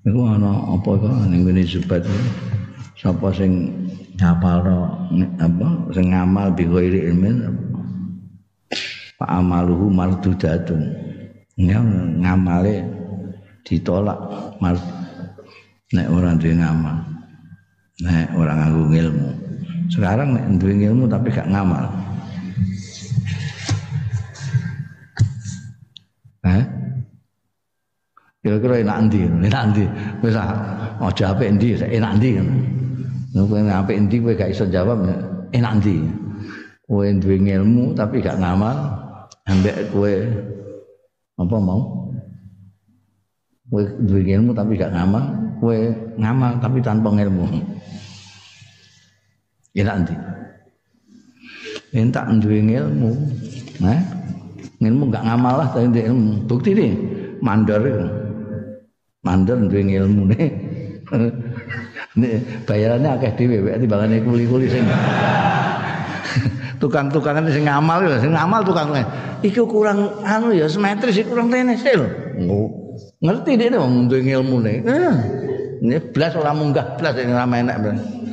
Iku 0.10 0.26
ana 0.26 0.58
apa 0.74 0.90
kok 0.96 1.26
ning 1.30 1.46
ngene 1.46 1.66
Zubat. 1.66 2.06
Sapa 2.98 3.34
sing 3.34 3.74
ngapalno? 4.20 4.80
Apa 5.40 5.68
sing 5.96 6.12
ngamal 6.12 6.52
bi 6.54 6.64
ghairi 6.68 7.10
ilmin 7.10 7.48
fa 9.16 9.40
amaluhu 9.40 9.88
mardudatun 9.92 10.84
ya 11.60 11.80
ngamale 12.20 12.84
ditolak 13.68 14.20
mar 14.64 14.76
nek 15.92 16.08
ora 16.08 16.36
duwe 16.36 16.56
ngamal 16.56 16.98
nek 18.04 18.28
ora 18.36 18.52
nganggo 18.56 18.84
ilmu. 18.92 19.30
Sekarang 19.92 20.36
nek 20.36 20.46
duwe 20.60 20.74
ilmu 20.88 21.08
tapi 21.08 21.28
gak 21.32 21.50
ngamal. 21.52 21.88
Eh 26.48 26.64
kira-kira 28.40 28.80
enak 28.80 28.98
ndi 29.12 29.20
enak 29.28 29.64
ndi 29.76 29.84
wis 30.24 30.36
aja 30.40 31.36
apik 31.36 31.60
ndi 31.60 31.76
enak 31.76 32.16
ndi 32.16 32.40
Kowe 33.30 33.62
apik 33.62 33.98
endi 33.98 34.18
kowe 34.18 34.34
gak 34.34 34.50
iso 34.50 34.66
jawab 34.66 35.06
enak 35.54 35.74
ndi? 35.78 36.02
Kowe 36.90 37.06
duwe 37.22 37.38
ilmu 37.38 37.94
tapi 37.94 38.26
gak 38.26 38.42
ngamal, 38.42 38.74
ambek 39.46 39.94
kowe 39.94 40.14
apa 41.38 41.56
mau? 41.62 42.10
Kowe 43.70 43.84
duwe 44.02 44.22
ilmu 44.34 44.50
tapi 44.58 44.74
gak 44.82 44.98
ngamal, 44.98 45.24
kowe 45.62 45.78
ngamal 46.18 46.58
tapi 46.58 46.82
tanpa 46.82 47.14
ilmu. 47.14 47.46
Enak 49.78 49.96
ndi? 50.02 50.16
Entak 51.94 52.26
duwe 52.42 52.66
ilmu, 52.66 53.14
nah, 53.78 54.02
ilmu 54.82 55.04
gak 55.14 55.26
ngamal 55.30 55.54
lah 55.62 55.68
tapi 55.70 56.02
ilmu. 56.02 56.50
Bukti 56.50 56.74
nih, 56.74 56.92
mandor 57.46 57.86
Mandor 59.20 59.60
duwe 59.70 59.84
ilmu 59.86 60.34
nih. 60.34 60.50
Nek 62.20 62.68
bayarannya 62.68 63.10
akeh 63.16 63.32
dhewe 63.40 63.58
wek 63.64 63.80
timbangane 63.80 64.20
kuli-kuli 64.20 64.68
sing 64.68 64.84
tukang-tukangan 66.80 67.48
sing 67.52 67.68
ngamal 67.68 68.04
ya 68.04 68.20
sing 68.20 68.32
ngamal 68.36 68.64
tukang 68.64 68.92
iki 69.44 69.60
kurang 69.64 70.24
anu 70.24 70.52
ya 70.56 70.68
simetris 70.68 71.24
kurang 71.28 71.52
tenis 71.52 71.84
lho 71.84 72.08
ngerti 73.20 73.60
dia 73.60 73.76
wong 73.76 74.08
duwe 74.08 74.24
ilmune 74.24 74.84
ini 75.80 75.96
blas 76.12 76.36
ora 76.36 76.52
munggah 76.56 76.96
blas 77.00 77.16
sing 77.16 77.32
ora 77.32 77.48
enak 77.48 77.78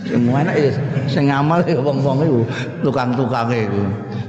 sing 0.06 0.22
enak 0.30 0.54
ya 0.54 0.70
sing 1.10 1.24
ngamal 1.30 1.62
ya 1.66 1.78
wong-wong 1.78 2.18
iku 2.22 2.42
tukang-tukange 2.86 3.66
iku 3.66 3.82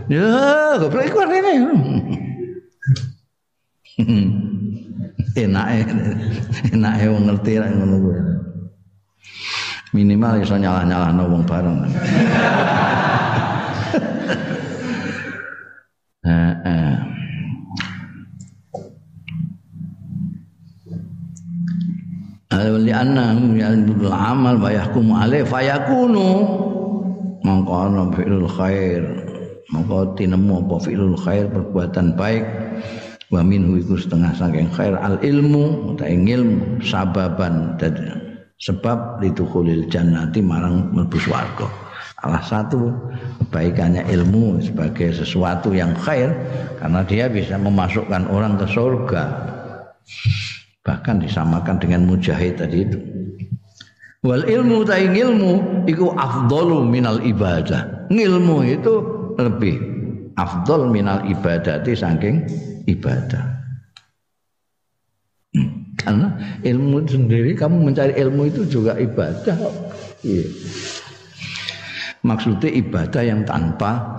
ya 0.10 0.78
goblok 0.82 1.06
iku 1.06 1.18
artine 1.22 1.54
enake 5.38 5.86
enake 6.74 7.06
wong 7.10 7.24
ngerti 7.30 7.62
ra 7.62 7.70
ngono 7.70 7.96
kuwi 8.02 8.22
minimal 9.98 10.38
iso 10.38 10.54
nyalah-nyalahno 10.54 11.24
wong 11.26 11.42
bareng. 11.50 11.82
Heeh. 16.28 16.94
Li 22.58 22.94
amal 24.14 24.56
wa 24.62 24.70
yahkumu 24.70 25.14
alaih 25.18 25.44
fayakunu 25.48 26.28
mongko 27.42 27.74
ana 27.74 28.12
fi'lul 28.14 28.50
khair. 28.50 29.04
Mongko 29.74 30.16
tinemu 30.16 30.64
apa 30.68 30.76
fi'lul 30.84 31.18
khair 31.20 31.50
perbuatan 31.50 32.16
baik. 32.16 32.46
Wa 33.28 33.44
minhu 33.44 33.76
iku 33.80 34.00
setengah 34.00 34.32
saking 34.36 34.72
khair. 34.72 34.96
Al 35.00 35.20
ilmu 35.20 35.96
ta 36.00 36.08
ilmu 36.08 36.80
sababan 36.84 37.76
sebab 38.58 39.22
litukhulil 39.22 39.86
jannati 39.90 40.42
marang 40.42 40.94
mlebu 40.94 41.18
swarga. 41.22 41.68
Salah 42.18 42.42
satu 42.42 42.90
kebaikannya 43.46 44.10
ilmu 44.10 44.58
sebagai 44.58 45.14
sesuatu 45.14 45.70
yang 45.70 45.94
khair 46.02 46.34
karena 46.82 47.06
dia 47.06 47.26
bisa 47.30 47.62
memasukkan 47.62 48.26
orang 48.34 48.58
ke 48.58 48.66
surga. 48.66 49.24
Bahkan 50.82 51.22
disamakan 51.22 51.78
dengan 51.78 52.10
mujahid 52.10 52.58
tadi 52.58 52.78
itu. 52.82 52.98
Wal 54.26 54.50
ilmu 54.50 54.82
ta 54.82 54.98
ilmu 54.98 55.86
iku 55.86 56.10
afdalu 56.18 56.90
minal 56.90 57.22
ibadah. 57.22 58.10
Ilmu 58.10 58.58
itu 58.66 58.94
lebih 59.38 59.78
afdal 60.38 60.90
minal 60.90 61.22
ibadati 61.26 61.94
saking 61.94 62.46
ibadah. 62.90 63.57
Karena 66.08 66.32
ilmu 66.64 67.04
sendiri 67.04 67.52
kamu 67.52 67.92
mencari 67.92 68.16
ilmu 68.16 68.48
itu 68.48 68.64
juga 68.64 68.96
ibadah 68.96 69.60
iya. 70.24 70.48
maksudnya 72.24 72.72
ibadah 72.72 73.24
yang 73.28 73.44
tanpa 73.44 74.16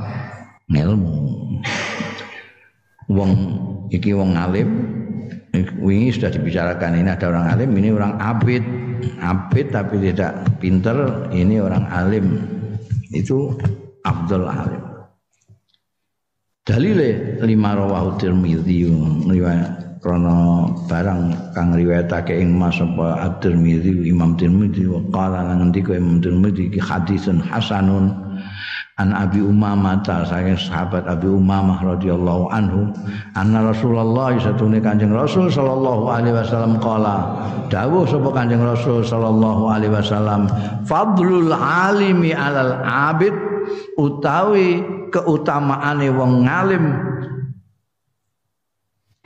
ilmu. 0.68 1.16
Wong 3.08 3.32
iki 3.88 4.12
wong 4.12 4.36
alim 4.36 4.68
wingi 5.80 6.12
sudah 6.12 6.28
dibicarakan 6.28 7.00
ini 7.00 7.08
ada 7.08 7.32
orang 7.32 7.56
alim 7.56 7.70
ini 7.72 7.88
orang 7.88 8.20
abid. 8.20 8.60
Abid 9.24 9.72
tapi 9.72 10.12
tidak 10.12 10.60
pinter 10.60 11.24
ini 11.32 11.56
orang 11.56 11.88
alim. 11.88 12.44
Itu 13.08 13.56
Abdul 14.04 14.44
Alim. 14.44 14.84
Dalile 16.68 17.40
lima 17.40 17.72
rawahu 17.72 18.20
tirmidzi 18.20 18.84
riwayat 19.24 19.77
krana 19.98 20.66
barang 20.86 21.54
kang 21.54 21.74
riwayatake 21.74 22.38
ing 22.38 22.54
Mas 22.54 22.78
apa 22.78 23.28
At-Tirmidzi 23.28 24.06
Imam 24.06 24.38
Tirmidzi 24.38 24.86
wa 24.86 25.02
qala 25.10 25.50
lan 25.50 25.62
ngendika 25.62 25.98
Imam 25.98 26.22
Tirmidzi 26.22 26.70
ki 26.70 26.80
hadisun 26.80 27.42
hasanun 27.42 28.14
an 28.98 29.14
Abi 29.14 29.38
Umamah 29.38 30.02
saking 30.02 30.58
sahabat 30.58 31.06
Abi 31.06 31.30
Umamah 31.30 31.82
radhiyallahu 31.82 32.50
anhu 32.50 32.90
anna 33.38 33.70
Rasulullah 33.70 34.34
satune 34.38 34.82
Kanjeng 34.82 35.14
Rasul 35.14 35.50
sallallahu 35.50 36.10
alaihi 36.10 36.34
wasallam 36.34 36.82
qala 36.82 37.38
dawuh 37.70 38.06
sapa 38.06 38.30
Kanjeng 38.34 38.62
Rasul 38.62 39.06
sallallahu 39.06 39.70
alaihi 39.70 39.94
wasallam 39.94 40.50
fadlul 40.86 41.54
alimi 41.54 42.34
alal 42.34 42.82
abid 42.82 43.34
utawi 43.94 44.82
keutamaane 45.14 46.10
wong 46.10 46.46
ngalim 46.46 46.84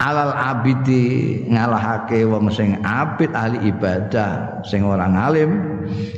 alal 0.02 0.34
abidi 0.34 1.38
ngalahake 1.46 2.26
wong 2.26 2.50
sing 2.50 2.74
abid 2.82 3.30
ahli 3.30 3.70
ibadah 3.70 4.58
sing 4.66 4.82
orang 4.82 5.14
alim 5.14 5.50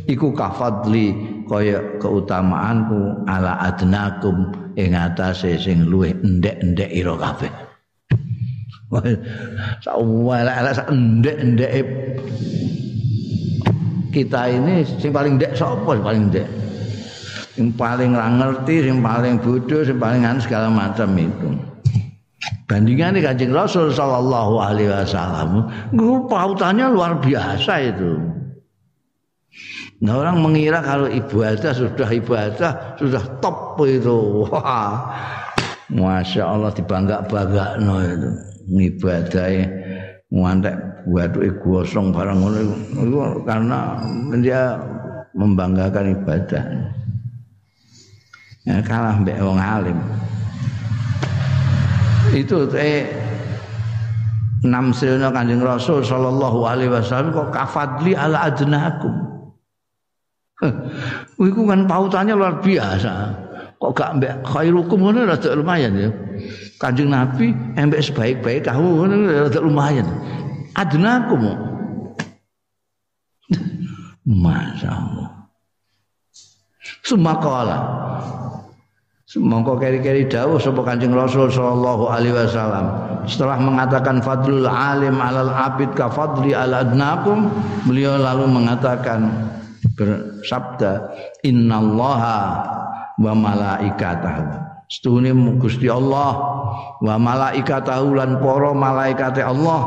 iku 0.09 0.33
kafadli 0.33 1.13
kaya 1.45 2.01
keutamaanku 2.01 3.29
ala 3.29 3.61
adnakum 3.61 4.49
ing 4.81 4.97
atase 4.97 5.61
sing 5.61 5.85
luwih 5.85 6.17
endek-endek 6.25 6.89
ira 6.89 7.15
kabeh. 7.21 7.53
Kita 14.15 14.41
ini 14.47 14.75
sing 14.87 15.11
paling 15.13 15.37
ndek 15.37 15.53
sapa 15.59 15.93
paling 15.99 16.33
ndek? 16.33 16.49
Sing 17.55 17.71
paling 17.75 18.15
ngerti, 18.15 18.87
sing 18.87 18.99
paling 19.03 19.39
bodoh, 19.43 19.83
sing 19.83 19.99
paling 19.99 20.23
segala 20.43 20.71
macam 20.71 21.11
itu. 21.19 21.74
Bandingannya 22.65 23.21
Kanjeng 23.21 23.53
Rasul 23.53 23.93
sallallahu 23.93 24.57
alaihi 24.57 24.89
wasallam, 24.89 25.69
pautannya 26.33 26.89
luar 26.89 27.21
biasa 27.21 27.93
itu. 27.93 28.17
Nah 30.01 30.21
orang 30.21 30.41
mengira 30.41 30.81
kalau 30.81 31.09
ibadah 31.09 31.73
sudah 31.77 32.09
ibadah 32.09 32.97
sudah 32.97 33.23
top 33.45 33.79
itu. 33.85 34.49
Wah. 34.49 35.13
Masya 35.93 36.43
Allah 36.43 36.73
dibangga-bangga 36.73 37.79
no 37.85 38.01
itu. 38.01 38.31
Ibadahnya 38.65 39.65
ngantek 40.33 40.77
waduh 41.05 41.45
gosong 41.61 42.17
barang 42.17 42.41
itu 42.41 43.21
karena 43.45 44.01
dia 44.41 44.81
membanggakan 45.37 46.17
ibadah. 46.17 46.65
Ya, 48.65 48.81
kalah 48.81 49.21
mbek 49.21 49.37
wong 49.45 49.61
alim. 49.61 50.01
Itu 52.35 52.67
eh 52.75 53.07
enam 54.67 54.91
silna 54.91 55.31
Kanjeng 55.31 55.63
Rasul 55.63 56.03
sallallahu 56.03 56.67
alaihi 56.67 56.91
wasallam 56.91 57.31
kok 57.31 57.55
kafadli 57.55 58.19
ala 58.19 58.51
adnakum. 58.51 59.15
Iku 61.39 61.63
kan 61.69 61.87
pautannya 61.87 62.35
luar 62.35 62.59
biasa. 62.59 63.15
Kok 63.79 63.93
gak 63.93 64.11
mbek 64.19 64.35
khairukum 64.43 64.99
ngono 64.99 65.29
rada 65.29 65.55
lumayan 65.55 65.95
ya. 65.95 66.11
Kanjeng 66.81 67.13
Nabi 67.13 67.55
embek 67.79 68.03
sebaik-baik 68.03 68.67
kamu 68.67 68.89
ngono 68.99 69.15
rada 69.47 69.61
lumayan. 69.61 70.09
Adnakum. 70.75 71.45
Masya 74.43 74.91
Allah. 74.91 75.29
Sumakala. 77.05 77.79
Mongko 79.35 79.83
keri-keri 79.83 80.31
dawuh 80.31 80.63
sapa 80.63 80.87
Kanjeng 80.87 81.11
Rasul 81.11 81.51
sallallahu 81.51 82.07
alaihi 82.07 82.35
wasallam. 82.35 82.87
Setelah 83.27 83.59
mengatakan 83.59 84.23
fadlul 84.23 84.69
alim 84.69 85.19
alal 85.19 85.51
abid 85.51 85.91
ka 85.99 86.07
fadli 86.07 86.55
al 86.55 86.71
adnakum 86.71 87.51
beliau 87.89 88.15
lalu 88.15 88.47
mengatakan 88.47 89.51
bersabda 89.99 91.11
innallaha 91.43 92.63
wa 93.19 93.33
malaikatahu 93.35 94.74
Setuhune 94.89 95.33
Gusti 95.59 95.89
Allah. 95.89 96.33
Wa 97.01 97.15
malaikatahu 97.17 98.17
lan 98.17 98.39
para 98.39 98.71
malaikate 98.73 99.41
Allah. 99.41 99.83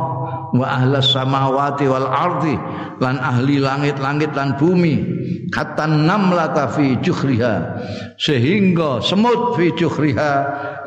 Wa 0.47 0.63
ahlas 0.63 1.11
samawati 1.11 1.91
wal 1.91 2.07
ardi 2.07 2.55
lan 3.03 3.19
ahli 3.19 3.59
langit-langit 3.59 4.31
lan 4.31 4.55
bumi. 4.55 4.95
Kata 5.51 5.87
namlata 5.87 6.71
fi 6.71 6.99
juhriha 6.99 7.79
sehingga 8.19 8.99
semut 8.99 9.55
fi 9.55 9.71
juhriha 9.75 10.31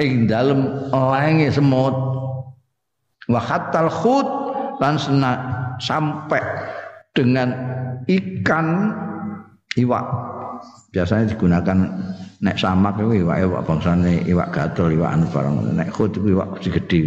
ing 0.00 0.28
dalem 0.28 0.88
lenge 0.92 1.52
semut. 1.52 1.92
Wa 3.28 3.40
hatal 3.40 3.92
khut 3.92 4.28
lan 4.80 4.96
sampai 5.80 6.42
dengan 7.12 7.48
ikan 8.08 8.96
iwak. 9.76 10.06
Biasanya 10.92 11.36
digunakan 11.36 11.78
nek 12.41 12.57
samak 12.57 12.97
itu 12.97 13.24
iwak 13.24 13.38
iwak 13.45 13.62
bangsane 13.68 14.24
iwak 14.24 14.49
gatel 14.49 14.88
iwak 14.88 15.12
anu 15.12 15.26
barang 15.28 15.55
nek 15.76 15.88
khut 15.93 16.16
itu 16.16 16.32
iwak 16.32 16.57
gede 16.64 17.03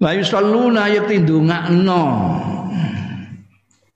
La 0.00 0.16
yusalluna 0.16 0.88
yakti 0.88 1.20
ndongakno 1.20 2.02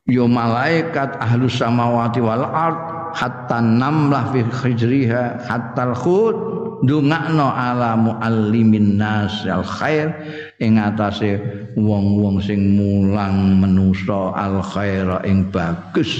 yo 0.05 0.28
malaikat 0.28 1.16
ahlus 1.16 1.57
samawati 1.57 2.20
wal 2.20 2.45
ard 2.45 2.76
hatta 3.16 3.64
namlah 3.64 4.28
fi 4.36 4.45
khijriha 4.45 5.49
hatta 5.49 5.88
al 5.88 5.97
khut 5.97 6.36
ndongakno 6.84 7.49
ala 7.49 7.97
muallimin 7.97 9.01
nas 9.01 9.49
al 9.49 9.64
khair. 9.64 10.12
Ing 10.61 10.76
atase 10.76 11.40
wong-wong 11.72 12.36
sing 12.45 12.76
mulang 12.76 13.64
menusa 13.64 14.36
al 14.36 14.61
khaira 14.61 15.24
ing 15.24 15.49
bagus. 15.49 16.12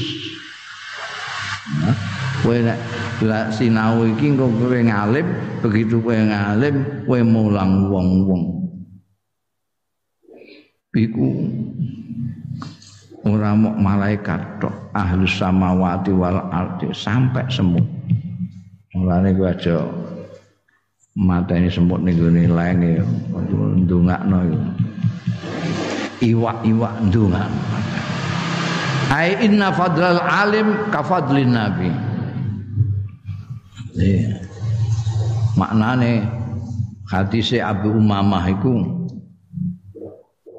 Nah, 1.85 2.14
kowe 2.45 2.61
nek 2.61 2.78
la 3.24 3.49
sinau 3.49 4.05
iki 4.05 4.36
engko 4.36 4.53
kowe 4.61 4.76
ngalim, 4.76 5.26
begitu 5.64 5.97
kowe 6.05 6.12
ngalim, 6.12 6.76
kowe 7.09 7.20
mulang 7.24 7.88
wong-wong. 7.88 8.45
Iku 10.95 11.26
ora 13.24 13.57
mok 13.57 13.80
malaikat 13.80 14.61
tok, 14.61 14.92
ahlus 14.92 15.40
samawati 15.40 16.12
wal 16.12 16.38
ardi 16.53 16.92
sampai 16.92 17.49
semut. 17.49 17.88
Mulane 18.92 19.32
kowe 19.32 19.49
aja 19.49 19.80
mata 21.14 21.55
ini 21.55 21.70
semut 21.70 22.03
nih 22.03 22.14
gue 22.18 22.51
lenge 22.51 22.99
ndungakno 23.86 24.51
iwak-iwak 26.18 26.95
ndungak 27.07 27.47
ai 29.14 29.47
inna 29.47 29.70
fadlal 29.70 30.18
alim 30.18 30.90
ka 30.90 31.07
fadlin 31.07 31.55
nabi 31.55 31.86
Maknane 35.55 36.26
hadise 37.07 37.62
Abu 37.62 37.95
Umamah 37.95 38.45
iku 38.51 38.74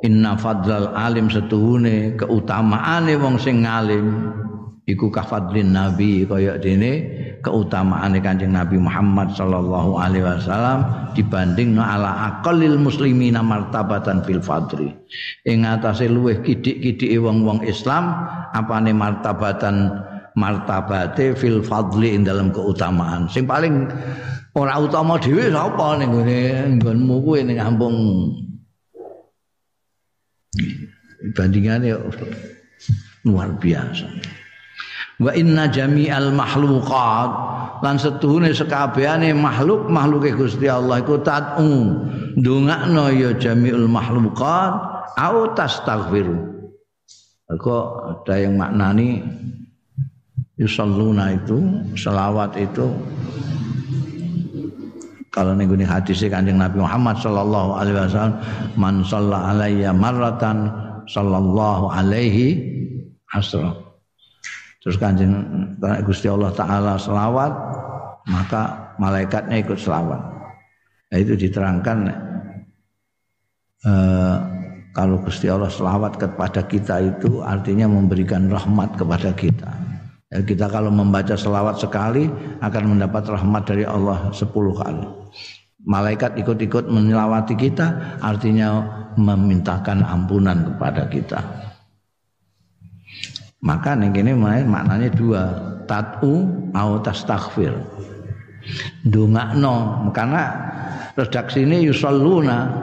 Inna 0.05 0.37
fadlal 0.37 0.93
alim 0.93 1.27
setuhune 1.27 2.13
keutamaane 2.15 3.17
wong 3.17 3.41
sing 3.41 3.65
ngalim 3.65 4.29
iku 4.85 5.09
kafadlin 5.09 5.73
nabi 5.73 6.29
kaya 6.29 6.61
dene 6.61 7.09
keutamaane 7.41 8.21
Kanjeng 8.21 8.53
Nabi 8.53 8.77
Muhammad 8.77 9.33
sallallahu 9.33 9.97
alaihi 9.97 10.21
wasallam 10.21 11.09
dibanding 11.17 11.73
ala 11.81 12.37
aqallil 12.37 12.77
muslimina 12.77 13.41
martabatan 13.41 14.21
fil 14.23 14.45
fadri 14.45 14.93
ing 15.49 15.65
atase 15.65 16.05
luweh 16.05 16.37
kidik-kidike 16.45 17.17
wong-wong 17.17 17.65
Islam 17.65 18.13
apane 18.53 18.93
martabatan 18.93 19.89
martabate 20.35 21.33
fil 21.33 21.63
fadli 21.63 22.15
ing 22.15 22.27
dalam 22.27 22.51
keutamaan. 22.51 23.27
Sing 23.31 23.47
paling 23.47 23.87
ora 24.55 24.79
utama 24.79 25.15
dhewe 25.19 25.51
sapa 25.51 25.99
ning 25.99 26.11
ngene 26.11 26.39
nggonmu 26.79 27.15
kuwi 27.23 27.39
ning 27.47 27.57
kampung? 27.59 27.95
Bandingannya 31.35 31.97
luar 33.25 33.49
biasa. 33.57 34.07
Wa 35.15 35.31
inna 35.31 35.71
jami'al 35.71 36.35
makhluqat 36.35 37.31
lan 37.79 37.95
setuhune 37.95 38.51
sekabehane 38.51 39.31
makhluk 39.31 39.87
makhluke 39.87 40.35
Gusti 40.35 40.67
Allah 40.67 40.99
iku 40.99 41.23
tat'u. 41.23 41.71
Ndongakno 42.35 43.15
ya 43.15 43.31
jami'ul 43.35 43.87
makhluqat 43.87 44.71
au 45.15 45.55
tastaghfiru. 45.55 46.51
Kok 47.45 47.85
ada 48.25 48.35
yang 48.41 48.59
maknani 48.59 49.23
yusalluna 50.55 51.35
itu 51.35 51.59
selawat 51.99 52.55
itu 52.55 52.87
kalau 55.35 55.51
ning 55.51 55.67
hadis 55.83 56.23
Kanjeng 56.31 56.55
Nabi 56.55 56.79
Muhammad 56.79 57.19
sallallahu 57.19 57.75
alaihi 57.75 57.95
wasallam 57.99 58.39
man 58.79 59.03
shalla 59.03 59.51
alayya 59.51 59.91
marratan 59.91 60.71
sallallahu 61.11 61.91
alaihi 61.91 62.63
asra. 63.35 63.75
Terus 64.79 64.95
Kanjeng 64.95 65.35
Gusti 66.07 66.31
Allah 66.31 66.55
taala 66.55 66.95
selawat 66.95 67.51
maka 68.31 68.95
malaikatnya 68.95 69.59
ikut 69.59 69.75
selawat. 69.75 70.23
Nah, 71.11 71.17
itu 71.19 71.35
diterangkan 71.35 71.97
eh, 73.83 74.37
kalau 74.95 75.19
Gusti 75.19 75.51
Allah 75.51 75.67
selawat 75.67 76.15
kepada 76.15 76.63
kita 76.63 77.11
itu 77.11 77.43
artinya 77.43 77.91
memberikan 77.91 78.47
rahmat 78.47 78.95
kepada 78.95 79.35
kita 79.35 79.84
kita 80.33 80.65
kalau 80.67 80.89
membaca 80.89 81.37
selawat 81.37 81.77
sekali 81.77 82.25
akan 82.59 82.97
mendapat 82.97 83.29
rahmat 83.29 83.63
dari 83.69 83.85
Allah 83.85 84.33
sepuluh 84.33 84.73
kali. 84.73 85.05
Malaikat 85.85 86.33
ikut-ikut 86.41 86.89
menyelawati 86.89 87.53
kita 87.53 88.17
artinya 88.17 88.81
memintakan 89.21 90.01
ampunan 90.01 90.73
kepada 90.73 91.05
kita. 91.05 91.39
Maka 93.61 93.93
ini 93.97 94.33
maknanya 94.65 95.13
dua, 95.13 95.43
tatu 95.85 96.49
au 96.73 97.01
tastaghfir. 97.05 97.73
Dungakno 99.05 100.09
karena 100.09 100.43
redaksi 101.13 101.69
ini 101.69 101.85
yusalluna. 101.85 102.81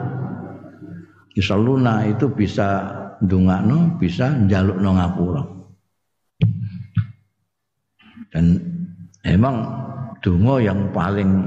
Yusalluna 1.35 2.07
itu 2.07 2.31
bisa 2.31 2.87
dungakno, 3.19 3.99
bisa 3.99 4.31
njalukno 4.31 4.89
ngapura. 4.95 5.43
Dan 8.33 8.57
emang 9.21 9.61
dungo 10.25 10.57
yang 10.57 10.89
paling 10.89 11.45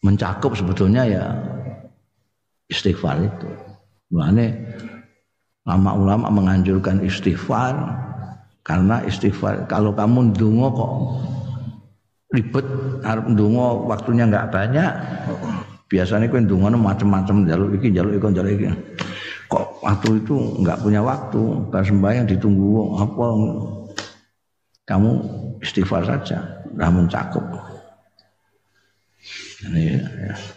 mencakup 0.00 0.56
sebetulnya 0.56 1.04
ya 1.04 1.24
istighfar 2.72 3.20
itu. 3.20 3.50
Makanya 4.16 4.56
lama 5.66 5.90
ulama 5.98 6.26
menganjurkan 6.30 7.02
istighfar 7.04 7.74
karena 8.62 9.02
istighfar 9.04 9.66
kalau 9.66 9.92
kamu 9.92 10.30
dungo 10.34 10.68
kok 10.72 10.92
ribet 12.34 12.66
harus 13.02 13.26
dungo 13.34 13.86
waktunya 13.86 14.26
nggak 14.26 14.50
banyak 14.50 14.90
biasanya 15.86 16.26
kan 16.26 16.46
dungo 16.46 16.70
macam-macam 16.74 17.46
jalur 17.46 17.70
iki 17.78 17.94
jalur 17.94 18.14
iki 18.14 18.26
jalur 18.34 18.50
iki 18.50 18.66
kok 19.46 19.66
waktu 19.82 20.18
itu 20.18 20.34
nggak 20.62 20.82
punya 20.82 21.02
waktu 21.02 21.42
pas 21.70 21.86
sembahyang 21.86 22.26
ditunggu 22.26 22.98
apa 22.98 23.26
kamu 24.86 25.10
istighfar 25.60 26.06
saja 26.06 26.62
sudah 26.70 26.90
mencakup. 26.94 27.44
Ini 29.66 29.98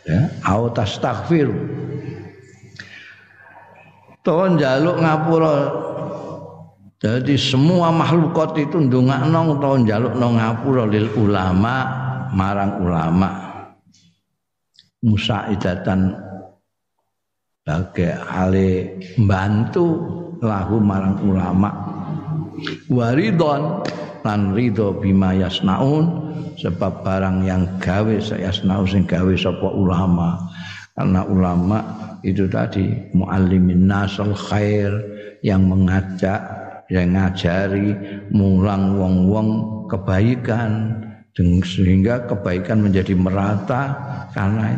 ya, 0.05 0.21
au 0.45 0.69
tastaghfir 0.69 1.49
Tuhan 4.21 4.59
jaluk 4.61 5.01
ngapura. 5.01 5.57
Jadi 6.99 7.39
semua 7.39 7.95
makhlukat 7.95 8.59
itu 8.59 8.75
ndongakno 8.75 9.55
utawa 9.55 9.79
njalukno 9.79 10.27
ngapura 10.35 10.83
lil 10.85 11.07
ulama 11.15 11.75
marang 12.35 12.83
ulama. 12.83 13.29
Musaidatan 14.99 16.11
sebagai 17.63 18.19
hale 18.27 18.99
membantu 19.15 19.85
lahu 20.43 20.83
marang 20.83 21.23
ulama. 21.23 21.71
Waridon 22.91 23.79
lan 24.23 24.53
ridho 24.55 24.95
bima 24.97 25.31
yasnaun 25.35 26.31
sebab 26.59 27.05
barang 27.05 27.47
yang 27.47 27.63
gawe 27.79 28.15
yasnaun 28.19 28.87
sing 28.87 29.03
gawe 29.07 29.33
sapa 29.39 29.69
ulama. 29.71 30.39
Karena 30.99 31.23
ulama 31.23 31.79
itu 32.27 32.51
tadi 32.51 32.91
muallimin 33.15 33.87
nasal 33.87 34.35
khair 34.35 34.91
yang 35.39 35.63
mengajak 35.71 36.43
yang 36.91 37.15
ngajari 37.15 37.95
mulang 38.33 38.97
wong-wong 38.99 39.49
kebaikan 39.87 40.99
sehingga 41.63 42.27
kebaikan 42.27 42.83
menjadi 42.83 43.15
merata. 43.15 43.95
Karena 44.35 44.75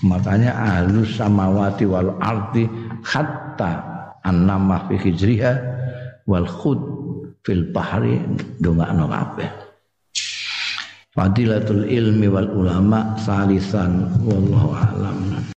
makanya 0.00 0.56
alus 0.80 1.20
samawati 1.20 1.84
wal 1.84 2.16
ardi 2.22 2.64
hatta 3.04 3.84
annama 4.24 4.88
fi 4.88 4.96
hijriha 4.96 5.52
wal 6.24 6.48
khud 6.48 6.80
fil 7.48 7.64
bahri 7.72 8.20
dongakno 8.60 9.08
kabeh. 9.08 9.50
Fadilatul 11.16 11.88
ilmi 11.88 12.28
wal 12.28 12.52
ulama 12.52 13.16
salisan 13.16 14.04
wallahu 14.28 14.76
alam 14.76 15.40